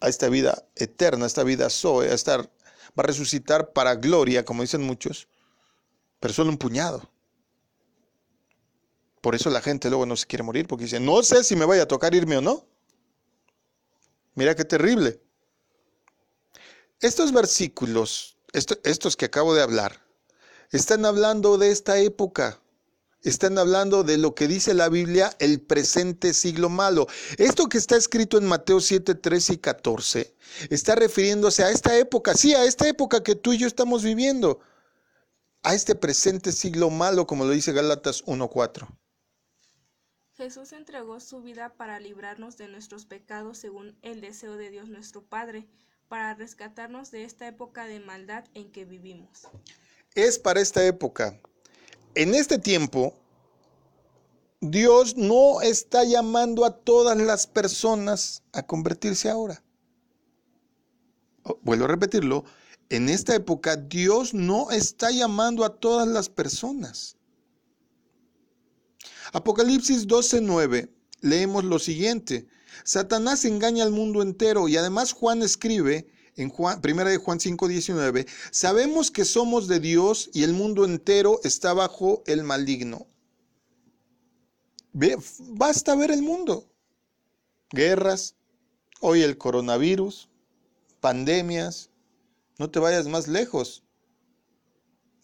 a 0.00 0.08
esta 0.08 0.28
vida 0.28 0.64
eterna, 0.76 1.24
a 1.24 1.26
esta 1.26 1.42
vida 1.42 1.68
Zoe, 1.70 2.10
a 2.10 2.14
estar, 2.14 2.42
va 2.42 3.02
a 3.02 3.02
resucitar 3.02 3.72
para 3.72 3.96
gloria, 3.96 4.44
como 4.44 4.62
dicen 4.62 4.82
muchos, 4.82 5.28
pero 6.20 6.32
solo 6.32 6.50
un 6.50 6.58
puñado. 6.58 7.10
Por 9.22 9.34
eso 9.34 9.48
la 9.48 9.62
gente 9.62 9.88
luego 9.88 10.04
no 10.04 10.16
se 10.16 10.26
quiere 10.26 10.42
morir, 10.42 10.66
porque 10.66 10.84
dice, 10.84 11.00
no 11.00 11.22
sé 11.22 11.42
si 11.44 11.56
me 11.56 11.64
vaya 11.64 11.84
a 11.84 11.88
tocar 11.88 12.14
irme 12.14 12.36
o 12.36 12.42
no. 12.42 12.66
Mira 14.34 14.54
qué 14.54 14.66
terrible. 14.66 15.22
Estos 17.00 17.32
versículos, 17.32 18.36
estos 18.52 19.16
que 19.16 19.24
acabo 19.24 19.54
de 19.54 19.62
hablar, 19.62 20.04
están 20.70 21.06
hablando 21.06 21.56
de 21.56 21.70
esta 21.70 21.98
época 21.98 22.62
están 23.22 23.56
hablando 23.58 24.02
de 24.02 24.18
lo 24.18 24.34
que 24.34 24.48
dice 24.48 24.74
la 24.74 24.88
Biblia, 24.88 25.34
el 25.38 25.60
presente 25.60 26.34
siglo 26.34 26.68
malo. 26.68 27.06
Esto 27.38 27.68
que 27.68 27.78
está 27.78 27.96
escrito 27.96 28.36
en 28.36 28.46
Mateo 28.46 28.80
7, 28.80 29.14
13 29.14 29.54
y 29.54 29.58
14 29.58 30.34
está 30.70 30.94
refiriéndose 30.94 31.62
a 31.62 31.70
esta 31.70 31.96
época, 31.96 32.34
sí, 32.34 32.54
a 32.54 32.64
esta 32.64 32.88
época 32.88 33.22
que 33.22 33.34
tú 33.34 33.52
y 33.52 33.58
yo 33.58 33.66
estamos 33.66 34.02
viviendo, 34.02 34.60
a 35.62 35.74
este 35.74 35.94
presente 35.94 36.52
siglo 36.52 36.90
malo, 36.90 37.26
como 37.26 37.44
lo 37.44 37.52
dice 37.52 37.72
Gálatas 37.72 38.24
1.4. 38.24 38.88
Jesús 40.36 40.72
entregó 40.72 41.20
su 41.20 41.42
vida 41.42 41.74
para 41.74 42.00
librarnos 42.00 42.56
de 42.56 42.68
nuestros 42.68 43.06
pecados 43.06 43.58
según 43.58 43.96
el 44.02 44.20
deseo 44.20 44.56
de 44.56 44.70
Dios 44.70 44.88
nuestro 44.88 45.22
Padre, 45.22 45.66
para 46.08 46.34
rescatarnos 46.34 47.10
de 47.10 47.24
esta 47.24 47.46
época 47.46 47.86
de 47.86 48.00
maldad 48.00 48.44
en 48.54 48.70
que 48.70 48.84
vivimos. 48.84 49.48
Es 50.14 50.38
para 50.38 50.60
esta 50.60 50.84
época 50.84 51.40
en 52.14 52.34
este 52.34 52.58
tiempo, 52.58 53.14
Dios 54.60 55.16
no 55.16 55.62
está 55.62 56.04
llamando 56.04 56.64
a 56.64 56.76
todas 56.76 57.16
las 57.16 57.46
personas 57.46 58.42
a 58.52 58.62
convertirse 58.62 59.30
ahora. 59.30 59.62
Oh, 61.44 61.58
vuelvo 61.62 61.86
a 61.86 61.88
repetirlo, 61.88 62.44
en 62.90 63.08
esta 63.08 63.34
época 63.34 63.76
Dios 63.76 64.34
no 64.34 64.70
está 64.70 65.10
llamando 65.10 65.64
a 65.64 65.74
todas 65.76 66.06
las 66.06 66.28
personas. 66.28 67.16
Apocalipsis 69.32 70.06
12:9 70.06 70.90
leemos 71.20 71.64
lo 71.64 71.78
siguiente: 71.78 72.46
Satanás 72.84 73.44
engaña 73.44 73.84
al 73.84 73.90
mundo 73.90 74.22
entero 74.22 74.68
y 74.68 74.76
además 74.76 75.12
Juan 75.12 75.42
escribe 75.42 76.06
en 76.36 76.48
Juan, 76.48 76.80
primera 76.80 77.10
de 77.10 77.18
Juan 77.18 77.38
5:19, 77.38 78.26
sabemos 78.50 79.10
que 79.10 79.24
somos 79.24 79.68
de 79.68 79.80
Dios 79.80 80.30
y 80.32 80.42
el 80.42 80.52
mundo 80.52 80.84
entero 80.84 81.40
está 81.44 81.72
bajo 81.74 82.22
el 82.26 82.42
maligno. 82.44 83.06
basta 84.92 85.94
ver 85.94 86.10
el 86.10 86.22
mundo. 86.22 86.68
Guerras, 87.70 88.34
hoy 89.00 89.22
el 89.22 89.38
coronavirus, 89.38 90.28
pandemias, 91.00 91.90
no 92.58 92.70
te 92.70 92.78
vayas 92.78 93.08
más 93.08 93.28
lejos. 93.28 93.81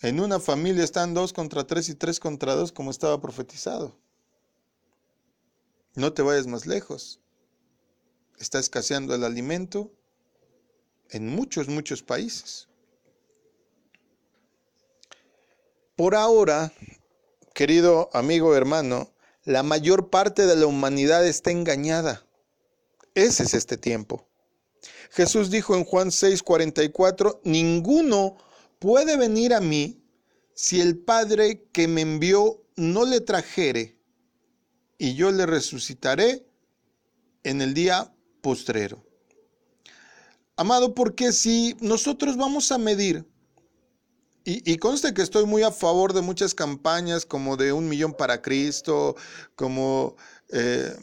En 0.00 0.20
una 0.20 0.38
familia 0.38 0.84
están 0.84 1.12
dos 1.12 1.32
contra 1.32 1.66
tres 1.66 1.88
y 1.88 1.94
tres 1.94 2.20
contra 2.20 2.54
dos 2.54 2.70
como 2.70 2.90
estaba 2.90 3.20
profetizado. 3.20 3.96
No 5.94 6.12
te 6.12 6.22
vayas 6.22 6.46
más 6.46 6.66
lejos. 6.66 7.20
Está 8.38 8.60
escaseando 8.60 9.16
el 9.16 9.24
alimento, 9.24 9.90
en 11.10 11.28
muchos, 11.28 11.66
muchos 11.66 12.02
países. 12.02 12.68
Por 15.96 16.14
ahora, 16.14 16.72
querido 17.52 18.08
amigo 18.12 18.54
hermano, 18.54 19.10
la 19.44 19.64
mayor 19.64 20.10
parte 20.10 20.46
de 20.46 20.54
la 20.54 20.66
humanidad 20.66 21.26
está 21.26 21.50
engañada. 21.50 22.24
Ese 23.14 23.42
es 23.42 23.54
este 23.54 23.76
tiempo. 23.76 24.28
Jesús 25.10 25.50
dijo 25.50 25.74
en 25.74 25.84
Juan 25.84 26.12
6:44, 26.12 27.40
ninguno 27.42 28.36
puede 28.78 29.16
venir 29.16 29.54
a 29.54 29.60
mí 29.60 30.02
si 30.54 30.80
el 30.80 30.98
Padre 30.98 31.68
que 31.72 31.88
me 31.88 32.00
envió 32.00 32.62
no 32.76 33.04
le 33.04 33.20
trajere, 33.20 33.98
y 34.98 35.14
yo 35.14 35.30
le 35.30 35.46
resucitaré 35.46 36.44
en 37.44 37.62
el 37.62 37.74
día 37.74 38.12
postrero. 38.40 39.04
Amado, 40.56 40.94
porque 40.94 41.32
si 41.32 41.76
nosotros 41.80 42.36
vamos 42.36 42.72
a 42.72 42.78
medir, 42.78 43.24
y, 44.44 44.78
conste 44.78 45.12
que 45.12 45.20
estoy 45.20 45.44
muy 45.44 45.62
a 45.62 45.70
favor 45.70 46.14
de 46.14 46.22
muchas 46.22 46.54
campañas 46.54 47.26
como 47.26 47.58
de 47.58 47.70
un 47.70 47.86
millón 47.86 48.14
para 48.14 48.40
Cristo, 48.40 49.14
como 49.54 50.16
eh, 50.48 50.96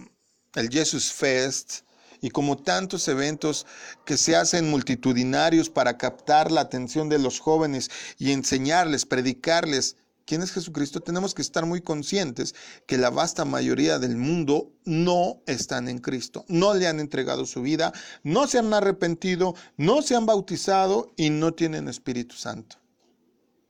el 0.55 0.69
Jesus 0.69 1.13
Fest, 1.13 1.84
y 2.21 2.29
como 2.29 2.57
tantos 2.57 3.07
eventos 3.07 3.65
que 4.05 4.17
se 4.17 4.35
hacen 4.35 4.69
multitudinarios 4.69 5.69
para 5.69 5.97
captar 5.97 6.51
la 6.51 6.61
atención 6.61 7.09
de 7.09 7.19
los 7.19 7.39
jóvenes 7.39 7.89
y 8.17 8.31
enseñarles, 8.31 9.05
predicarles 9.05 9.97
quién 10.25 10.41
es 10.41 10.51
Jesucristo, 10.51 11.01
tenemos 11.01 11.33
que 11.33 11.41
estar 11.41 11.65
muy 11.65 11.81
conscientes 11.81 12.55
que 12.87 12.97
la 12.97 13.09
vasta 13.09 13.45
mayoría 13.45 13.99
del 13.99 14.17
mundo 14.17 14.71
no 14.83 15.41
están 15.45 15.87
en 15.87 15.99
Cristo, 15.99 16.45
no 16.47 16.73
le 16.73 16.87
han 16.87 16.99
entregado 16.99 17.45
su 17.45 17.61
vida, 17.61 17.93
no 18.23 18.47
se 18.47 18.57
han 18.57 18.73
arrepentido, 18.73 19.55
no 19.77 20.01
se 20.01 20.15
han 20.15 20.25
bautizado 20.25 21.13
y 21.15 21.29
no 21.29 21.53
tienen 21.53 21.87
Espíritu 21.87 22.35
Santo. 22.35 22.77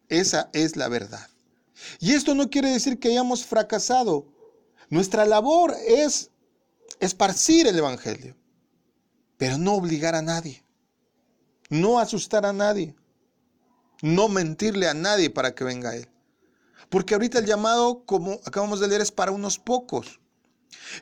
Esa 0.07 0.49
es 0.53 0.75
la 0.75 0.87
verdad. 0.87 1.27
Y 1.99 2.13
esto 2.13 2.35
no 2.35 2.49
quiere 2.49 2.69
decir 2.69 2.99
que 2.99 3.09
hayamos 3.09 3.45
fracasado. 3.45 4.27
Nuestra 4.89 5.25
labor 5.25 5.75
es 5.87 6.31
esparcir 6.99 7.67
el 7.67 7.77
Evangelio, 7.77 8.35
pero 9.37 9.57
no 9.57 9.73
obligar 9.73 10.15
a 10.15 10.21
nadie, 10.21 10.63
no 11.69 11.99
asustar 11.99 12.45
a 12.45 12.53
nadie, 12.53 12.95
no 14.01 14.29
mentirle 14.29 14.87
a 14.87 14.93
nadie 14.93 15.29
para 15.29 15.55
que 15.55 15.63
venga 15.63 15.95
Él. 15.95 16.07
Porque 16.89 17.15
ahorita 17.15 17.39
el 17.39 17.45
llamado, 17.45 18.05
como 18.05 18.39
acabamos 18.45 18.79
de 18.79 18.87
leer, 18.87 19.01
es 19.01 19.11
para 19.11 19.31
unos 19.31 19.57
pocos. 19.57 20.19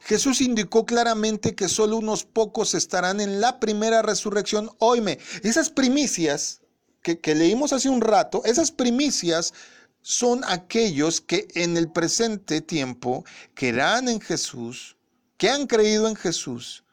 Jesús 0.04 0.42
indicó 0.42 0.86
claramente 0.86 1.56
que 1.56 1.68
solo 1.68 1.98
unos 1.98 2.24
pocos 2.24 2.74
estarán 2.74 3.20
en 3.20 3.42
la 3.42 3.60
primera 3.60 4.02
resurrección. 4.02 4.72
Oíme, 4.80 5.20
esas 5.44 5.70
primicias 5.70 6.62
que, 7.02 7.20
que 7.20 7.36
leímos 7.36 7.74
hace 7.74 7.90
un 7.90 8.02
rato, 8.02 8.42
esas 8.46 8.72
primicias 8.72 9.54
son 10.02 10.42
aquellos 10.46 11.22
que 11.22 11.48
en 11.56 11.78
el 11.78 11.92
presente 11.92 12.62
tiempo 12.62 13.26
creerán 13.54 14.10
en 14.10 14.20
Jesús, 14.20 14.98
que 15.44 15.50
han 15.50 15.68
creído 15.68 16.08
en 16.08 16.16
Jesús 16.16 16.86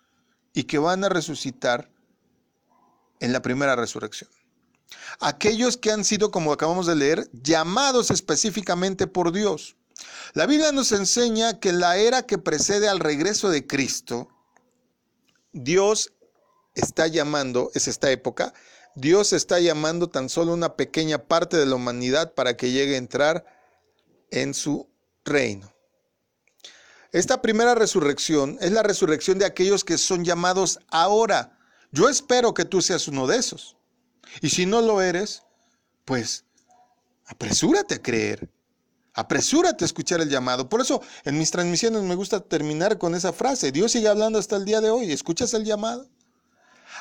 y 0.52 0.64
que 0.64 0.78
van 0.78 1.04
a 1.04 1.08
resucitar 1.08 1.88
en 3.20 3.32
la 3.32 3.42
primera 3.42 3.76
resurrección. 3.76 4.28
Aquellos 5.20 5.76
que 5.76 5.92
han 5.92 6.04
sido, 6.04 6.32
como 6.32 6.52
acabamos 6.52 6.88
de 6.88 6.96
leer, 6.96 7.30
llamados 7.32 8.10
específicamente 8.10 9.06
por 9.06 9.30
Dios. 9.30 9.76
La 10.32 10.46
Biblia 10.46 10.72
nos 10.72 10.90
enseña 10.90 11.60
que 11.60 11.68
en 11.68 11.78
la 11.78 11.96
era 11.96 12.26
que 12.26 12.38
precede 12.38 12.88
al 12.88 12.98
regreso 12.98 13.50
de 13.50 13.68
Cristo, 13.68 14.26
Dios 15.52 16.12
está 16.74 17.06
llamando, 17.06 17.70
es 17.74 17.86
esta 17.86 18.10
época, 18.10 18.52
Dios 18.96 19.32
está 19.32 19.60
llamando 19.60 20.10
tan 20.10 20.28
solo 20.28 20.54
una 20.54 20.74
pequeña 20.74 21.18
parte 21.18 21.56
de 21.56 21.66
la 21.66 21.76
humanidad 21.76 22.34
para 22.34 22.56
que 22.56 22.72
llegue 22.72 22.96
a 22.96 22.98
entrar 22.98 23.46
en 24.32 24.54
su 24.54 24.90
reino. 25.24 25.69
Esta 27.12 27.42
primera 27.42 27.74
resurrección 27.74 28.56
es 28.60 28.70
la 28.70 28.82
resurrección 28.82 29.38
de 29.38 29.44
aquellos 29.44 29.84
que 29.84 29.98
son 29.98 30.24
llamados 30.24 30.78
ahora. 30.88 31.58
Yo 31.90 32.08
espero 32.08 32.54
que 32.54 32.64
tú 32.64 32.80
seas 32.82 33.08
uno 33.08 33.26
de 33.26 33.36
esos. 33.36 33.76
Y 34.40 34.50
si 34.50 34.64
no 34.64 34.80
lo 34.80 35.02
eres, 35.02 35.42
pues 36.04 36.44
apresúrate 37.26 37.96
a 37.96 38.02
creer. 38.02 38.48
Apresúrate 39.12 39.84
a 39.84 39.86
escuchar 39.86 40.20
el 40.20 40.28
llamado. 40.28 40.68
Por 40.68 40.80
eso 40.80 41.02
en 41.24 41.36
mis 41.36 41.50
transmisiones 41.50 42.02
me 42.02 42.14
gusta 42.14 42.40
terminar 42.40 42.96
con 42.96 43.16
esa 43.16 43.32
frase. 43.32 43.72
Dios 43.72 43.90
sigue 43.90 44.06
hablando 44.06 44.38
hasta 44.38 44.54
el 44.54 44.64
día 44.64 44.80
de 44.80 44.90
hoy. 44.90 45.10
¿Escuchas 45.10 45.52
el 45.54 45.64
llamado? 45.64 46.08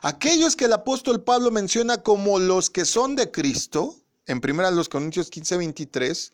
Aquellos 0.01 0.55
que 0.55 0.65
el 0.65 0.73
apóstol 0.73 1.23
Pablo 1.23 1.51
menciona 1.51 2.01
como 2.01 2.39
los 2.39 2.71
que 2.71 2.85
son 2.85 3.15
de 3.15 3.29
Cristo, 3.29 3.95
en 4.25 4.41
1 4.43 4.83
Corintios 4.89 5.29
15, 5.29 5.57
23, 5.57 6.33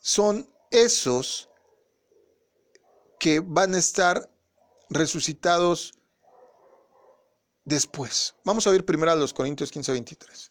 son 0.00 0.48
esos 0.70 1.48
que 3.22 3.38
van 3.38 3.72
a 3.72 3.78
estar 3.78 4.28
resucitados 4.90 5.94
después. 7.64 8.34
Vamos 8.44 8.66
a 8.66 8.72
ver 8.72 8.84
primero 8.84 9.12
a 9.12 9.14
los 9.14 9.32
Corintios 9.32 9.70
15, 9.70 9.92
23. 9.92 10.50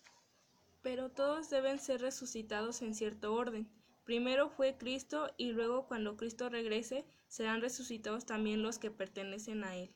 Pero 0.81 1.11
todos 1.11 1.49
deben 1.49 1.79
ser 1.79 1.99
resucitados 1.99 2.81
en 2.81 2.95
cierto 2.95 3.33
orden. 3.33 3.69
Primero 4.05 4.49
fue 4.49 4.77
Cristo 4.77 5.27
y 5.35 5.51
luego 5.51 5.85
cuando 5.85 6.15
Cristo 6.15 6.47
regrese 6.47 7.05
serán 7.27 7.59
resucitados 7.59 8.25
también 8.25 8.63
los 8.63 8.79
que 8.79 8.89
pertenecen 8.89 9.65
a 9.65 9.75
Él. 9.75 9.93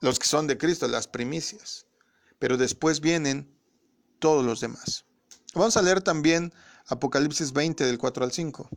Los 0.00 0.18
que 0.18 0.26
son 0.26 0.48
de 0.48 0.58
Cristo, 0.58 0.88
las 0.88 1.06
primicias. 1.06 1.86
Pero 2.40 2.56
después 2.56 3.00
vienen 3.00 3.56
todos 4.18 4.44
los 4.44 4.58
demás. 4.58 5.04
Vamos 5.54 5.76
a 5.76 5.82
leer 5.82 6.02
también 6.02 6.52
Apocalipsis 6.88 7.52
20 7.52 7.86
del 7.86 7.98
4 7.98 8.24
al 8.24 8.32
5. 8.32 8.68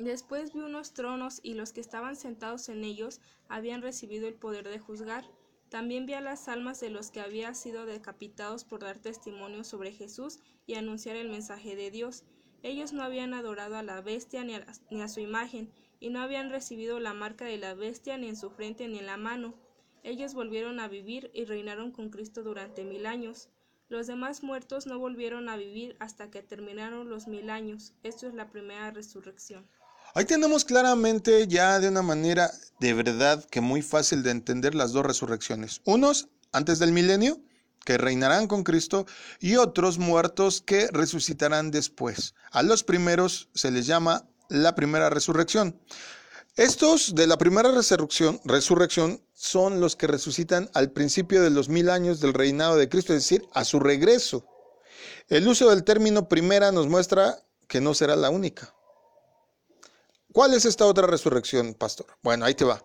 Después 0.00 0.54
vi 0.54 0.60
unos 0.60 0.94
tronos 0.94 1.40
y 1.42 1.52
los 1.52 1.74
que 1.74 1.82
estaban 1.82 2.16
sentados 2.16 2.70
en 2.70 2.84
ellos 2.84 3.20
habían 3.50 3.82
recibido 3.82 4.28
el 4.28 4.34
poder 4.34 4.66
de 4.66 4.78
juzgar. 4.78 5.26
También 5.68 6.06
vi 6.06 6.14
a 6.14 6.22
las 6.22 6.48
almas 6.48 6.80
de 6.80 6.88
los 6.88 7.10
que 7.10 7.20
habían 7.20 7.54
sido 7.54 7.84
decapitados 7.84 8.64
por 8.64 8.80
dar 8.80 8.98
testimonio 8.98 9.62
sobre 9.62 9.92
Jesús 9.92 10.38
y 10.66 10.76
anunciar 10.76 11.16
el 11.16 11.28
mensaje 11.28 11.76
de 11.76 11.90
Dios. 11.90 12.24
Ellos 12.62 12.94
no 12.94 13.02
habían 13.02 13.34
adorado 13.34 13.76
a 13.76 13.82
la 13.82 14.00
bestia 14.00 14.42
ni 14.42 14.54
a, 14.54 14.66
ni 14.90 15.02
a 15.02 15.08
su 15.08 15.20
imagen, 15.20 15.70
y 16.00 16.08
no 16.08 16.22
habían 16.22 16.48
recibido 16.48 16.98
la 16.98 17.12
marca 17.12 17.44
de 17.44 17.58
la 17.58 17.74
bestia 17.74 18.16
ni 18.16 18.28
en 18.28 18.36
su 18.36 18.48
frente 18.48 18.88
ni 18.88 19.00
en 19.00 19.06
la 19.06 19.18
mano. 19.18 19.52
Ellos 20.02 20.32
volvieron 20.32 20.80
a 20.80 20.88
vivir 20.88 21.30
y 21.34 21.44
reinaron 21.44 21.92
con 21.92 22.08
Cristo 22.08 22.42
durante 22.42 22.84
mil 22.84 23.04
años. 23.04 23.50
Los 23.90 24.06
demás 24.06 24.42
muertos 24.42 24.86
no 24.86 24.98
volvieron 24.98 25.50
a 25.50 25.58
vivir 25.58 25.96
hasta 26.00 26.30
que 26.30 26.42
terminaron 26.42 27.10
los 27.10 27.28
mil 27.28 27.50
años. 27.50 27.92
Esto 28.02 28.26
es 28.26 28.32
la 28.32 28.48
primera 28.48 28.90
resurrección. 28.92 29.68
Ahí 30.14 30.24
tenemos 30.24 30.64
claramente 30.64 31.46
ya 31.46 31.78
de 31.78 31.88
una 31.88 32.02
manera 32.02 32.50
de 32.80 32.94
verdad 32.94 33.44
que 33.48 33.60
muy 33.60 33.80
fácil 33.80 34.24
de 34.24 34.32
entender 34.32 34.74
las 34.74 34.92
dos 34.92 35.06
resurrecciones. 35.06 35.82
Unos 35.84 36.28
antes 36.52 36.80
del 36.80 36.90
milenio, 36.90 37.38
que 37.84 37.96
reinarán 37.96 38.48
con 38.48 38.64
Cristo, 38.64 39.06
y 39.38 39.56
otros 39.56 39.98
muertos 39.98 40.62
que 40.62 40.88
resucitarán 40.88 41.70
después. 41.70 42.34
A 42.50 42.62
los 42.62 42.82
primeros 42.82 43.48
se 43.54 43.70
les 43.70 43.86
llama 43.86 44.28
la 44.48 44.74
primera 44.74 45.10
resurrección. 45.10 45.80
Estos 46.56 47.14
de 47.14 47.28
la 47.28 47.38
primera 47.38 47.70
resurrección, 47.70 48.40
resurrección 48.44 49.22
son 49.32 49.80
los 49.80 49.94
que 49.94 50.08
resucitan 50.08 50.68
al 50.74 50.90
principio 50.90 51.40
de 51.40 51.50
los 51.50 51.68
mil 51.68 51.88
años 51.88 52.20
del 52.20 52.34
reinado 52.34 52.76
de 52.76 52.88
Cristo, 52.88 53.14
es 53.14 53.22
decir, 53.22 53.46
a 53.54 53.64
su 53.64 53.78
regreso. 53.78 54.44
El 55.28 55.46
uso 55.46 55.70
del 55.70 55.84
término 55.84 56.28
primera 56.28 56.72
nos 56.72 56.88
muestra 56.88 57.36
que 57.68 57.80
no 57.80 57.94
será 57.94 58.16
la 58.16 58.30
única. 58.30 58.74
¿Cuál 60.32 60.54
es 60.54 60.64
esta 60.64 60.86
otra 60.86 61.06
resurrección, 61.06 61.74
pastor? 61.74 62.06
Bueno, 62.22 62.44
ahí 62.44 62.54
te 62.54 62.64
va. 62.64 62.84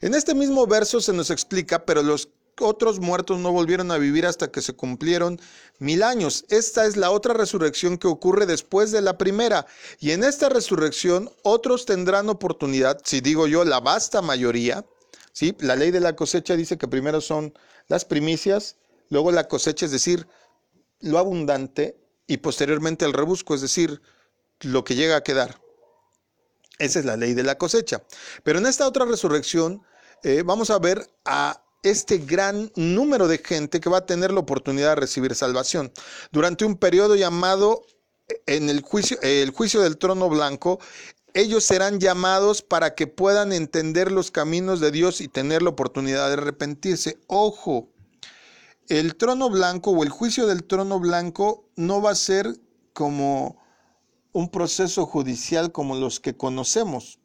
En 0.00 0.14
este 0.14 0.34
mismo 0.34 0.66
verso 0.66 1.00
se 1.00 1.12
nos 1.12 1.30
explica, 1.30 1.84
pero 1.84 2.02
los 2.02 2.28
otros 2.60 3.00
muertos 3.00 3.38
no 3.40 3.50
volvieron 3.50 3.90
a 3.90 3.98
vivir 3.98 4.26
hasta 4.26 4.50
que 4.50 4.62
se 4.62 4.74
cumplieron 4.74 5.40
mil 5.78 6.02
años. 6.02 6.44
Esta 6.48 6.86
es 6.86 6.96
la 6.96 7.10
otra 7.10 7.34
resurrección 7.34 7.98
que 7.98 8.08
ocurre 8.08 8.46
después 8.46 8.90
de 8.90 9.00
la 9.00 9.18
primera. 9.18 9.66
Y 9.98 10.12
en 10.12 10.22
esta 10.22 10.48
resurrección 10.48 11.30
otros 11.42 11.86
tendrán 11.86 12.28
oportunidad, 12.28 13.00
si 13.04 13.20
digo 13.20 13.46
yo, 13.46 13.64
la 13.64 13.80
vasta 13.80 14.22
mayoría. 14.22 14.84
¿sí? 15.32 15.56
La 15.60 15.76
ley 15.76 15.90
de 15.90 16.00
la 16.00 16.14
cosecha 16.14 16.56
dice 16.56 16.78
que 16.78 16.88
primero 16.88 17.20
son 17.20 17.54
las 17.88 18.04
primicias, 18.04 18.76
luego 19.08 19.32
la 19.32 19.48
cosecha, 19.48 19.86
es 19.86 19.92
decir, 19.92 20.28
lo 21.00 21.18
abundante, 21.18 21.96
y 22.26 22.38
posteriormente 22.38 23.04
el 23.04 23.12
rebusco, 23.12 23.54
es 23.54 23.60
decir, 23.60 24.00
lo 24.60 24.84
que 24.84 24.94
llega 24.94 25.16
a 25.16 25.22
quedar. 25.22 25.61
Esa 26.82 26.98
es 26.98 27.04
la 27.04 27.16
ley 27.16 27.32
de 27.32 27.44
la 27.44 27.56
cosecha. 27.58 28.02
Pero 28.42 28.58
en 28.58 28.66
esta 28.66 28.88
otra 28.88 29.04
resurrección 29.04 29.82
eh, 30.24 30.42
vamos 30.44 30.70
a 30.70 30.80
ver 30.80 31.08
a 31.24 31.62
este 31.84 32.18
gran 32.18 32.72
número 32.74 33.28
de 33.28 33.38
gente 33.38 33.78
que 33.80 33.88
va 33.88 33.98
a 33.98 34.06
tener 34.06 34.32
la 34.32 34.40
oportunidad 34.40 34.90
de 34.90 35.00
recibir 35.02 35.36
salvación. 35.36 35.92
Durante 36.32 36.64
un 36.64 36.76
periodo 36.76 37.14
llamado 37.14 37.82
eh, 38.26 38.42
en 38.46 38.68
el 38.68 38.80
juicio, 38.80 39.16
el 39.22 39.50
juicio 39.50 39.80
del 39.80 39.96
trono 39.96 40.28
blanco, 40.28 40.80
ellos 41.34 41.62
serán 41.62 42.00
llamados 42.00 42.62
para 42.62 42.96
que 42.96 43.06
puedan 43.06 43.52
entender 43.52 44.10
los 44.10 44.32
caminos 44.32 44.80
de 44.80 44.90
Dios 44.90 45.20
y 45.20 45.28
tener 45.28 45.62
la 45.62 45.70
oportunidad 45.70 46.26
de 46.26 46.34
arrepentirse. 46.34 47.18
Ojo, 47.28 47.90
el 48.88 49.14
trono 49.14 49.50
blanco 49.50 49.92
o 49.92 50.02
el 50.02 50.08
juicio 50.08 50.48
del 50.48 50.64
trono 50.64 50.98
blanco 50.98 51.64
no 51.76 52.02
va 52.02 52.10
a 52.10 52.16
ser 52.16 52.56
como 52.92 53.61
un 54.32 54.50
proceso 54.50 55.06
judicial 55.06 55.72
como 55.72 55.94
los 55.94 56.20
que 56.20 56.36
conocemos. 56.36 57.18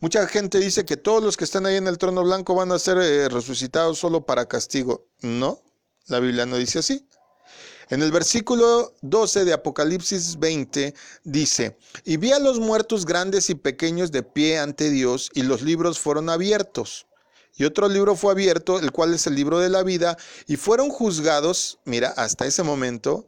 Mucha 0.00 0.26
gente 0.26 0.58
dice 0.58 0.84
que 0.84 0.96
todos 0.96 1.22
los 1.22 1.36
que 1.36 1.44
están 1.44 1.66
ahí 1.66 1.76
en 1.76 1.86
el 1.86 1.98
trono 1.98 2.24
blanco 2.24 2.54
van 2.54 2.72
a 2.72 2.78
ser 2.78 2.98
eh, 2.98 3.28
resucitados 3.28 3.98
solo 3.98 4.26
para 4.26 4.46
castigo. 4.46 5.06
No, 5.20 5.62
la 6.06 6.20
Biblia 6.20 6.46
no 6.46 6.56
dice 6.56 6.80
así. 6.80 7.06
En 7.90 8.02
el 8.02 8.12
versículo 8.12 8.94
12 9.00 9.46
de 9.46 9.54
Apocalipsis 9.54 10.38
20 10.38 10.94
dice, 11.24 11.78
y 12.04 12.18
vi 12.18 12.32
a 12.32 12.38
los 12.38 12.60
muertos 12.60 13.06
grandes 13.06 13.48
y 13.48 13.54
pequeños 13.54 14.12
de 14.12 14.22
pie 14.22 14.58
ante 14.58 14.90
Dios, 14.90 15.30
y 15.32 15.42
los 15.42 15.62
libros 15.62 15.98
fueron 15.98 16.28
abiertos. 16.28 17.06
Y 17.56 17.64
otro 17.64 17.88
libro 17.88 18.14
fue 18.14 18.32
abierto, 18.32 18.78
el 18.78 18.92
cual 18.92 19.14
es 19.14 19.26
el 19.26 19.34
libro 19.34 19.58
de 19.58 19.70
la 19.70 19.82
vida, 19.82 20.18
y 20.46 20.56
fueron 20.56 20.90
juzgados, 20.90 21.78
mira, 21.86 22.08
hasta 22.10 22.46
ese 22.46 22.62
momento, 22.62 23.26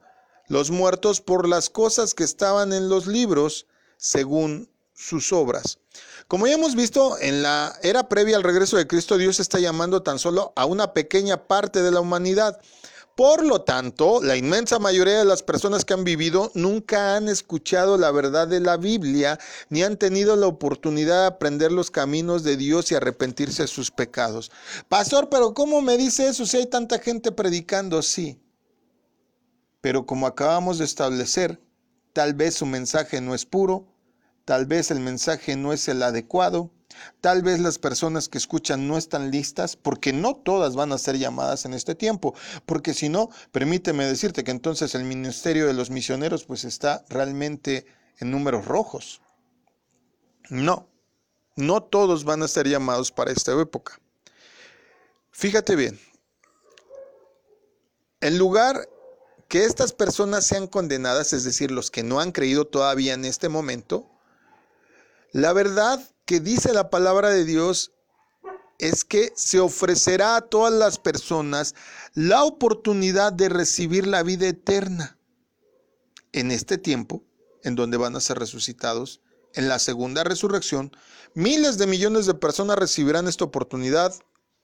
los 0.51 0.73
muertos 0.73 1.21
por 1.21 1.49
las 1.49 1.71
cosas 1.71 2.13
que 2.13 2.25
estaban 2.25 2.73
en 2.73 2.89
los 2.89 3.07
libros 3.07 3.67
según 3.97 4.69
sus 4.95 5.33
obras. 5.33 5.79
Como 6.27 6.49
ya 6.49 6.55
hemos 6.55 6.75
visto, 6.75 7.17
en 7.21 7.43
la 7.43 7.79
era 7.85 8.09
previa 8.09 8.37
al 8.37 8.43
regreso 8.43 8.77
de 8.77 8.89
Cristo, 8.89 9.17
Dios 9.17 9.39
está 9.39 9.61
llamando 9.61 10.03
tan 10.03 10.19
solo 10.19 10.53
a 10.57 10.67
una 10.67 10.93
pequeña 10.93 11.47
parte 11.47 11.83
de 11.83 11.93
la 11.93 12.01
humanidad. 12.01 12.59
Por 13.15 13.45
lo 13.47 13.63
tanto, 13.63 14.21
la 14.23 14.37
inmensa 14.37 14.81
mayoría 14.81 15.21
de 15.21 15.25
las 15.25 15.45
personas 15.45 15.85
que 15.85 15.95
han 15.95 16.03
vivido 16.03 16.51
nunca 16.55 17.15
han 17.15 17.29
escuchado 17.29 17.97
la 17.97 18.11
verdad 18.11 18.49
de 18.49 18.59
la 18.59 18.77
Biblia, 18.77 19.39
ni 19.69 19.85
han 19.85 19.99
tenido 19.99 20.35
la 20.35 20.49
oportunidad 20.49 21.21
de 21.21 21.27
aprender 21.29 21.71
los 21.71 21.93
caminos 21.93 22.43
de 22.43 22.57
Dios 22.57 22.91
y 22.91 22.97
arrepentirse 22.97 23.63
de 23.63 23.69
sus 23.69 23.93
pecados. 23.93 24.51
Pastor, 24.89 25.29
pero 25.29 25.55
¿cómo 25.55 25.81
me 25.81 25.97
dice 25.97 26.27
eso 26.27 26.45
si 26.45 26.57
hay 26.57 26.67
tanta 26.67 26.99
gente 26.99 27.31
predicando? 27.31 28.03
Sí, 28.03 28.41
pero 29.81 30.07
como 30.07 30.27
acabamos 30.27 30.79
de 30.79 30.85
establecer, 30.85 31.61
tal 32.13 32.35
vez 32.35 32.55
su 32.55 32.67
mensaje 32.67 33.21
no 33.21 33.35
es 33.35 33.47
puro, 33.47 33.87
tal 34.45 34.67
vez 34.67 34.91
el 34.91 35.01
mensaje 35.01 35.57
no 35.57 35.73
es 35.73 35.89
el 35.89 36.03
adecuado, 36.03 36.71
Tal 37.21 37.43
vez 37.43 37.61
las 37.61 37.79
personas 37.79 38.29
que 38.29 38.39
escuchan 38.39 38.89
no 38.89 38.97
están 38.97 39.31
listas 39.31 39.77
porque 39.77 40.13
no 40.13 40.35
todas 40.35 40.75
van 40.75 40.93
a 40.93 40.99
ser 40.99 41.19
llamadas 41.19 41.65
en 41.65 41.75
este 41.75 41.95
tiempo, 41.95 42.35
porque 42.67 42.95
si 42.95 43.09
no, 43.09 43.31
permíteme 43.53 44.05
decirte 44.05 44.45
que 44.45 44.51
entonces 44.51 44.95
el 44.95 45.05
ministerio 45.05 45.67
de 45.67 45.75
los 45.75 45.91
misioneros 45.91 46.45
pues 46.45 46.65
está 46.65 47.05
realmente 47.09 47.87
en 48.19 48.31
números 48.31 48.65
rojos. 48.65 49.21
No, 50.49 50.89
no 51.57 51.83
todos 51.83 52.25
van 52.25 52.43
a 52.43 52.49
ser 52.49 52.69
llamados 52.69 53.13
para 53.13 53.31
esta 53.31 53.59
época. 53.61 54.01
Fíjate 55.31 55.77
bien, 55.77 55.99
en 58.21 58.37
lugar 58.37 58.89
que 59.51 59.65
estas 59.65 59.93
personas 59.93 60.47
sean 60.47 60.69
condenadas, 60.69 61.33
es 61.33 61.43
decir, 61.43 61.73
los 61.73 61.91
que 61.91 62.05
no 62.05 62.21
han 62.21 62.31
creído 62.31 62.69
todavía 62.69 63.15
en 63.15 63.25
este 63.25 63.49
momento, 63.49 64.09
la 65.33 65.53
verdad 65.53 66.01
que 66.25 66.39
dice 66.39 66.73
la 66.73 66.89
palabra 66.89 67.31
de 67.31 67.45
Dios 67.45 67.91
es 68.79 69.05
que 69.05 69.33
se 69.35 69.59
ofrecerá 69.59 70.37
a 70.37 70.43
todas 70.43 70.73
las 70.73 70.99
personas 70.99 71.75
la 72.15 72.45
oportunidad 72.45 73.33
de 73.33 73.49
recibir 73.49 74.07
la 74.07 74.23
vida 74.23 74.47
eterna 74.47 75.19
en 76.31 76.53
este 76.53 76.79
tiempo, 76.79 77.25
en 77.65 77.75
donde 77.75 77.97
van 77.97 78.15
a 78.15 78.21
ser 78.21 78.39
resucitados. 78.39 79.21
En 79.55 79.69
la 79.69 79.81
segunda 79.81 80.23
resurrección, 80.23 80.93
miles 81.35 81.77
de 81.77 81.89
millones 81.89 82.27
de 82.27 82.35
personas 82.35 82.79
recibirán 82.79 83.27
esta 83.27 83.47
oportunidad 83.47 84.15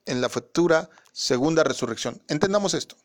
en 0.05 0.21
la 0.21 0.29
futura 0.29 0.91
segunda 1.13 1.65
resurrección. 1.65 2.23
Entendamos 2.29 2.73
esto. 2.73 2.97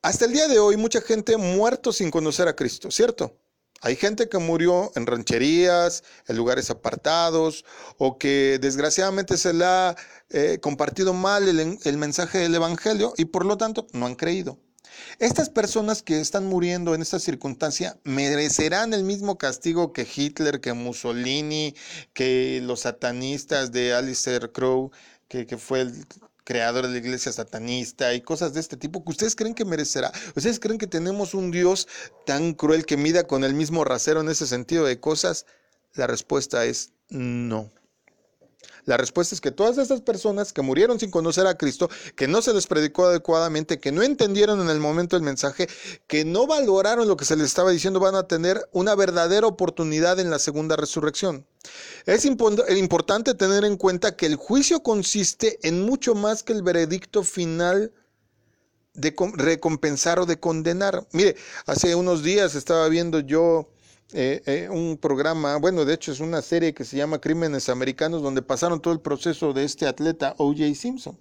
Hasta 0.00 0.26
el 0.26 0.32
día 0.32 0.46
de 0.46 0.60
hoy, 0.60 0.76
mucha 0.76 1.00
gente 1.00 1.36
muerto 1.36 1.92
sin 1.92 2.12
conocer 2.12 2.46
a 2.46 2.54
Cristo, 2.54 2.88
¿cierto? 2.90 3.36
Hay 3.80 3.96
gente 3.96 4.28
que 4.28 4.38
murió 4.38 4.92
en 4.94 5.06
rancherías, 5.06 6.04
en 6.28 6.36
lugares 6.36 6.70
apartados, 6.70 7.64
o 7.96 8.16
que 8.16 8.58
desgraciadamente 8.60 9.36
se 9.36 9.52
le 9.52 9.64
ha 9.64 9.96
eh, 10.30 10.58
compartido 10.60 11.14
mal 11.14 11.48
el, 11.48 11.78
el 11.82 11.96
mensaje 11.96 12.38
del 12.38 12.54
Evangelio 12.54 13.12
y 13.16 13.24
por 13.24 13.44
lo 13.44 13.56
tanto 13.56 13.88
no 13.92 14.06
han 14.06 14.14
creído. 14.14 14.60
Estas 15.18 15.50
personas 15.50 16.02
que 16.02 16.20
están 16.20 16.46
muriendo 16.46 16.94
en 16.94 17.02
esta 17.02 17.18
circunstancia 17.18 17.98
merecerán 18.04 18.94
el 18.94 19.02
mismo 19.02 19.36
castigo 19.36 19.92
que 19.92 20.06
Hitler, 20.14 20.60
que 20.60 20.74
Mussolini, 20.74 21.74
que 22.12 22.60
los 22.62 22.80
satanistas 22.80 23.72
de 23.72 23.94
Alistair 23.94 24.52
Crow, 24.52 24.92
que, 25.26 25.46
que 25.46 25.58
fue 25.58 25.80
el 25.80 26.06
creador 26.48 26.86
de 26.86 26.92
la 26.94 26.98
iglesia 26.98 27.30
satanista 27.30 28.14
y 28.14 28.22
cosas 28.22 28.54
de 28.54 28.60
este 28.60 28.78
tipo 28.78 29.04
que 29.04 29.10
ustedes 29.10 29.36
creen 29.36 29.54
que 29.54 29.66
merecerá. 29.66 30.10
¿Ustedes 30.34 30.58
creen 30.58 30.78
que 30.78 30.86
tenemos 30.86 31.34
un 31.34 31.50
Dios 31.50 31.86
tan 32.24 32.54
cruel 32.54 32.86
que 32.86 32.96
mida 32.96 33.24
con 33.24 33.44
el 33.44 33.52
mismo 33.52 33.84
rasero 33.84 34.22
en 34.22 34.30
ese 34.30 34.46
sentido 34.46 34.86
de 34.86 34.98
cosas? 34.98 35.44
La 35.92 36.06
respuesta 36.06 36.64
es 36.64 36.92
no. 37.10 37.70
La 38.84 38.96
respuesta 38.96 39.34
es 39.34 39.40
que 39.40 39.50
todas 39.50 39.78
estas 39.78 40.00
personas 40.00 40.52
que 40.52 40.62
murieron 40.62 40.98
sin 40.98 41.10
conocer 41.10 41.46
a 41.46 41.56
Cristo, 41.56 41.88
que 42.16 42.26
no 42.26 42.42
se 42.42 42.54
les 42.54 42.66
predicó 42.66 43.06
adecuadamente, 43.06 43.78
que 43.78 43.92
no 43.92 44.02
entendieron 44.02 44.60
en 44.60 44.70
el 44.70 44.80
momento 44.80 45.16
el 45.16 45.22
mensaje, 45.22 45.68
que 46.06 46.24
no 46.24 46.46
valoraron 46.46 47.06
lo 47.06 47.16
que 47.16 47.24
se 47.24 47.36
les 47.36 47.46
estaba 47.46 47.70
diciendo, 47.70 48.00
van 48.00 48.14
a 48.14 48.26
tener 48.26 48.68
una 48.72 48.94
verdadera 48.94 49.46
oportunidad 49.46 50.18
en 50.18 50.30
la 50.30 50.38
segunda 50.38 50.74
resurrección. 50.76 51.46
Es 52.06 52.24
importante 52.24 53.34
tener 53.34 53.64
en 53.64 53.76
cuenta 53.76 54.16
que 54.16 54.26
el 54.26 54.36
juicio 54.36 54.82
consiste 54.82 55.58
en 55.62 55.84
mucho 55.84 56.14
más 56.14 56.42
que 56.42 56.54
el 56.54 56.62
veredicto 56.62 57.22
final 57.24 57.92
de 58.94 59.14
recompensar 59.34 60.18
o 60.18 60.26
de 60.26 60.40
condenar. 60.40 61.06
Mire, 61.12 61.36
hace 61.66 61.94
unos 61.94 62.22
días 62.22 62.54
estaba 62.54 62.88
viendo 62.88 63.20
yo 63.20 63.70
eh, 64.12 64.42
eh, 64.46 64.68
un 64.70 64.96
programa, 64.96 65.56
bueno, 65.56 65.84
de 65.84 65.92
hecho 65.92 66.12
es 66.12 66.20
una 66.20 66.40
serie 66.40 66.72
que 66.72 66.84
se 66.84 66.96
llama 66.96 67.20
Crímenes 67.20 67.68
Americanos, 67.68 68.22
donde 68.22 68.40
pasaron 68.40 68.80
todo 68.80 68.94
el 68.94 69.00
proceso 69.00 69.52
de 69.52 69.64
este 69.64 69.86
atleta 69.86 70.34
OJ 70.38 70.74
Simpson. 70.74 71.18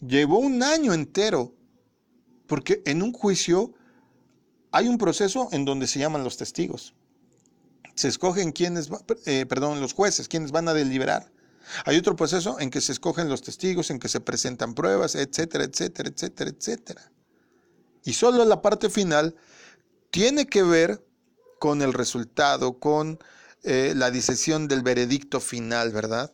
Llevó 0.00 0.38
un 0.38 0.62
año 0.62 0.94
entero, 0.94 1.52
porque 2.46 2.80
en 2.86 3.02
un 3.02 3.12
juicio 3.12 3.74
hay 4.70 4.86
un 4.86 4.98
proceso 4.98 5.48
en 5.50 5.64
donde 5.64 5.88
se 5.88 5.98
llaman 5.98 6.22
los 6.22 6.36
testigos. 6.36 6.94
Se 7.96 8.06
escogen 8.06 8.52
quienes, 8.52 8.88
eh, 9.26 9.44
perdón, 9.46 9.80
los 9.80 9.94
jueces, 9.94 10.28
quienes 10.28 10.52
van 10.52 10.68
a 10.68 10.74
deliberar. 10.74 11.32
Hay 11.84 11.96
otro 11.96 12.14
proceso 12.14 12.60
en 12.60 12.70
que 12.70 12.80
se 12.80 12.92
escogen 12.92 13.28
los 13.28 13.42
testigos, 13.42 13.90
en 13.90 13.98
que 13.98 14.08
se 14.08 14.20
presentan 14.20 14.74
pruebas, 14.74 15.16
etcétera, 15.16 15.64
etcétera, 15.64 16.08
etcétera, 16.08 16.50
etcétera. 16.50 17.12
Y 18.04 18.12
solo 18.12 18.44
la 18.44 18.62
parte 18.62 18.88
final 18.88 19.34
tiene 20.10 20.46
que 20.46 20.62
ver 20.62 21.04
con 21.58 21.82
el 21.82 21.92
resultado, 21.92 22.78
con 22.78 23.18
eh, 23.62 23.92
la 23.96 24.10
disección 24.10 24.68
del 24.68 24.82
veredicto 24.82 25.40
final, 25.40 25.92
¿verdad? 25.92 26.32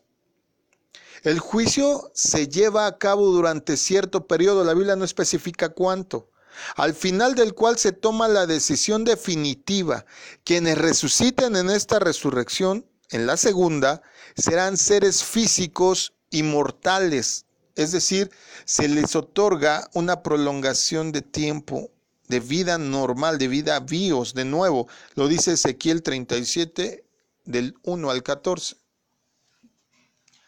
El 1.22 1.38
juicio 1.38 2.10
se 2.14 2.48
lleva 2.48 2.86
a 2.86 2.98
cabo 2.98 3.28
durante 3.28 3.78
cierto 3.78 4.26
periodo, 4.26 4.62
la 4.62 4.74
Biblia 4.74 4.94
no 4.94 5.06
especifica 5.06 5.70
cuánto, 5.70 6.28
al 6.76 6.92
final 6.92 7.34
del 7.34 7.54
cual 7.54 7.78
se 7.78 7.92
toma 7.92 8.28
la 8.28 8.46
decisión 8.46 9.04
definitiva. 9.04 10.04
Quienes 10.44 10.76
resuciten 10.76 11.56
en 11.56 11.70
esta 11.70 11.98
resurrección, 11.98 12.86
en 13.10 13.26
la 13.26 13.38
segunda, 13.38 14.02
serán 14.36 14.76
seres 14.76 15.24
físicos 15.24 16.12
inmortales, 16.30 17.46
es 17.74 17.92
decir, 17.92 18.30
se 18.66 18.88
les 18.88 19.16
otorga 19.16 19.88
una 19.94 20.22
prolongación 20.22 21.10
de 21.10 21.22
tiempo, 21.22 21.90
de 22.34 22.40
vida 22.40 22.78
normal, 22.78 23.38
de 23.38 23.46
vida 23.46 23.78
bios, 23.78 24.34
de 24.34 24.44
nuevo. 24.44 24.88
Lo 25.14 25.28
dice 25.28 25.52
Ezequiel 25.52 26.02
37 26.02 27.06
del 27.44 27.76
1 27.84 28.10
al 28.10 28.24
14. 28.24 28.76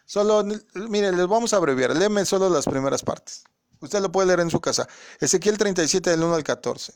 Solo, 0.04 0.42
miren, 0.74 1.16
les 1.16 1.28
vamos 1.28 1.52
a 1.52 1.58
abreviar, 1.58 1.94
léeme 1.94 2.24
solo 2.24 2.50
las 2.50 2.66
primeras 2.66 3.04
partes. 3.04 3.44
Usted 3.80 4.00
lo 4.00 4.10
puede 4.10 4.26
leer 4.26 4.40
en 4.40 4.50
su 4.50 4.60
casa. 4.60 4.88
Ezequiel 5.20 5.58
37 5.58 6.10
del 6.10 6.24
1 6.24 6.34
al 6.34 6.42
14. 6.42 6.94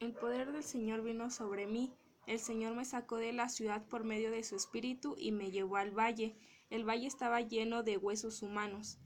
El 0.00 0.14
poder 0.14 0.52
del 0.52 0.64
Señor 0.64 1.02
vino 1.02 1.30
sobre 1.30 1.66
mí. 1.66 1.92
El 2.26 2.40
Señor 2.40 2.74
me 2.74 2.86
sacó 2.86 3.16
de 3.16 3.34
la 3.34 3.50
ciudad 3.50 3.84
por 3.90 4.04
medio 4.04 4.30
de 4.30 4.42
su 4.42 4.56
espíritu 4.56 5.16
y 5.18 5.32
me 5.32 5.50
llevó 5.50 5.76
al 5.76 5.90
valle. 5.90 6.34
El 6.70 6.88
valle 6.88 7.06
estaba 7.06 7.42
lleno 7.42 7.82
de 7.82 7.98
huesos 7.98 8.40
humanos. 8.40 8.96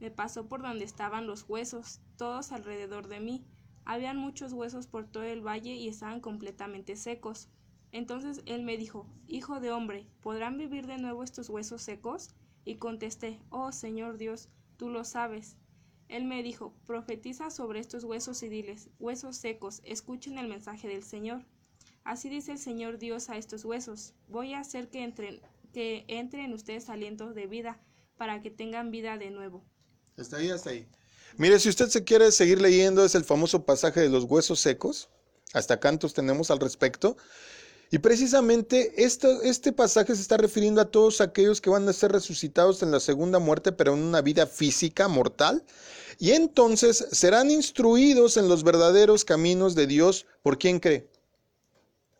Me 0.00 0.10
pasó 0.10 0.48
por 0.48 0.60
donde 0.60 0.84
estaban 0.84 1.26
los 1.26 1.46
huesos, 1.48 2.00
todos 2.18 2.52
alrededor 2.52 3.08
de 3.08 3.20
mí 3.20 3.46
habían 3.88 4.18
muchos 4.18 4.52
huesos 4.52 4.86
por 4.86 5.06
todo 5.06 5.24
el 5.24 5.40
valle 5.40 5.74
y 5.74 5.88
estaban 5.88 6.20
completamente 6.20 6.94
secos. 6.94 7.48
Entonces 7.90 8.42
él 8.44 8.62
me 8.62 8.76
dijo, 8.76 9.06
Hijo 9.26 9.60
de 9.60 9.72
hombre, 9.72 10.06
¿podrán 10.20 10.58
vivir 10.58 10.86
de 10.86 10.98
nuevo 10.98 11.24
estos 11.24 11.48
huesos 11.48 11.80
secos? 11.80 12.34
Y 12.66 12.76
contesté, 12.76 13.40
Oh 13.48 13.72
Señor 13.72 14.18
Dios, 14.18 14.50
tú 14.76 14.90
lo 14.90 15.04
sabes. 15.04 15.56
Él 16.08 16.26
me 16.26 16.42
dijo, 16.42 16.74
Profetiza 16.84 17.50
sobre 17.50 17.80
estos 17.80 18.04
huesos 18.04 18.42
y 18.42 18.50
diles, 18.50 18.90
Huesos 18.98 19.38
secos, 19.38 19.80
escuchen 19.84 20.36
el 20.36 20.48
mensaje 20.48 20.86
del 20.86 21.02
Señor. 21.02 21.46
Así 22.04 22.28
dice 22.28 22.52
el 22.52 22.58
Señor 22.58 22.98
Dios 22.98 23.30
a 23.30 23.38
estos 23.38 23.64
huesos, 23.64 24.12
voy 24.28 24.52
a 24.52 24.60
hacer 24.60 24.90
que 24.90 25.02
entren, 25.02 25.40
que 25.72 26.04
entre 26.08 26.44
en 26.44 26.52
ustedes 26.52 26.90
alientos 26.90 27.34
de 27.34 27.46
vida, 27.46 27.80
para 28.18 28.42
que 28.42 28.50
tengan 28.50 28.90
vida 28.90 29.16
de 29.16 29.30
nuevo. 29.30 29.64
Hasta 30.18 30.36
ahí, 30.36 30.50
hasta 30.50 30.70
ahí. 30.70 30.86
Mire, 31.36 31.60
si 31.60 31.68
usted 31.68 31.88
se 31.88 32.04
quiere 32.04 32.32
seguir 32.32 32.60
leyendo, 32.60 33.04
es 33.04 33.14
el 33.14 33.24
famoso 33.24 33.64
pasaje 33.64 34.00
de 34.00 34.08
los 34.08 34.24
huesos 34.24 34.60
secos. 34.60 35.08
Hasta 35.52 35.80
cantos 35.80 36.14
tenemos 36.14 36.50
al 36.50 36.58
respecto. 36.60 37.16
Y 37.90 37.98
precisamente 37.98 38.92
este 39.02 39.72
pasaje 39.72 40.14
se 40.14 40.20
está 40.20 40.36
refiriendo 40.36 40.80
a 40.80 40.90
todos 40.90 41.22
aquellos 41.22 41.60
que 41.60 41.70
van 41.70 41.88
a 41.88 41.92
ser 41.94 42.12
resucitados 42.12 42.82
en 42.82 42.90
la 42.90 43.00
segunda 43.00 43.38
muerte, 43.38 43.72
pero 43.72 43.94
en 43.94 44.00
una 44.00 44.20
vida 44.20 44.46
física 44.46 45.08
mortal. 45.08 45.64
Y 46.18 46.32
entonces 46.32 47.06
serán 47.12 47.50
instruidos 47.50 48.36
en 48.36 48.48
los 48.48 48.62
verdaderos 48.62 49.24
caminos 49.24 49.74
de 49.74 49.86
Dios. 49.86 50.26
¿Por 50.42 50.58
quién 50.58 50.80
cree? 50.80 51.08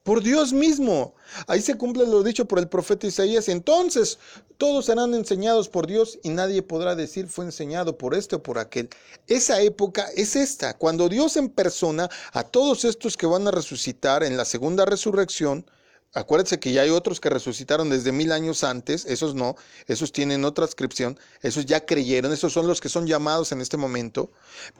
Por 0.08 0.22
Dios 0.22 0.54
mismo. 0.54 1.14
Ahí 1.48 1.60
se 1.60 1.76
cumple 1.76 2.06
lo 2.06 2.22
dicho 2.22 2.46
por 2.46 2.58
el 2.58 2.66
profeta 2.66 3.06
Isaías. 3.06 3.46
Entonces 3.50 4.18
todos 4.56 4.86
serán 4.86 5.12
enseñados 5.12 5.68
por 5.68 5.86
Dios 5.86 6.18
y 6.22 6.30
nadie 6.30 6.62
podrá 6.62 6.94
decir 6.94 7.28
fue 7.28 7.44
enseñado 7.44 7.98
por 7.98 8.14
este 8.14 8.36
o 8.36 8.42
por 8.42 8.58
aquel. 8.58 8.88
Esa 9.26 9.60
época 9.60 10.06
es 10.16 10.34
esta, 10.34 10.78
cuando 10.78 11.10
Dios 11.10 11.36
en 11.36 11.50
persona 11.50 12.08
a 12.32 12.42
todos 12.42 12.86
estos 12.86 13.18
que 13.18 13.26
van 13.26 13.46
a 13.48 13.50
resucitar 13.50 14.22
en 14.22 14.38
la 14.38 14.46
segunda 14.46 14.86
resurrección, 14.86 15.66
Acuérdense 16.14 16.58
que 16.58 16.72
ya 16.72 16.82
hay 16.82 16.90
otros 16.90 17.20
que 17.20 17.28
resucitaron 17.28 17.90
desde 17.90 18.12
mil 18.12 18.32
años 18.32 18.64
antes, 18.64 19.04
esos 19.04 19.34
no, 19.34 19.56
esos 19.86 20.10
tienen 20.10 20.46
otra 20.46 20.64
inscripción, 20.64 21.18
esos 21.42 21.66
ya 21.66 21.84
creyeron, 21.84 22.32
esos 22.32 22.54
son 22.54 22.66
los 22.66 22.80
que 22.80 22.88
son 22.88 23.06
llamados 23.06 23.52
en 23.52 23.60
este 23.60 23.76
momento, 23.76 24.30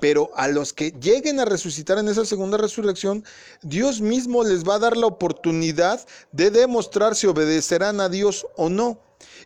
pero 0.01 0.31
a 0.37 0.49
los 0.49 0.73
que 0.73 0.93
lleguen 0.93 1.39
a 1.39 1.45
resucitar 1.45 1.99
en 1.99 2.09
esa 2.09 2.25
segunda 2.25 2.57
resurrección, 2.57 3.25
Dios 3.61 4.01
mismo 4.01 4.43
les 4.43 4.65
va 4.65 4.77
a 4.77 4.79
dar 4.79 4.97
la 4.97 5.07
oportunidad 5.07 6.07
de 6.33 6.51
demostrar 6.51 7.15
si 7.15 7.27
obedecerán 7.27 8.01
a 8.01 8.09
Dios 8.09 8.47
o 8.57 8.71
no. 8.71 8.99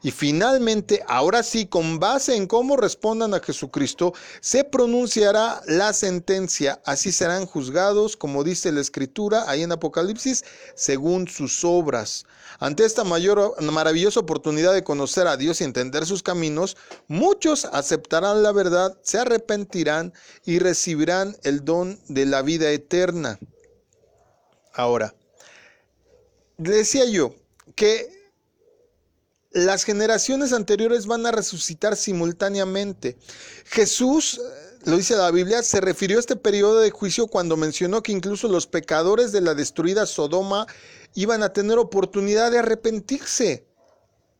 Y 0.02 0.10
finalmente, 0.10 1.02
ahora 1.06 1.42
sí, 1.42 1.66
con 1.66 2.00
base 2.00 2.34
en 2.36 2.46
cómo 2.46 2.76
respondan 2.76 3.34
a 3.34 3.40
Jesucristo, 3.40 4.12
se 4.40 4.64
pronunciará 4.64 5.62
la 5.66 5.92
sentencia. 5.92 6.80
Así 6.84 7.12
serán 7.12 7.46
juzgados, 7.46 8.16
como 8.16 8.42
dice 8.42 8.72
la 8.72 8.80
Escritura 8.80 9.44
ahí 9.48 9.62
en 9.62 9.70
Apocalipsis, 9.70 10.44
según 10.74 11.28
sus 11.28 11.64
obras. 11.64 12.24
Ante 12.58 12.84
esta 12.84 13.04
mayor, 13.04 13.54
maravillosa 13.62 14.20
oportunidad 14.20 14.72
de 14.72 14.84
conocer 14.84 15.26
a 15.26 15.36
Dios 15.36 15.60
y 15.60 15.64
entender 15.64 16.04
sus 16.04 16.22
caminos, 16.22 16.76
muchos 17.06 17.64
aceptarán 17.66 18.42
la 18.42 18.52
verdad, 18.52 18.98
se 19.02 19.18
arrepentirán 19.18 20.12
y 20.44 20.58
recibirán 20.58 21.36
el 21.44 21.64
don 21.64 22.00
de 22.08 22.26
la 22.26 22.42
vida 22.42 22.70
eterna. 22.70 23.38
Ahora, 24.74 25.14
decía 26.56 27.04
yo 27.04 27.34
que 27.76 28.21
las 29.52 29.84
generaciones 29.84 30.52
anteriores 30.52 31.06
van 31.06 31.26
a 31.26 31.32
resucitar 31.32 31.96
simultáneamente. 31.96 33.16
Jesús, 33.66 34.38
eh, 34.38 34.78
lo 34.84 34.96
dice 34.96 35.14
la 35.16 35.30
Biblia, 35.30 35.62
se 35.62 35.80
refirió 35.80 36.16
a 36.16 36.20
este 36.20 36.36
periodo 36.36 36.80
de 36.80 36.90
juicio 36.90 37.26
cuando 37.26 37.56
mencionó 37.56 38.02
que 38.02 38.12
incluso 38.12 38.48
los 38.48 38.66
pecadores 38.66 39.32
de 39.32 39.40
la 39.40 39.54
destruida 39.54 40.06
Sodoma 40.06 40.66
iban 41.14 41.42
a 41.42 41.52
tener 41.52 41.78
oportunidad 41.78 42.50
de 42.50 42.58
arrepentirse. 42.58 43.66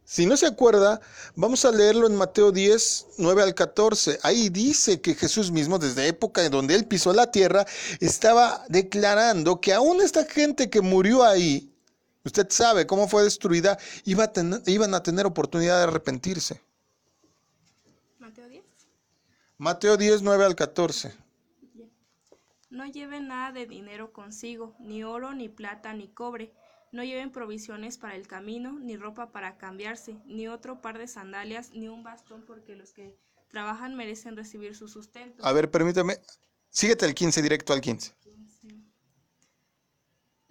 Si 0.05 0.27
no 0.27 0.37
se 0.37 0.47
acuerda, 0.47 1.01
vamos 1.37 1.65
a 1.65 1.71
leerlo 1.71 2.07
en 2.07 2.17
Mateo 2.17 2.51
10, 2.51 3.07
9 3.19 3.43
al 3.43 3.55
14. 3.55 4.19
Ahí 4.23 4.49
dice 4.49 5.01
que 5.01 5.15
Jesús 5.15 5.51
mismo, 5.53 5.79
desde 5.79 6.09
época 6.09 6.45
en 6.45 6.51
donde 6.51 6.75
él 6.75 6.87
pisó 6.87 7.13
la 7.13 7.31
tierra, 7.31 7.67
estaba 8.01 8.65
declarando 8.69 9.61
que 9.61 9.73
aún 9.73 10.03
esta 10.03 10.25
gente 10.25 10.69
que 10.69 10.81
murió 10.81 11.23
ahí, 11.23 11.72
usted 12.25 12.47
sabe 12.51 12.87
cómo 12.87 13.09
fue 13.09 13.25
destruida, 13.25 13.79
iba 14.05 14.25
a 14.25 14.33
tener, 14.33 14.63
iban 14.67 14.95
a 14.95 15.03
tener 15.03 15.27
oportunidad 15.27 15.79
de 15.79 15.85
arrepentirse. 15.85 16.61
Mateo 18.19 18.49
10. 18.49 18.65
Mateo 19.59 19.97
10, 19.97 20.23
9 20.23 20.45
al 20.45 20.55
14. 20.55 21.15
No 22.71 22.87
lleven 22.87 23.29
nada 23.29 23.53
de 23.53 23.67
dinero 23.67 24.13
consigo, 24.13 24.75
ni 24.79 25.05
oro, 25.05 25.35
ni 25.35 25.51
plata, 25.51 25.93
ni 25.93 26.09
cobre. 26.09 26.53
No 26.91 27.05
lleven 27.05 27.31
provisiones 27.31 27.99
para 27.99 28.17
el 28.17 28.27
camino, 28.27 28.79
ni 28.79 28.97
ropa 28.97 29.31
para 29.31 29.59
cambiarse, 29.59 30.17
ni 30.25 30.49
otro 30.49 30.81
par 30.81 30.99
de 30.99 31.07
sandalias, 31.07 31.71
ni 31.73 31.89
un 31.89 32.03
bastón, 32.03 32.45
porque 32.47 32.75
los 32.75 32.93
que 32.93 33.15
trabajan 33.49 33.95
merecen 33.95 34.37
recibir 34.37 34.75
su 34.75 34.89
sustento. 34.89 35.45
A 35.45 35.53
ver, 35.53 35.71
permítame. 35.71 36.19
Síguete 36.71 37.05
el 37.05 37.15
15, 37.15 37.43
directo 37.43 37.75
al 37.75 37.83
15. 37.83 38.15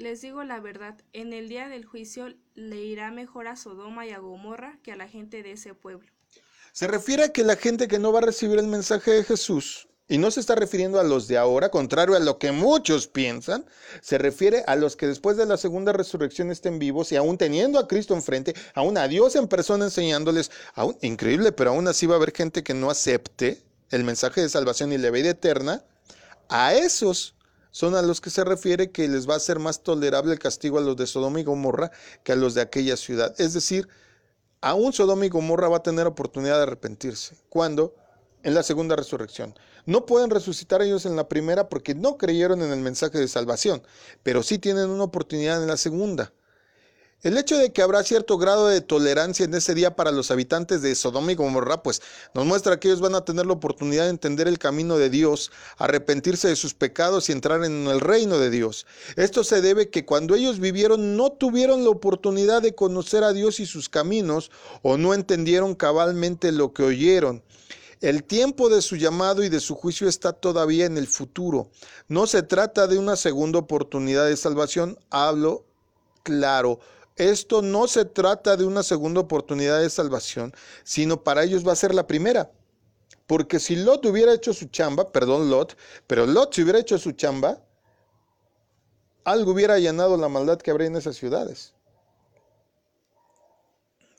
Les 0.02 0.20
digo 0.20 0.44
la 0.44 0.60
verdad, 0.60 0.96
en 1.14 1.32
el 1.32 1.48
día 1.48 1.70
del 1.70 1.86
juicio 1.86 2.34
le 2.56 2.78
irá 2.78 3.12
mejor 3.12 3.48
a 3.48 3.56
Sodoma 3.56 4.08
y 4.08 4.10
a 4.10 4.18
Gomorra 4.18 4.80
que 4.82 4.92
a 4.92 4.96
la 4.96 5.08
gente 5.08 5.44
de 5.44 5.52
ese 5.52 5.76
pueblo. 5.76 6.10
Se 6.72 6.88
refiere 6.88 7.26
a 7.26 7.32
que 7.32 7.44
la 7.44 7.56
gente 7.56 7.88
que 7.88 8.00
no 8.00 8.12
va 8.12 8.18
a 8.18 8.24
recibir 8.24 8.58
el 8.58 8.66
mensaje 8.66 9.12
de 9.12 9.24
Jesús, 9.24 9.88
y 10.08 10.18
no 10.18 10.32
se 10.32 10.40
está 10.40 10.56
refiriendo 10.56 11.00
a 11.00 11.04
los 11.04 11.28
de 11.28 11.38
ahora, 11.38 11.70
contrario 11.70 12.16
a 12.16 12.20
lo 12.20 12.40
que 12.40 12.52
muchos 12.52 13.08
piensan, 13.08 13.64
se 14.02 14.18
refiere 14.18 14.64
a 14.66 14.76
los 14.76 14.96
que 14.96 15.06
después 15.06 15.38
de 15.38 15.46
la 15.46 15.56
segunda 15.56 15.94
resurrección 15.94 16.50
estén 16.50 16.80
vivos 16.80 17.12
y 17.12 17.16
aún 17.16 17.38
teniendo 17.38 17.78
a 17.78 17.88
Cristo 17.88 18.16
enfrente, 18.16 18.56
aún 18.74 18.98
a 18.98 19.08
Dios 19.08 19.36
en 19.36 19.48
persona 19.48 19.86
enseñándoles, 19.86 20.50
aún, 20.74 20.98
increíble, 21.02 21.52
pero 21.52 21.70
aún 21.70 21.88
así 21.88 22.08
va 22.08 22.16
a 22.16 22.18
haber 22.18 22.34
gente 22.34 22.64
que 22.64 22.74
no 22.74 22.90
acepte 22.90 23.62
el 23.92 24.04
mensaje 24.04 24.42
de 24.42 24.50
salvación 24.50 24.92
y 24.94 24.98
la 24.98 25.12
vida 25.12 25.30
eterna, 25.30 25.86
a 26.50 26.74
esos 26.74 27.36
son 27.72 27.96
a 27.96 28.02
los 28.02 28.22
que 28.22 28.30
se 28.30 28.44
refiere 28.44 28.92
que 28.92 29.08
les 29.08 29.30
va 29.30 29.36
a 29.36 29.40
ser 29.40 29.60
más 29.60 29.82
tolerable 29.82 30.34
el 30.34 30.40
castigo 30.40 30.78
a 30.78 30.82
los 30.82 30.96
de 30.98 31.08
Sodoma 31.08 31.40
y 31.40 31.44
Gomorra 31.44 31.92
que 32.24 32.34
a 32.34 32.36
los 32.36 32.54
de 32.54 32.62
aquella 32.62 32.98
ciudad. 32.98 33.34
Es 33.40 33.54
decir, 33.54 33.88
aún 34.62 34.94
Sodoma 34.94 35.26
y 35.26 35.30
Gomorra 35.30 35.70
va 35.70 35.78
a 35.78 35.84
tener 35.84 36.06
oportunidad 36.08 36.58
de 36.58 36.64
arrepentirse. 36.64 37.36
¿Cuándo? 37.50 37.96
En 38.44 38.54
la 38.54 38.64
segunda 38.64 38.96
resurrección. 38.96 39.56
No 39.86 40.06
pueden 40.06 40.30
resucitar 40.30 40.82
ellos 40.82 41.06
en 41.06 41.16
la 41.16 41.28
primera 41.28 41.70
porque 41.70 41.96
no 41.96 42.18
creyeron 42.18 42.62
en 42.62 42.72
el 42.72 42.80
mensaje 42.80 43.18
de 43.18 43.28
salvación, 43.28 43.82
pero 44.24 44.44
sí 44.44 44.60
tienen 44.60 44.90
una 44.90 45.06
oportunidad 45.06 45.62
en 45.62 45.68
la 45.68 45.78
segunda. 45.78 46.34
El 47.24 47.38
hecho 47.38 47.56
de 47.56 47.72
que 47.72 47.84
habrá 47.84 48.02
cierto 48.02 48.40
grado 48.40 48.68
de 48.68 48.82
tolerancia 48.82 49.46
en 49.46 49.54
ese 49.54 49.76
día 49.76 49.96
para 49.96 50.12
los 50.12 50.32
habitantes 50.32 50.82
de 50.82 50.96
Sodoma 50.96 51.32
y 51.32 51.36
Gomorra, 51.36 51.84
pues 51.84 52.02
nos 52.34 52.48
muestra 52.48 52.80
que 52.80 52.88
ellos 52.88 53.00
van 53.00 53.14
a 53.14 53.24
tener 53.24 53.46
la 53.46 53.54
oportunidad 53.54 54.06
de 54.06 54.10
entender 54.10 54.48
el 54.48 54.58
camino 54.58 54.98
de 54.98 55.12
Dios, 55.12 55.52
arrepentirse 55.78 56.48
de 56.48 56.56
sus 56.56 56.74
pecados 56.74 57.30
y 57.30 57.32
entrar 57.32 57.64
en 57.64 57.86
el 57.86 58.00
reino 58.00 58.40
de 58.40 58.50
Dios. 58.50 58.88
Esto 59.18 59.44
se 59.44 59.62
debe 59.62 59.92
que 59.92 60.04
cuando 60.04 60.34
ellos 60.34 60.60
vivieron 60.60 61.16
no 61.16 61.32
tuvieron 61.32 61.84
la 61.84 61.92
oportunidad 61.92 62.64
de 62.64 62.74
conocer 62.74 63.24
a 63.24 63.34
Dios 63.34 63.60
y 63.60 63.68
sus 63.68 63.88
caminos 63.88 64.50
o 64.82 64.98
no 64.98 65.14
entendieron 65.14 65.76
cabalmente 65.76 66.52
lo 66.52 66.74
que 66.74 66.82
oyeron. 66.82 67.44
El 68.00 68.24
tiempo 68.24 68.68
de 68.68 68.82
su 68.82 68.96
llamado 68.96 69.44
y 69.44 69.50
de 69.50 69.60
su 69.60 69.76
juicio 69.76 70.10
está 70.10 70.34
todavía 70.34 70.88
en 70.88 70.98
el 70.98 71.06
futuro. 71.06 71.70
No 72.08 72.26
se 72.26 72.42
trata 72.42 72.88
de 72.88 72.98
una 72.98 73.16
segunda 73.16 73.60
oportunidad 73.60 74.26
de 74.26 74.38
salvación, 74.38 74.98
hablo 75.12 75.66
claro. 76.24 76.80
Esto 77.22 77.62
no 77.62 77.88
se 77.88 78.04
trata 78.04 78.58
de 78.58 78.66
una 78.66 78.82
segunda 78.82 79.22
oportunidad 79.22 79.80
de 79.80 79.92
salvación, 79.92 80.56
sino 80.84 81.24
para 81.24 81.44
ellos 81.44 81.66
va 81.68 81.72
a 81.72 81.76
ser 81.76 81.94
la 81.94 82.08
primera. 82.08 82.50
Porque 83.28 83.60
si 83.60 83.76
Lot 83.76 84.04
hubiera 84.08 84.34
hecho 84.34 84.56
su 84.56 84.66
chamba, 84.70 85.12
perdón 85.12 85.52
Lot, 85.52 85.78
pero 86.08 86.26
Lot 86.26 86.56
si 86.56 86.64
hubiera 86.64 86.80
hecho 86.80 86.98
su 86.98 87.12
chamba, 87.12 87.62
algo 89.24 89.52
hubiera 89.52 89.76
allanado 89.76 90.18
la 90.18 90.30
maldad 90.30 90.58
que 90.58 90.72
habría 90.72 90.88
en 90.88 90.96
esas 90.96 91.16
ciudades. 91.16 91.76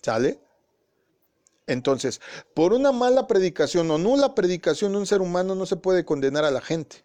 ¿Sale? 0.00 0.38
Entonces, 1.66 2.20
por 2.54 2.72
una 2.72 2.92
mala 2.92 3.26
predicación 3.26 3.90
o 3.90 3.98
nula 3.98 4.36
predicación 4.36 4.94
un 4.94 5.06
ser 5.06 5.22
humano 5.22 5.56
no 5.56 5.66
se 5.66 5.74
puede 5.74 6.04
condenar 6.04 6.44
a 6.44 6.52
la 6.52 6.60
gente. 6.60 7.04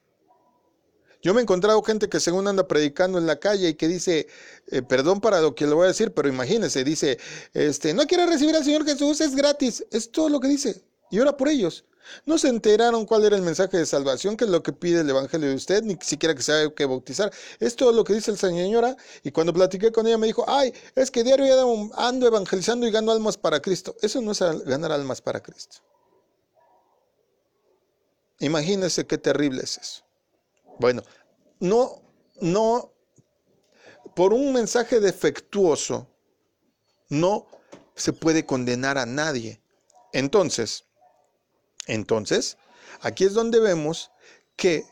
Yo 1.21 1.33
me 1.33 1.39
he 1.39 1.43
encontrado 1.43 1.81
gente 1.81 2.09
que 2.09 2.19
según 2.19 2.47
anda 2.47 2.67
predicando 2.67 3.17
en 3.17 3.25
la 3.25 3.39
calle 3.39 3.69
y 3.69 3.73
que 3.73 3.87
dice, 3.87 4.27
eh, 4.67 4.81
perdón 4.81 5.19
para 5.19 5.41
lo 5.41 5.55
que 5.55 5.65
le 5.65 5.73
voy 5.73 5.85
a 5.85 5.87
decir, 5.87 6.13
pero 6.13 6.29
imagínense, 6.29 6.83
dice, 6.83 7.17
este, 7.53 7.93
no 7.93 8.05
quiere 8.05 8.25
recibir 8.25 8.55
al 8.55 8.63
Señor 8.63 8.85
Jesús, 8.85 9.19
es 9.21 9.35
gratis. 9.35 9.85
Es 9.91 10.11
todo 10.11 10.29
lo 10.29 10.39
que 10.39 10.47
dice. 10.47 10.83
Y 11.09 11.19
ora 11.19 11.35
por 11.35 11.49
ellos. 11.49 11.85
No 12.25 12.37
se 12.37 12.47
enteraron 12.49 13.05
cuál 13.05 13.25
era 13.25 13.35
el 13.35 13.41
mensaje 13.41 13.77
de 13.77 13.85
salvación, 13.85 14.37
que 14.37 14.45
es 14.45 14.49
lo 14.49 14.63
que 14.63 14.73
pide 14.73 15.01
el 15.01 15.09
Evangelio 15.09 15.49
de 15.49 15.55
usted, 15.55 15.83
ni 15.83 15.97
siquiera 16.01 16.33
que 16.35 16.41
se 16.41 16.53
haya 16.53 16.73
que 16.73 16.85
bautizar. 16.85 17.31
Es 17.59 17.75
todo 17.75 17.91
lo 17.91 18.03
que 18.03 18.13
dice 18.13 18.31
el 18.31 18.37
señora. 18.37 18.95
Y 19.23 19.31
cuando 19.31 19.53
platiqué 19.53 19.91
con 19.91 20.07
ella 20.07 20.17
me 20.17 20.27
dijo, 20.27 20.45
ay, 20.47 20.73
es 20.95 21.11
que 21.11 21.23
diario 21.23 21.91
ando 21.95 22.27
evangelizando 22.27 22.87
y 22.87 22.91
gano 22.91 23.11
almas 23.11 23.37
para 23.37 23.61
Cristo. 23.61 23.95
Eso 24.01 24.21
no 24.21 24.31
es 24.31 24.39
ganar 24.65 24.91
almas 24.91 25.21
para 25.21 25.41
Cristo. 25.41 25.77
Imagínense 28.39 29.05
qué 29.05 29.17
terrible 29.17 29.63
es 29.63 29.77
eso. 29.77 30.06
Bueno, 30.79 31.03
no, 31.59 32.01
no, 32.41 32.91
por 34.15 34.33
un 34.33 34.53
mensaje 34.53 34.99
defectuoso, 34.99 36.07
no 37.09 37.47
se 37.95 38.13
puede 38.13 38.45
condenar 38.45 38.97
a 38.97 39.05
nadie. 39.05 39.61
Entonces, 40.13 40.85
entonces, 41.87 42.57
aquí 43.01 43.25
es 43.25 43.33
donde 43.33 43.59
vemos 43.59 44.11
que 44.55 44.85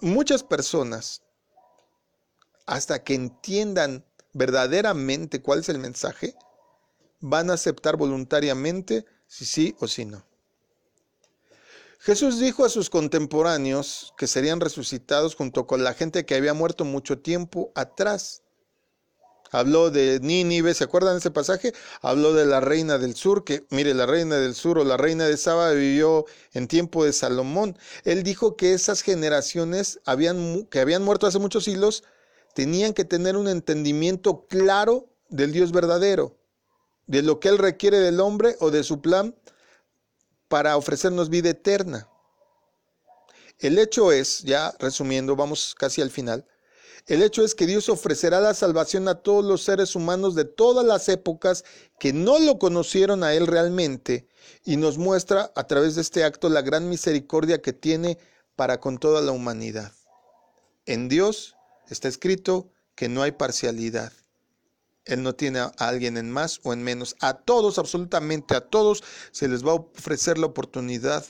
muchas 0.00 0.42
personas, 0.42 1.22
hasta 2.66 3.02
que 3.02 3.14
entiendan 3.14 4.04
verdaderamente 4.32 5.42
cuál 5.42 5.60
es 5.60 5.68
el 5.68 5.78
mensaje, 5.78 6.34
van 7.20 7.50
a 7.50 7.54
aceptar 7.54 7.96
voluntariamente 7.96 9.04
si 9.26 9.44
sí 9.44 9.76
o 9.80 9.88
si 9.88 10.04
no. 10.04 10.27
Jesús 11.98 12.38
dijo 12.38 12.64
a 12.64 12.68
sus 12.68 12.90
contemporáneos 12.90 14.14
que 14.16 14.28
serían 14.28 14.60
resucitados 14.60 15.34
junto 15.34 15.66
con 15.66 15.82
la 15.82 15.94
gente 15.94 16.24
que 16.24 16.36
había 16.36 16.54
muerto 16.54 16.84
mucho 16.84 17.18
tiempo 17.18 17.72
atrás. 17.74 18.42
Habló 19.50 19.90
de 19.90 20.20
Nínive, 20.20 20.74
¿se 20.74 20.84
acuerdan 20.84 21.16
ese 21.16 21.30
pasaje? 21.30 21.72
Habló 22.00 22.34
de 22.34 22.46
la 22.46 22.60
reina 22.60 22.98
del 22.98 23.16
sur, 23.16 23.44
que 23.44 23.66
mire, 23.70 23.94
la 23.94 24.06
reina 24.06 24.36
del 24.36 24.54
sur 24.54 24.78
o 24.78 24.84
la 24.84 24.96
reina 24.96 25.26
de 25.26 25.36
Saba 25.36 25.72
vivió 25.72 26.26
en 26.52 26.68
tiempo 26.68 27.04
de 27.04 27.12
Salomón. 27.12 27.76
Él 28.04 28.22
dijo 28.22 28.56
que 28.56 28.74
esas 28.74 29.02
generaciones 29.02 30.00
que 30.70 30.80
habían 30.80 31.02
muerto 31.02 31.26
hace 31.26 31.38
muchos 31.38 31.64
siglos 31.64 32.04
tenían 32.54 32.92
que 32.92 33.04
tener 33.04 33.36
un 33.36 33.48
entendimiento 33.48 34.46
claro 34.46 35.08
del 35.30 35.50
Dios 35.52 35.72
verdadero, 35.72 36.38
de 37.06 37.22
lo 37.22 37.40
que 37.40 37.48
Él 37.48 37.58
requiere 37.58 37.98
del 37.98 38.20
hombre 38.20 38.56
o 38.60 38.70
de 38.70 38.84
su 38.84 39.00
plan 39.00 39.34
para 40.48 40.76
ofrecernos 40.76 41.30
vida 41.30 41.50
eterna. 41.50 42.08
El 43.58 43.78
hecho 43.78 44.12
es, 44.12 44.42
ya 44.42 44.74
resumiendo, 44.78 45.36
vamos 45.36 45.74
casi 45.76 46.00
al 46.00 46.10
final, 46.10 46.46
el 47.08 47.22
hecho 47.22 47.42
es 47.42 47.54
que 47.54 47.66
Dios 47.66 47.88
ofrecerá 47.88 48.38
la 48.38 48.52
salvación 48.52 49.08
a 49.08 49.14
todos 49.22 49.42
los 49.42 49.62
seres 49.62 49.96
humanos 49.96 50.34
de 50.34 50.44
todas 50.44 50.84
las 50.84 51.08
épocas 51.08 51.64
que 51.98 52.12
no 52.12 52.38
lo 52.38 52.58
conocieron 52.58 53.24
a 53.24 53.32
Él 53.32 53.46
realmente 53.46 54.28
y 54.62 54.76
nos 54.76 54.98
muestra 54.98 55.50
a 55.54 55.66
través 55.66 55.94
de 55.94 56.02
este 56.02 56.24
acto 56.24 56.50
la 56.50 56.60
gran 56.60 56.88
misericordia 56.90 57.62
que 57.62 57.72
tiene 57.72 58.18
para 58.56 58.78
con 58.80 58.98
toda 58.98 59.22
la 59.22 59.32
humanidad. 59.32 59.92
En 60.84 61.08
Dios 61.08 61.56
está 61.88 62.08
escrito 62.08 62.70
que 62.94 63.08
no 63.08 63.22
hay 63.22 63.32
parcialidad. 63.32 64.12
Él 65.08 65.22
no 65.22 65.34
tiene 65.34 65.58
a 65.60 65.72
alguien 65.78 66.16
en 66.16 66.30
más 66.30 66.60
o 66.62 66.72
en 66.72 66.82
menos. 66.82 67.16
A 67.20 67.34
todos, 67.34 67.78
absolutamente 67.78 68.54
a 68.54 68.60
todos, 68.60 69.02
se 69.32 69.48
les 69.48 69.66
va 69.66 69.72
a 69.72 69.76
ofrecer 69.76 70.38
la 70.38 70.46
oportunidad 70.46 71.24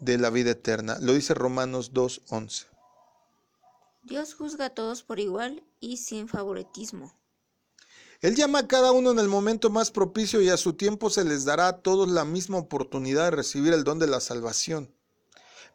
de 0.00 0.18
la 0.18 0.30
vida 0.30 0.50
eterna. 0.50 0.98
Lo 1.00 1.12
dice 1.12 1.34
Romanos 1.34 1.92
2.11. 1.92 2.66
Dios 4.02 4.34
juzga 4.34 4.66
a 4.66 4.70
todos 4.70 5.02
por 5.02 5.20
igual 5.20 5.62
y 5.80 5.98
sin 5.98 6.28
favoritismo. 6.28 7.14
Él 8.20 8.34
llama 8.34 8.60
a 8.60 8.68
cada 8.68 8.90
uno 8.90 9.10
en 9.12 9.18
el 9.18 9.28
momento 9.28 9.70
más 9.70 9.90
propicio 9.90 10.40
y 10.40 10.48
a 10.48 10.56
su 10.56 10.72
tiempo 10.72 11.10
se 11.10 11.24
les 11.24 11.44
dará 11.44 11.68
a 11.68 11.82
todos 11.82 12.08
la 12.08 12.24
misma 12.24 12.58
oportunidad 12.58 13.24
de 13.24 13.30
recibir 13.36 13.72
el 13.72 13.84
don 13.84 13.98
de 13.98 14.08
la 14.08 14.20
salvación. 14.20 14.92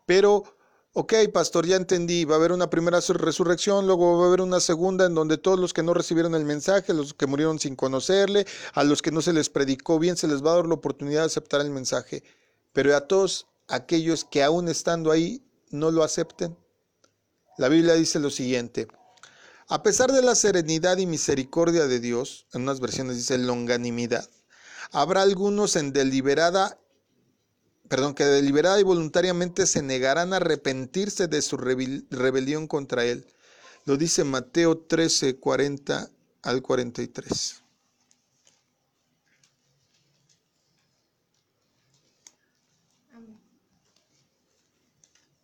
Pero, 0.06 0.58
ok, 0.94 1.14
pastor, 1.34 1.66
ya 1.66 1.76
entendí, 1.76 2.24
va 2.24 2.36
a 2.36 2.38
haber 2.38 2.52
una 2.52 2.70
primera 2.70 3.00
resurrección, 3.00 3.88
luego 3.88 4.18
va 4.18 4.26
a 4.26 4.28
haber 4.28 4.42
una 4.42 4.60
segunda 4.60 5.06
en 5.06 5.16
donde 5.16 5.38
todos 5.38 5.60
los 5.60 5.74
que 5.74 5.84
no 5.84 5.94
recibieron 5.94 6.36
el 6.36 6.46
mensaje, 6.46 6.94
los 6.94 7.14
que 7.14 7.28
murieron 7.28 7.60
sin 7.60 7.76
conocerle, 7.76 8.46
a 8.74 8.84
los 8.84 9.02
que 9.02 9.12
no 9.12 9.22
se 9.22 9.34
les 9.34 9.50
predicó 9.50 10.00
bien, 10.00 10.18
se 10.18 10.28
les 10.28 10.44
va 10.44 10.52
a 10.52 10.56
dar 10.56 10.68
la 10.68 10.76
oportunidad 10.76 11.22
de 11.22 11.28
aceptar 11.28 11.62
el 11.62 11.72
mensaje. 11.72 12.24
Pero 12.72 12.96
a 12.96 13.08
todos 13.08 13.48
aquellos 13.68 14.24
que 14.24 14.44
aún 14.44 14.70
estando 14.70 15.12
ahí 15.12 15.44
no 15.72 15.90
lo 15.90 16.04
acepten, 16.04 16.56
la 17.58 17.70
Biblia 17.70 17.96
dice 17.96 18.20
lo 18.20 18.30
siguiente. 18.30 18.88
A 19.68 19.82
pesar 19.82 20.12
de 20.12 20.22
la 20.22 20.36
serenidad 20.36 20.98
y 20.98 21.08
misericordia 21.08 21.88
de 21.88 22.00
Dios, 22.00 22.46
en 22.54 22.64
unas 22.64 22.80
versiones 22.80 23.16
dice 23.16 23.38
longanimidad, 23.38 24.30
habrá 24.92 25.24
algunos 25.24 25.76
en 25.76 25.94
deliberada, 25.94 26.78
perdón, 27.88 28.16
que 28.16 28.24
deliberada 28.24 28.80
y 28.80 28.84
voluntariamente 28.84 29.66
se 29.66 29.82
negarán 29.82 30.34
a 30.34 30.38
arrepentirse 30.38 31.28
de 31.28 31.42
su 31.42 31.58
rebelión 31.58 32.68
contra 32.68 33.06
Él. 33.06 33.26
Lo 33.86 33.98
dice 33.98 34.24
Mateo 34.24 34.78
13, 34.78 35.38
40 35.38 36.10
al 36.42 36.62
43. 36.62 37.64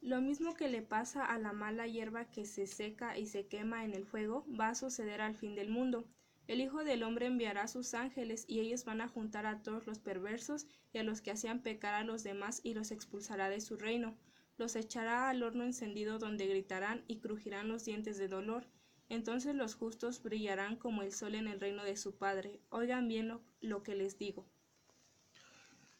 Lo 0.02 0.22
mismo 0.22 0.56
que 0.56 0.70
le 0.70 0.82
pasa 0.82 1.24
a 1.24 1.38
la 1.38 1.54
mala 1.54 1.86
hierba 1.86 2.26
que 2.32 2.46
se 2.46 2.66
seca 2.66 3.16
y 3.16 3.28
se 3.28 3.46
quema 3.46 3.86
en 3.86 3.94
el 3.94 4.08
fuego, 4.08 4.44
va 4.60 4.70
a 4.70 4.76
suceder 4.76 5.22
al 5.22 5.36
fin 5.36 5.54
del 5.54 5.70
mundo. 5.70 6.04
El 6.50 6.62
Hijo 6.62 6.84
del 6.84 7.04
Hombre 7.04 7.28
enviará 7.28 7.68
sus 7.68 7.94
ángeles 7.94 8.46
y 8.48 8.60
ellos 8.60 8.84
van 8.84 9.02
a 9.02 9.08
juntar 9.08 9.46
a 9.46 9.62
todos 9.62 9.86
los 9.86 10.00
perversos 10.00 10.66
y 10.92 10.98
a 10.98 11.04
los 11.04 11.22
que 11.22 11.30
hacían 11.30 11.62
pecar 11.62 11.94
a 11.94 12.04
los 12.04 12.24
demás 12.24 12.60
y 12.64 12.74
los 12.74 12.90
expulsará 12.90 13.52
de 13.52 13.62
su 13.62 13.78
reino. 13.78 14.18
Los 14.58 14.76
echará 14.76 15.30
al 15.30 15.44
horno 15.44 15.64
encendido 15.64 16.18
donde 16.18 16.48
gritarán 16.48 17.04
y 17.08 17.20
crujirán 17.20 17.68
los 17.68 17.86
dientes 17.86 18.18
de 18.18 18.30
dolor. 18.30 18.66
Entonces 19.10 19.54
los 19.54 19.76
justos 19.76 20.24
brillarán 20.24 20.76
como 20.76 21.04
el 21.04 21.14
sol 21.14 21.36
en 21.36 21.48
el 21.48 21.60
reino 21.60 21.84
de 21.84 21.96
su 21.96 22.16
Padre. 22.16 22.60
Oigan 22.70 23.08
bien 23.08 23.28
lo, 23.28 23.44
lo 23.62 23.84
que 23.84 23.94
les 23.94 24.18
digo. 24.18 24.48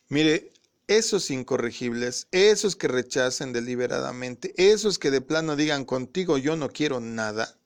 Mire, 0.08 0.52
esos 0.88 1.30
incorregibles, 1.30 2.28
esos 2.32 2.76
que 2.76 2.88
rechacen 2.88 3.54
deliberadamente, 3.54 4.56
esos 4.58 4.98
que 4.98 5.12
de 5.12 5.22
plano 5.22 5.56
digan 5.56 5.86
contigo 5.86 6.40
yo 6.40 6.56
no 6.56 6.70
quiero 6.70 7.00
nada, 7.00 7.59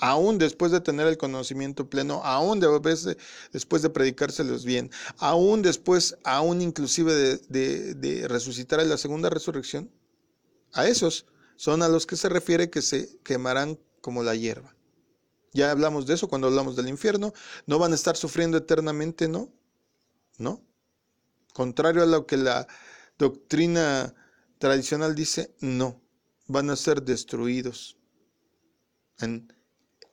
aún 0.00 0.38
después 0.38 0.72
de 0.72 0.80
tener 0.80 1.06
el 1.06 1.18
conocimiento 1.18 1.88
pleno, 1.88 2.24
aún 2.24 2.58
de, 2.58 3.16
después 3.52 3.82
de 3.82 3.90
predicárselos 3.90 4.64
bien, 4.64 4.90
aún 5.18 5.62
después, 5.62 6.16
aún 6.24 6.62
inclusive 6.62 7.14
de, 7.14 7.36
de, 7.48 7.94
de 7.94 8.28
resucitar 8.28 8.80
en 8.80 8.88
la 8.88 8.96
segunda 8.96 9.28
resurrección, 9.28 9.90
a 10.72 10.86
esos 10.88 11.26
son 11.56 11.82
a 11.82 11.88
los 11.88 12.06
que 12.06 12.16
se 12.16 12.30
refiere 12.30 12.70
que 12.70 12.80
se 12.80 13.18
quemarán 13.22 13.78
como 14.00 14.22
la 14.22 14.34
hierba. 14.34 14.74
Ya 15.52 15.70
hablamos 15.70 16.06
de 16.06 16.14
eso 16.14 16.28
cuando 16.28 16.46
hablamos 16.46 16.76
del 16.76 16.88
infierno, 16.88 17.34
no 17.66 17.78
van 17.78 17.92
a 17.92 17.96
estar 17.96 18.16
sufriendo 18.16 18.56
eternamente, 18.56 19.28
¿no? 19.28 19.52
¿No? 20.38 20.64
Contrario 21.52 22.02
a 22.02 22.06
lo 22.06 22.26
que 22.26 22.38
la 22.38 22.66
doctrina 23.18 24.14
tradicional 24.58 25.14
dice, 25.14 25.54
no, 25.60 26.00
van 26.46 26.70
a 26.70 26.76
ser 26.76 27.02
destruidos 27.02 27.98
en 29.18 29.52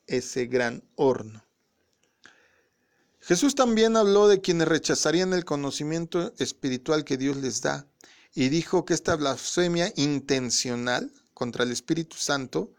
ese 0.07 0.47
gran 0.47 0.83
horno. 0.95 1.43
Jesús 3.19 3.55
también 3.55 3.97
habló 3.97 4.29
de 4.29 4.39
quienes 4.39 4.69
rechazarían 4.69 5.33
el 5.33 5.43
conocimiento 5.43 6.33
espiritual 6.37 7.03
que 7.03 7.17
Dios 7.17 7.35
les 7.37 7.61
da 7.61 7.85
y 8.33 8.49
dijo 8.49 8.85
que 8.85 8.93
esta 8.93 9.15
blasfemia 9.15 9.91
intencional 9.97 11.11
contra 11.33 11.65
el 11.65 11.71
Espíritu 11.71 12.15
Santo 12.15 12.71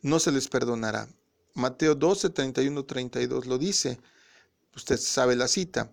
no 0.00 0.20
se 0.20 0.32
les 0.32 0.48
perdonará. 0.48 1.08
Mateo 1.52 1.94
12, 1.94 2.30
31, 2.30 2.84
32 2.84 3.46
lo 3.46 3.58
dice. 3.58 3.98
Usted 4.74 4.98
sabe 4.98 5.36
la 5.36 5.48
cita. 5.48 5.90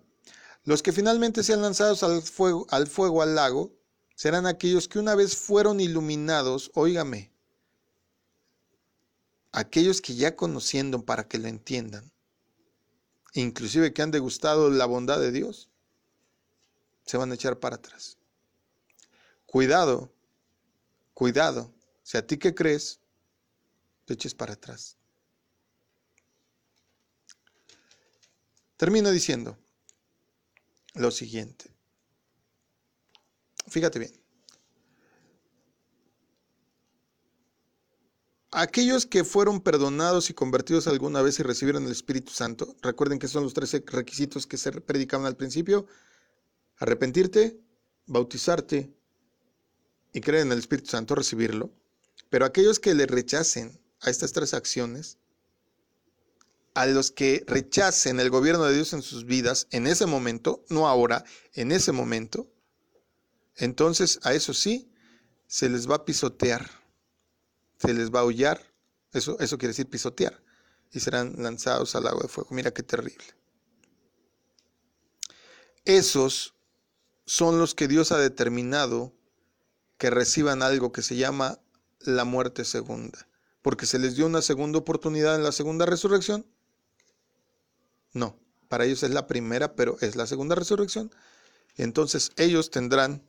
Los 0.64 0.82
que 0.82 0.92
finalmente 0.92 1.42
sean 1.42 1.60
lanzados 1.60 2.02
al 2.02 2.22
fuego, 2.22 2.66
al 2.70 2.86
fuego, 2.86 3.20
al 3.20 3.34
lago, 3.34 3.72
serán 4.14 4.46
aquellos 4.46 4.88
que 4.88 4.98
una 4.98 5.14
vez 5.14 5.36
fueron 5.36 5.80
iluminados, 5.80 6.70
óigame, 6.74 7.33
aquellos 9.54 10.00
que 10.00 10.16
ya 10.16 10.34
conociendo 10.34 11.04
para 11.04 11.28
que 11.28 11.38
lo 11.38 11.46
entiendan, 11.46 12.10
inclusive 13.34 13.92
que 13.92 14.02
han 14.02 14.10
degustado 14.10 14.68
la 14.68 14.84
bondad 14.84 15.20
de 15.20 15.30
Dios, 15.30 15.70
se 17.06 17.16
van 17.16 17.30
a 17.30 17.36
echar 17.36 17.60
para 17.60 17.76
atrás. 17.76 18.18
Cuidado, 19.46 20.12
cuidado, 21.14 21.72
si 22.02 22.18
a 22.18 22.26
ti 22.26 22.36
que 22.36 22.54
crees, 22.54 22.98
te 24.06 24.14
eches 24.14 24.34
para 24.34 24.54
atrás. 24.54 24.96
Termino 28.76 29.12
diciendo, 29.12 29.56
lo 30.94 31.12
siguiente. 31.12 31.70
Fíjate 33.68 34.00
bien. 34.00 34.23
Aquellos 38.56 39.04
que 39.04 39.24
fueron 39.24 39.60
perdonados 39.60 40.30
y 40.30 40.32
convertidos 40.32 40.86
alguna 40.86 41.20
vez 41.22 41.40
y 41.40 41.42
recibieron 41.42 41.86
el 41.86 41.90
Espíritu 41.90 42.30
Santo, 42.30 42.76
recuerden 42.82 43.18
que 43.18 43.26
son 43.26 43.42
los 43.42 43.52
tres 43.52 43.72
requisitos 43.86 44.46
que 44.46 44.58
se 44.58 44.70
predicaban 44.70 45.26
al 45.26 45.34
principio, 45.34 45.88
arrepentirte, 46.76 47.58
bautizarte 48.06 48.94
y 50.12 50.20
creer 50.20 50.46
en 50.46 50.52
el 50.52 50.60
Espíritu 50.60 50.88
Santo, 50.88 51.16
recibirlo. 51.16 51.72
Pero 52.30 52.44
aquellos 52.44 52.78
que 52.78 52.94
le 52.94 53.06
rechacen 53.06 53.80
a 54.02 54.10
estas 54.10 54.32
tres 54.32 54.54
acciones, 54.54 55.18
a 56.74 56.86
los 56.86 57.10
que 57.10 57.42
rechacen 57.48 58.20
el 58.20 58.30
gobierno 58.30 58.66
de 58.66 58.74
Dios 58.74 58.92
en 58.92 59.02
sus 59.02 59.24
vidas 59.24 59.66
en 59.72 59.88
ese 59.88 60.06
momento, 60.06 60.62
no 60.68 60.86
ahora, 60.86 61.24
en 61.54 61.72
ese 61.72 61.90
momento, 61.90 62.46
entonces 63.56 64.20
a 64.22 64.32
eso 64.32 64.54
sí 64.54 64.88
se 65.48 65.68
les 65.68 65.90
va 65.90 65.96
a 65.96 66.04
pisotear, 66.04 66.83
se 67.78 67.92
les 67.92 68.10
va 68.10 68.20
a 68.20 68.24
hollar, 68.24 68.60
eso, 69.12 69.38
eso 69.40 69.58
quiere 69.58 69.70
decir 69.70 69.88
pisotear, 69.88 70.42
y 70.92 71.00
serán 71.00 71.34
lanzados 71.38 71.94
al 71.94 72.06
agua 72.06 72.22
de 72.22 72.28
fuego. 72.28 72.50
Mira 72.52 72.72
qué 72.72 72.82
terrible. 72.82 73.24
Esos 75.84 76.54
son 77.26 77.58
los 77.58 77.74
que 77.74 77.88
Dios 77.88 78.12
ha 78.12 78.18
determinado 78.18 79.12
que 79.98 80.10
reciban 80.10 80.62
algo 80.62 80.92
que 80.92 81.02
se 81.02 81.16
llama 81.16 81.58
la 82.00 82.24
muerte 82.24 82.64
segunda, 82.64 83.26
porque 83.62 83.86
se 83.86 83.98
les 83.98 84.16
dio 84.16 84.26
una 84.26 84.42
segunda 84.42 84.78
oportunidad 84.78 85.36
en 85.36 85.42
la 85.42 85.52
segunda 85.52 85.86
resurrección 85.86 86.46
no, 88.14 88.38
para 88.68 88.84
ellos 88.86 89.02
es 89.02 89.10
la 89.10 89.26
primera, 89.26 89.74
pero 89.74 89.98
es 90.00 90.16
la 90.16 90.26
segunda 90.26 90.54
resurrección. 90.54 91.10
Entonces 91.76 92.30
ellos 92.36 92.70
tendrán 92.70 93.22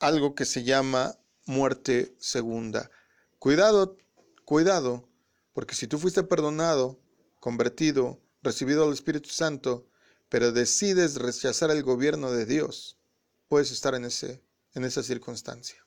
algo 0.00 0.34
que 0.34 0.46
se 0.46 0.64
llama 0.64 1.16
muerte 1.46 2.14
segunda. 2.18 2.90
Cuidado, 3.38 3.96
cuidado, 4.44 5.08
porque 5.52 5.74
si 5.74 5.86
tú 5.86 5.98
fuiste 5.98 6.22
perdonado, 6.22 6.98
convertido, 7.40 8.20
recibido 8.42 8.84
al 8.84 8.92
Espíritu 8.92 9.28
Santo, 9.28 9.86
pero 10.28 10.52
decides 10.52 11.16
rechazar 11.16 11.70
el 11.70 11.82
gobierno 11.82 12.30
de 12.30 12.46
Dios, 12.46 12.98
puedes 13.48 13.70
estar 13.70 13.94
en, 13.94 14.04
ese, 14.04 14.42
en 14.74 14.84
esa 14.84 15.02
circunstancia. 15.02 15.84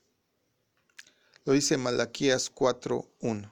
Lo 1.44 1.52
dice 1.52 1.76
Malaquías 1.76 2.54
4.1. 2.54 3.50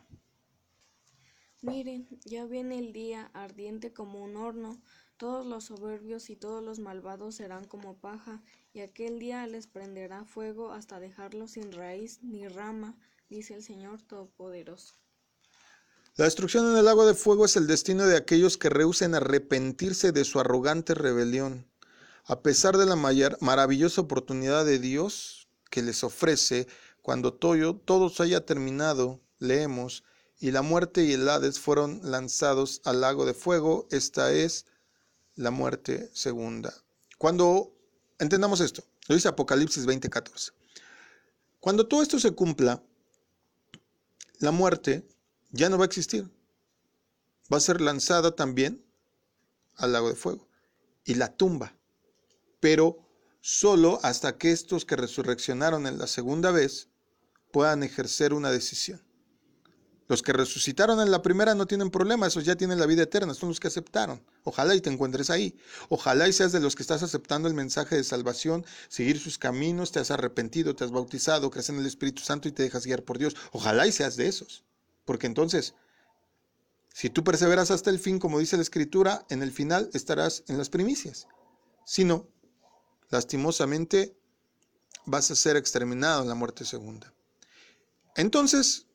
Miren, 1.63 2.07
ya 2.25 2.45
viene 2.45 2.79
el 2.79 2.93
día 2.93 3.31
ardiente 3.35 3.93
como 3.93 4.23
un 4.23 4.37
horno, 4.37 4.81
todos 5.17 5.47
los 5.47 5.65
soberbios 5.65 6.31
y 6.31 6.37
todos 6.37 6.63
los 6.63 6.79
malvados 6.79 7.37
serán 7.37 7.65
como 7.65 7.97
paja, 7.97 8.43
y 8.73 8.81
aquel 8.81 9.19
día 9.19 9.47
les 9.47 9.67
prenderá 9.67 10.25
fuego 10.25 10.73
hasta 10.73 11.01
dejarlos 11.01 11.53
sin 11.53 11.73
raíz 11.73 12.23
ni 12.23 12.47
rama, 12.49 12.99
dice 13.29 13.55
el 13.55 13.63
Señor 13.63 14.03
Todopoderoso. 14.03 14.95
La 16.17 16.25
destrucción 16.25 16.71
en 16.71 16.79
el 16.79 16.85
lago 16.85 17.07
de 17.07 17.15
fuego 17.15 17.45
es 17.45 17.57
el 17.57 17.67
destino 17.67 18.07
de 18.07 18.17
aquellos 18.17 18.57
que 18.57 18.71
rehúsen 18.71 19.15
arrepentirse 19.15 20.13
de 20.13 20.25
su 20.25 20.41
arrogante 20.41 20.95
rebelión. 20.95 21.67
A 22.25 22.41
pesar 22.41 22.77
de 22.77 22.87
la 22.87 22.97
maravillosa 22.97 24.01
oportunidad 24.01 24.65
de 24.65 24.79
Dios 24.79 25.49
que 25.71 25.83
les 25.83 26.03
ofrece, 26.05 26.67
cuando 27.03 27.35
todo, 27.35 27.77
todo 27.77 28.09
se 28.09 28.23
haya 28.23 28.47
terminado, 28.47 29.21
leemos, 29.39 30.05
y 30.39 30.51
la 30.51 30.63
muerte 30.63 31.05
y 31.05 31.13
el 31.13 31.29
Hades 31.29 31.61
fueron 31.61 32.01
lanzados 32.03 32.81
al 32.85 33.01
lago 33.01 33.27
de 33.27 33.35
fuego. 33.35 33.87
Esta 33.91 34.33
es 34.33 34.67
la 35.37 35.51
muerte 35.51 36.11
segunda. 36.13 36.75
Cuando 37.19 37.73
entendamos 38.19 38.61
esto, 38.61 38.83
lo 39.09 39.15
dice 39.15 39.29
Apocalipsis 39.29 39.87
20:14. 39.87 40.53
Cuando 41.61 41.87
todo 41.87 42.03
esto 42.03 42.19
se 42.19 42.33
cumpla, 42.33 42.83
la 44.39 44.51
muerte 44.51 45.07
ya 45.51 45.69
no 45.69 45.79
va 45.79 45.85
a 45.85 45.87
existir. 45.87 46.29
Va 47.53 47.59
a 47.59 47.61
ser 47.61 47.81
lanzada 47.81 48.35
también 48.35 48.85
al 49.77 49.93
lago 49.93 50.09
de 50.09 50.17
fuego 50.17 50.49
y 51.05 51.15
la 51.15 51.35
tumba. 51.37 51.77
Pero 52.61 52.99
solo 53.41 54.01
hasta 54.03 54.39
que 54.39 54.51
estos 54.51 54.85
que 54.85 54.97
resurreccionaron 54.97 55.87
en 55.87 55.99
la 55.99 56.07
segunda 56.07 56.51
vez 56.51 56.89
puedan 57.53 57.83
ejercer 57.83 58.35
una 58.35 58.51
decisión. 58.51 59.06
Los 60.09 60.23
que 60.23 60.33
resucitaron 60.33 61.01
en 61.01 61.11
la 61.11 61.21
primera 61.21 61.55
no 61.55 61.67
tienen 61.67 61.91
problema, 61.91 62.29
esos 62.29 62.45
ya 62.45 62.55
tienen 62.55 62.79
la 62.79 62.87
vida 62.87 63.03
eterna, 63.03 63.35
son 63.35 63.49
los 63.49 63.59
que 63.59 63.67
aceptaron. 63.67 64.23
Ojalá 64.45 64.75
y 64.77 64.81
te 64.81 64.89
encuentres 64.89 65.31
ahí. 65.31 65.57
Ojalá 65.89 66.29
y 66.29 66.33
seas 66.33 66.53
de 66.53 66.61
los 66.61 66.77
que 66.77 66.83
estás 66.83 67.03
aceptando 67.03 67.49
el 67.49 67.55
mensaje 67.55 67.97
de 67.97 68.05
salvación, 68.05 68.65
seguir 68.89 69.19
sus 69.19 69.37
caminos, 69.37 69.91
te 69.91 69.99
has 69.99 70.13
arrepentido, 70.13 70.77
te 70.77 70.85
has 70.85 70.93
bautizado, 70.93 71.51
crees 71.51 71.71
en 71.71 71.79
el 71.79 71.87
Espíritu 71.87 72.23
Santo 72.23 72.47
y 72.47 72.53
te 72.53 72.63
dejas 72.63 72.87
guiar 72.87 73.03
por 73.03 73.19
Dios. 73.19 73.35
Ojalá 73.51 73.87
y 73.89 73.93
seas 73.93 74.17
de 74.17 74.29
esos. 74.29 74.65
Porque 75.05 75.27
entonces, 75.27 75.75
si 76.93 77.11
tú 77.11 77.25
perseveras 77.25 77.73
hasta 77.73 77.91
el 77.91 77.99
fin, 77.99 78.21
como 78.21 78.39
dice 78.39 78.57
la 78.57 78.63
Escritura, 78.63 79.27
en 79.29 79.43
el 79.43 79.51
final 79.51 79.91
estarás 79.93 80.45
en 80.47 80.57
las 80.57 80.71
primicias. 80.71 81.27
Si 81.85 82.05
no, 82.05 82.29
lastimosamente 83.11 84.17
vas 85.05 85.31
a 85.31 85.37
ser 85.37 85.57
exterminado 85.57 86.23
en 86.23 86.29
la 86.29 86.35
muerte 86.35 86.65
segunda. 86.65 87.13
Entonces, 88.15 88.86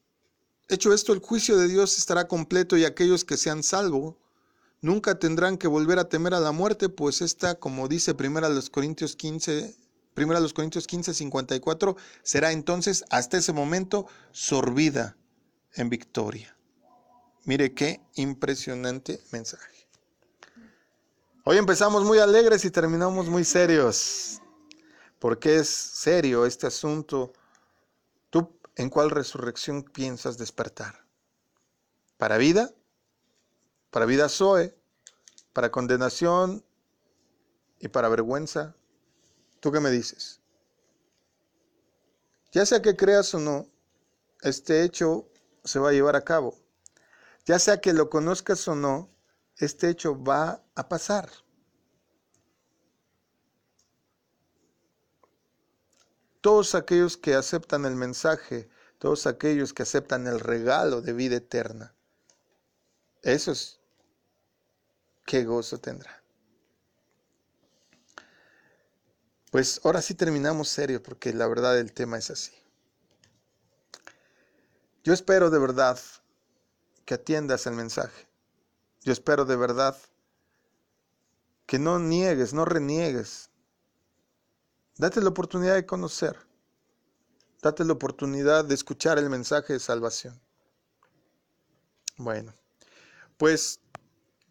Hecho 0.72 0.94
esto, 0.94 1.12
el 1.12 1.20
juicio 1.20 1.58
de 1.58 1.68
Dios 1.68 1.98
estará 1.98 2.30
completo 2.30 2.78
y 2.78 2.86
aquellos 2.86 3.26
que 3.26 3.36
sean 3.36 3.62
salvos 3.62 4.16
nunca 4.80 5.20
tendrán 5.20 5.58
que 5.58 5.68
volver 5.68 6.00
a 6.00 6.08
temer 6.08 6.34
a 6.34 6.40
la 6.40 6.54
muerte, 6.54 6.88
pues 6.88 7.20
esta, 7.22 7.56
como 7.56 7.90
dice 7.90 8.16
1 8.18 8.48
los 8.48 8.70
Corintios 8.70 9.18
15, 9.18 9.76
primera 10.14 10.40
los 10.40 10.54
Corintios 10.54 10.88
15, 10.88 11.14
54, 11.14 11.98
será 12.24 12.54
entonces 12.54 13.04
hasta 13.10 13.38
ese 13.38 13.52
momento 13.52 14.08
sorbida 14.32 15.18
en 15.76 15.90
victoria. 15.90 16.56
Mire 17.44 17.74
qué 17.74 18.00
impresionante 18.16 19.20
mensaje. 19.34 19.90
Hoy 21.44 21.58
empezamos 21.58 22.06
muy 22.06 22.20
alegres 22.20 22.64
y 22.64 22.72
terminamos 22.72 23.28
muy 23.28 23.44
serios, 23.44 24.40
porque 25.20 25.58
es 25.58 25.68
serio 25.68 26.46
este 26.46 26.68
asunto 26.68 27.34
¿En 28.76 28.90
cuál 28.90 29.10
resurrección 29.10 29.84
piensas 29.84 30.38
despertar? 30.38 31.06
¿Para 32.18 32.38
vida? 32.38 32.72
¿Para 33.90 34.06
vida 34.06 34.30
Zoe? 34.30 34.76
¿Para 35.54 35.72
condenación? 35.72 36.64
¿Y 37.80 37.90
para 37.90 38.10
vergüenza? 38.10 38.76
¿Tú 39.60 39.72
qué 39.72 39.80
me 39.80 39.92
dices? 39.92 40.40
Ya 42.52 42.66
sea 42.66 42.82
que 42.82 42.96
creas 42.96 43.34
o 43.34 43.40
no, 43.40 43.68
este 44.42 44.84
hecho 44.84 45.28
se 45.64 45.80
va 45.80 45.90
a 45.90 45.94
llevar 45.94 46.16
a 46.16 46.24
cabo. 46.24 46.58
Ya 47.46 47.60
sea 47.60 47.82
que 47.82 47.94
lo 47.94 48.10
conozcas 48.10 48.68
o 48.68 48.76
no, 48.76 49.10
este 49.58 49.90
hecho 49.90 50.22
va 50.22 50.64
a 50.76 50.90
pasar. 50.90 51.30
Todos 56.42 56.74
aquellos 56.76 57.18
que 57.18 57.36
aceptan 57.36 57.86
el 57.86 57.96
mensaje, 57.96 58.68
todos 58.98 59.28
aquellos 59.28 59.74
que 59.74 59.84
aceptan 59.84 60.28
el 60.28 60.40
regalo 60.40 61.02
de 61.02 61.14
vida 61.14 61.38
eterna. 61.38 61.94
Esos, 63.22 63.80
qué 65.26 65.44
gozo 65.44 65.80
tendrá. 65.80 66.22
Pues 69.52 69.82
ahora 69.84 70.02
sí 70.02 70.16
terminamos 70.16 70.70
serio 70.70 71.04
porque 71.04 71.34
la 71.34 71.48
verdad 71.48 71.78
el 71.78 71.94
tema 71.94 72.18
es 72.18 72.32
así. 72.32 72.54
Yo 75.04 75.14
espero 75.14 75.50
de 75.50 75.60
verdad 75.60 76.00
que 77.06 77.16
atiendas 77.16 77.68
el 77.68 77.74
mensaje. 77.74 78.28
Yo 79.04 79.14
espero 79.14 79.46
de 79.46 79.56
verdad 79.56 79.98
que 81.66 81.80
no 81.80 82.00
niegues, 82.00 82.54
no 82.54 82.66
reniegues 82.66 83.51
Date 85.02 85.20
la 85.20 85.30
oportunidad 85.30 85.74
de 85.74 85.84
conocer. 85.88 86.38
Date 87.60 87.84
la 87.84 87.94
oportunidad 87.94 88.64
de 88.64 88.76
escuchar 88.76 89.18
el 89.18 89.32
mensaje 89.32 89.74
de 89.74 89.80
salvación. 89.80 90.40
Bueno, 92.18 92.54
pues 93.36 93.80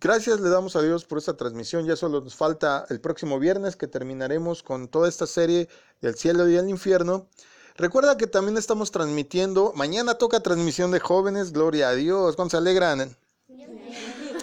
gracias 0.00 0.40
le 0.40 0.48
damos 0.48 0.74
a 0.74 0.82
Dios 0.82 1.04
por 1.04 1.18
esta 1.18 1.36
transmisión. 1.36 1.86
Ya 1.86 1.94
solo 1.94 2.20
nos 2.20 2.34
falta 2.34 2.84
el 2.88 3.00
próximo 3.00 3.38
viernes 3.38 3.76
que 3.76 3.86
terminaremos 3.86 4.64
con 4.64 4.88
toda 4.88 5.08
esta 5.08 5.28
serie 5.28 5.68
del 6.00 6.16
cielo 6.16 6.48
y 6.48 6.56
el 6.56 6.68
infierno. 6.68 7.28
Recuerda 7.76 8.16
que 8.16 8.26
también 8.26 8.58
estamos 8.58 8.90
transmitiendo. 8.90 9.72
Mañana 9.76 10.14
toca 10.16 10.40
transmisión 10.40 10.90
de 10.90 10.98
jóvenes. 10.98 11.52
Gloria 11.52 11.90
a 11.90 11.94
Dios. 11.94 12.34
¿Cuándo 12.34 12.50
se 12.50 12.56
alegran? 12.56 13.16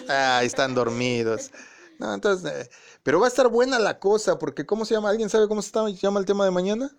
Ah, 0.08 0.40
están 0.42 0.74
dormidos. 0.74 1.50
No, 1.98 2.14
entonces, 2.14 2.50
eh, 2.50 2.70
pero 3.08 3.20
va 3.20 3.24
a 3.24 3.28
estar 3.28 3.48
buena 3.48 3.78
la 3.78 3.98
cosa, 3.98 4.38
porque 4.38 4.66
¿cómo 4.66 4.84
se 4.84 4.92
llama? 4.92 5.08
¿Alguien 5.08 5.30
sabe 5.30 5.48
cómo 5.48 5.62
se 5.62 5.72
llama 5.94 6.20
el 6.20 6.26
tema 6.26 6.44
de 6.44 6.50
mañana? 6.50 6.94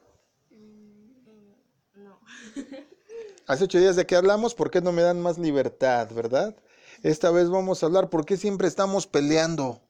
Mm, 0.50 2.04
no. 2.04 2.20
Hace 3.46 3.66
ocho 3.66 3.78
días 3.78 3.96
de 3.96 4.08
que 4.08 4.16
hablamos, 4.16 4.56
¿por 4.56 4.72
qué 4.72 4.82
no 4.82 4.92
me 4.92 5.04
dan 5.04 5.22
más 5.22 5.38
libertad, 5.38 6.10
verdad? 6.12 6.56
Esta 7.04 7.30
vez 7.30 7.52
vamos 7.52 7.84
a 7.84 7.86
hablar, 7.86 8.10
¿por 8.10 8.26
qué 8.26 8.38
siempre 8.38 8.68
estamos 8.68 9.06
peleando? 9.06 9.82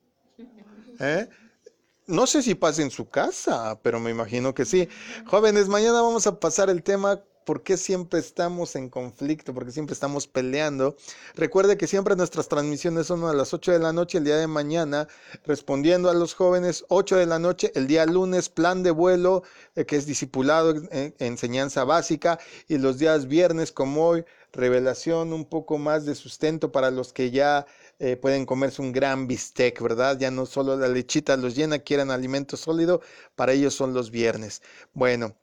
¿Eh? 0.99 1.30
No 2.05 2.28
sé 2.28 2.43
si 2.43 2.53
pasa 2.53 2.82
en 2.82 2.91
su 2.91 3.07
casa, 3.07 3.80
pero 3.82 4.01
me 4.01 4.11
imagino 4.11 4.53
que 4.53 4.65
sí. 4.65 4.89
Jóvenes, 5.26 5.70
mañana 5.70 6.01
vamos 6.01 6.28
a 6.28 6.38
pasar 6.38 6.70
el 6.70 6.84
tema 6.84 7.24
por 7.45 7.63
qué 7.63 7.77
siempre 7.77 8.19
estamos 8.19 8.75
en 8.75 8.89
conflicto, 8.89 9.53
por 9.53 9.65
qué 9.65 9.71
siempre 9.71 9.93
estamos 9.93 10.27
peleando. 10.27 10.95
Recuerde 11.35 11.77
que 11.77 11.87
siempre 11.87 12.15
nuestras 12.15 12.47
transmisiones 12.47 13.07
son 13.07 13.23
a 13.23 13.33
las 13.33 13.53
8 13.53 13.71
de 13.71 13.79
la 13.79 13.93
noche 13.93 14.19
el 14.19 14.23
día 14.23 14.37
de 14.37 14.47
mañana, 14.47 15.07
respondiendo 15.45 16.09
a 16.09 16.13
los 16.13 16.33
jóvenes, 16.33 16.85
8 16.89 17.17
de 17.17 17.25
la 17.25 17.39
noche 17.39 17.71
el 17.75 17.87
día 17.87 18.05
lunes, 18.05 18.49
plan 18.49 18.83
de 18.83 18.91
vuelo, 18.91 19.43
eh, 19.75 19.85
que 19.85 19.95
es 19.95 20.05
discipulado, 20.05 20.75
eh, 20.91 21.13
enseñanza 21.19 21.83
básica, 21.83 22.39
y 22.67 22.78
los 22.78 22.99
días 22.99 23.28
viernes 23.28 23.71
como 23.71 24.07
hoy, 24.07 24.25
revelación, 24.51 25.33
un 25.33 25.45
poco 25.45 25.78
más 25.78 26.05
de 26.05 26.16
sustento 26.16 26.71
para 26.71 26.91
los 26.91 27.13
que 27.13 27.32
ya 27.32 27.66
eh, 27.99 28.16
pueden 28.16 28.45
comerse 28.45 28.82
un 28.82 28.91
gran 28.91 29.28
bistec, 29.28 29.82
¿verdad? 29.82 30.17
Ya 30.20 30.32
no 30.32 30.45
solo 30.45 30.75
la 30.78 30.87
lechita 30.87 31.37
los 31.37 31.55
llena, 31.55 31.79
quieren 31.79 32.11
alimento 32.11 32.57
sólido, 32.57 33.01
para 33.36 33.53
ellos 33.53 33.74
son 33.74 33.93
los 33.93 34.11
viernes. 34.11 34.61
Bueno. 34.93 35.38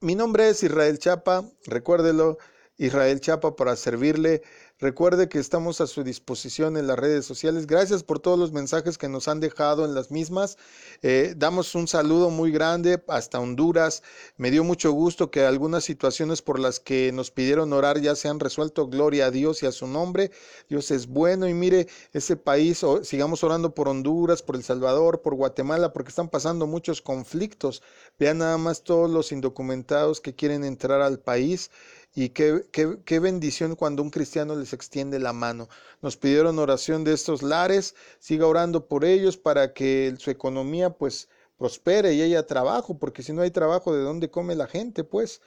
Mi 0.00 0.14
nombre 0.14 0.50
es 0.50 0.62
Israel 0.62 0.98
Chapa, 0.98 1.50
recuérdelo, 1.64 2.36
Israel 2.76 3.18
Chapa 3.20 3.56
para 3.56 3.76
servirle 3.76 4.42
Recuerde 4.78 5.30
que 5.30 5.38
estamos 5.38 5.80
a 5.80 5.86
su 5.86 6.04
disposición 6.04 6.76
en 6.76 6.86
las 6.86 6.98
redes 6.98 7.24
sociales. 7.24 7.66
Gracias 7.66 8.02
por 8.02 8.18
todos 8.18 8.38
los 8.38 8.52
mensajes 8.52 8.98
que 8.98 9.08
nos 9.08 9.26
han 9.26 9.40
dejado 9.40 9.86
en 9.86 9.94
las 9.94 10.10
mismas. 10.10 10.58
Eh, 11.00 11.32
damos 11.34 11.74
un 11.74 11.88
saludo 11.88 12.28
muy 12.28 12.50
grande 12.50 13.02
hasta 13.08 13.40
Honduras. 13.40 14.02
Me 14.36 14.50
dio 14.50 14.64
mucho 14.64 14.92
gusto 14.92 15.30
que 15.30 15.46
algunas 15.46 15.82
situaciones 15.84 16.42
por 16.42 16.58
las 16.58 16.78
que 16.78 17.10
nos 17.10 17.30
pidieron 17.30 17.72
orar 17.72 18.02
ya 18.02 18.14
se 18.16 18.28
han 18.28 18.38
resuelto. 18.38 18.86
Gloria 18.86 19.26
a 19.26 19.30
Dios 19.30 19.62
y 19.62 19.66
a 19.66 19.72
su 19.72 19.86
nombre. 19.86 20.30
Dios 20.68 20.90
es 20.90 21.06
bueno 21.06 21.48
y 21.48 21.54
mire 21.54 21.88
ese 22.12 22.36
país. 22.36 22.84
sigamos 23.02 23.42
orando 23.44 23.74
por 23.74 23.88
Honduras, 23.88 24.42
por 24.42 24.56
El 24.56 24.62
Salvador, 24.62 25.22
por 25.22 25.36
Guatemala, 25.36 25.94
porque 25.94 26.10
están 26.10 26.28
pasando 26.28 26.66
muchos 26.66 27.00
conflictos. 27.00 27.82
Vean 28.18 28.38
nada 28.38 28.58
más 28.58 28.82
todos 28.82 29.08
los 29.08 29.32
indocumentados 29.32 30.20
que 30.20 30.34
quieren 30.34 30.64
entrar 30.64 31.00
al 31.00 31.18
país. 31.18 31.70
Y 32.18 32.30
qué, 32.30 32.64
qué, 32.72 33.18
bendición 33.18 33.76
cuando 33.76 34.02
un 34.02 34.08
cristiano 34.08 34.56
les 34.56 34.72
extiende 34.72 35.18
la 35.18 35.34
mano. 35.34 35.68
Nos 36.00 36.16
pidieron 36.16 36.58
oración 36.58 37.04
de 37.04 37.12
estos 37.12 37.42
lares, 37.42 37.94
siga 38.20 38.46
orando 38.46 38.86
por 38.88 39.04
ellos 39.04 39.36
para 39.36 39.74
que 39.74 40.14
su 40.16 40.30
economía 40.30 40.88
pues 40.88 41.28
prospere 41.58 42.14
y 42.14 42.22
haya 42.22 42.46
trabajo, 42.46 42.98
porque 42.98 43.22
si 43.22 43.34
no 43.34 43.42
hay 43.42 43.50
trabajo, 43.50 43.94
¿de 43.94 44.02
dónde 44.02 44.30
come 44.30 44.54
la 44.54 44.66
gente? 44.66 45.04
Pues 45.04 45.42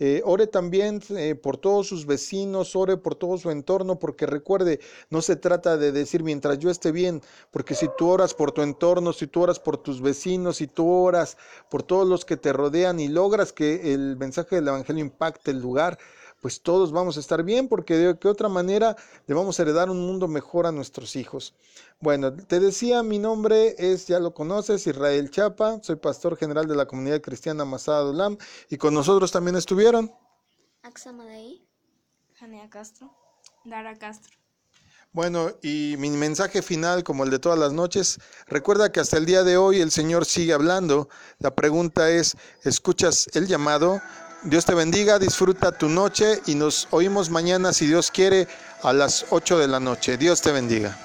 eh, 0.00 0.22
ore 0.24 0.46
también 0.46 1.00
eh, 1.10 1.34
por 1.34 1.58
todos 1.58 1.86
sus 1.86 2.06
vecinos, 2.06 2.74
ore 2.74 2.96
por 2.96 3.14
todo 3.14 3.36
su 3.36 3.50
entorno, 3.50 3.98
porque 3.98 4.24
recuerde, 4.24 4.80
no 5.10 5.20
se 5.20 5.36
trata 5.36 5.76
de 5.76 5.92
decir 5.92 6.22
mientras 6.24 6.58
yo 6.58 6.70
esté 6.70 6.90
bien, 6.90 7.20
porque 7.50 7.74
si 7.74 7.86
tú 7.98 8.08
oras 8.08 8.32
por 8.32 8.50
tu 8.52 8.62
entorno, 8.62 9.12
si 9.12 9.26
tú 9.26 9.42
oras 9.42 9.60
por 9.60 9.76
tus 9.76 10.00
vecinos, 10.00 10.56
si 10.56 10.66
tú 10.66 10.90
oras 10.90 11.36
por 11.68 11.82
todos 11.82 12.08
los 12.08 12.24
que 12.24 12.38
te 12.38 12.52
rodean 12.52 12.98
y 12.98 13.08
logras 13.08 13.52
que 13.52 13.92
el 13.92 14.16
mensaje 14.16 14.56
del 14.56 14.68
Evangelio 14.68 15.04
impacte 15.04 15.50
el 15.50 15.60
lugar, 15.60 15.98
pues 16.40 16.62
todos 16.62 16.92
vamos 16.92 17.16
a 17.16 17.20
estar 17.20 17.42
bien, 17.42 17.68
porque 17.68 17.96
de 17.96 18.18
qué 18.18 18.28
otra 18.28 18.48
manera 18.48 18.96
le 19.26 19.34
vamos 19.34 19.58
a 19.58 19.62
heredar 19.62 19.90
un 19.90 20.06
mundo 20.06 20.26
mejor 20.28 20.66
a 20.66 20.72
nuestros 20.72 21.16
hijos. 21.16 21.54
Bueno, 22.00 22.32
te 22.32 22.60
decía, 22.60 23.02
mi 23.02 23.18
nombre 23.18 23.74
es, 23.78 24.06
ya 24.06 24.18
lo 24.18 24.32
conoces, 24.32 24.86
Israel 24.86 25.30
Chapa, 25.30 25.80
soy 25.82 25.96
pastor 25.96 26.36
general 26.36 26.66
de 26.66 26.76
la 26.76 26.86
comunidad 26.86 27.20
cristiana 27.20 27.64
Masada 27.64 28.00
Dulam, 28.00 28.38
y 28.68 28.78
con 28.78 28.94
nosotros 28.94 29.30
también 29.30 29.56
estuvieron. 29.56 30.10
Janea 32.34 32.70
Castro. 32.70 33.14
Dara 33.64 33.98
Castro. 33.98 34.40
Bueno, 35.12 35.50
y 35.60 35.96
mi 35.98 36.08
mensaje 36.10 36.62
final, 36.62 37.02
como 37.02 37.24
el 37.24 37.30
de 37.30 37.40
todas 37.40 37.58
las 37.58 37.72
noches, 37.72 38.18
recuerda 38.46 38.92
que 38.92 39.00
hasta 39.00 39.16
el 39.16 39.26
día 39.26 39.42
de 39.42 39.56
hoy 39.56 39.80
el 39.80 39.90
Señor 39.90 40.24
sigue 40.24 40.52
hablando. 40.52 41.08
La 41.38 41.54
pregunta 41.54 42.08
es, 42.10 42.36
¿escuchas 42.62 43.28
el 43.34 43.48
llamado? 43.48 44.00
Dios 44.42 44.64
te 44.64 44.72
bendiga, 44.72 45.18
disfruta 45.18 45.70
tu 45.70 45.90
noche 45.90 46.40
y 46.46 46.54
nos 46.54 46.88
oímos 46.92 47.28
mañana, 47.28 47.74
si 47.74 47.86
Dios 47.86 48.10
quiere, 48.10 48.48
a 48.82 48.94
las 48.94 49.26
8 49.28 49.58
de 49.58 49.68
la 49.68 49.80
noche. 49.80 50.16
Dios 50.16 50.40
te 50.40 50.50
bendiga. 50.50 50.96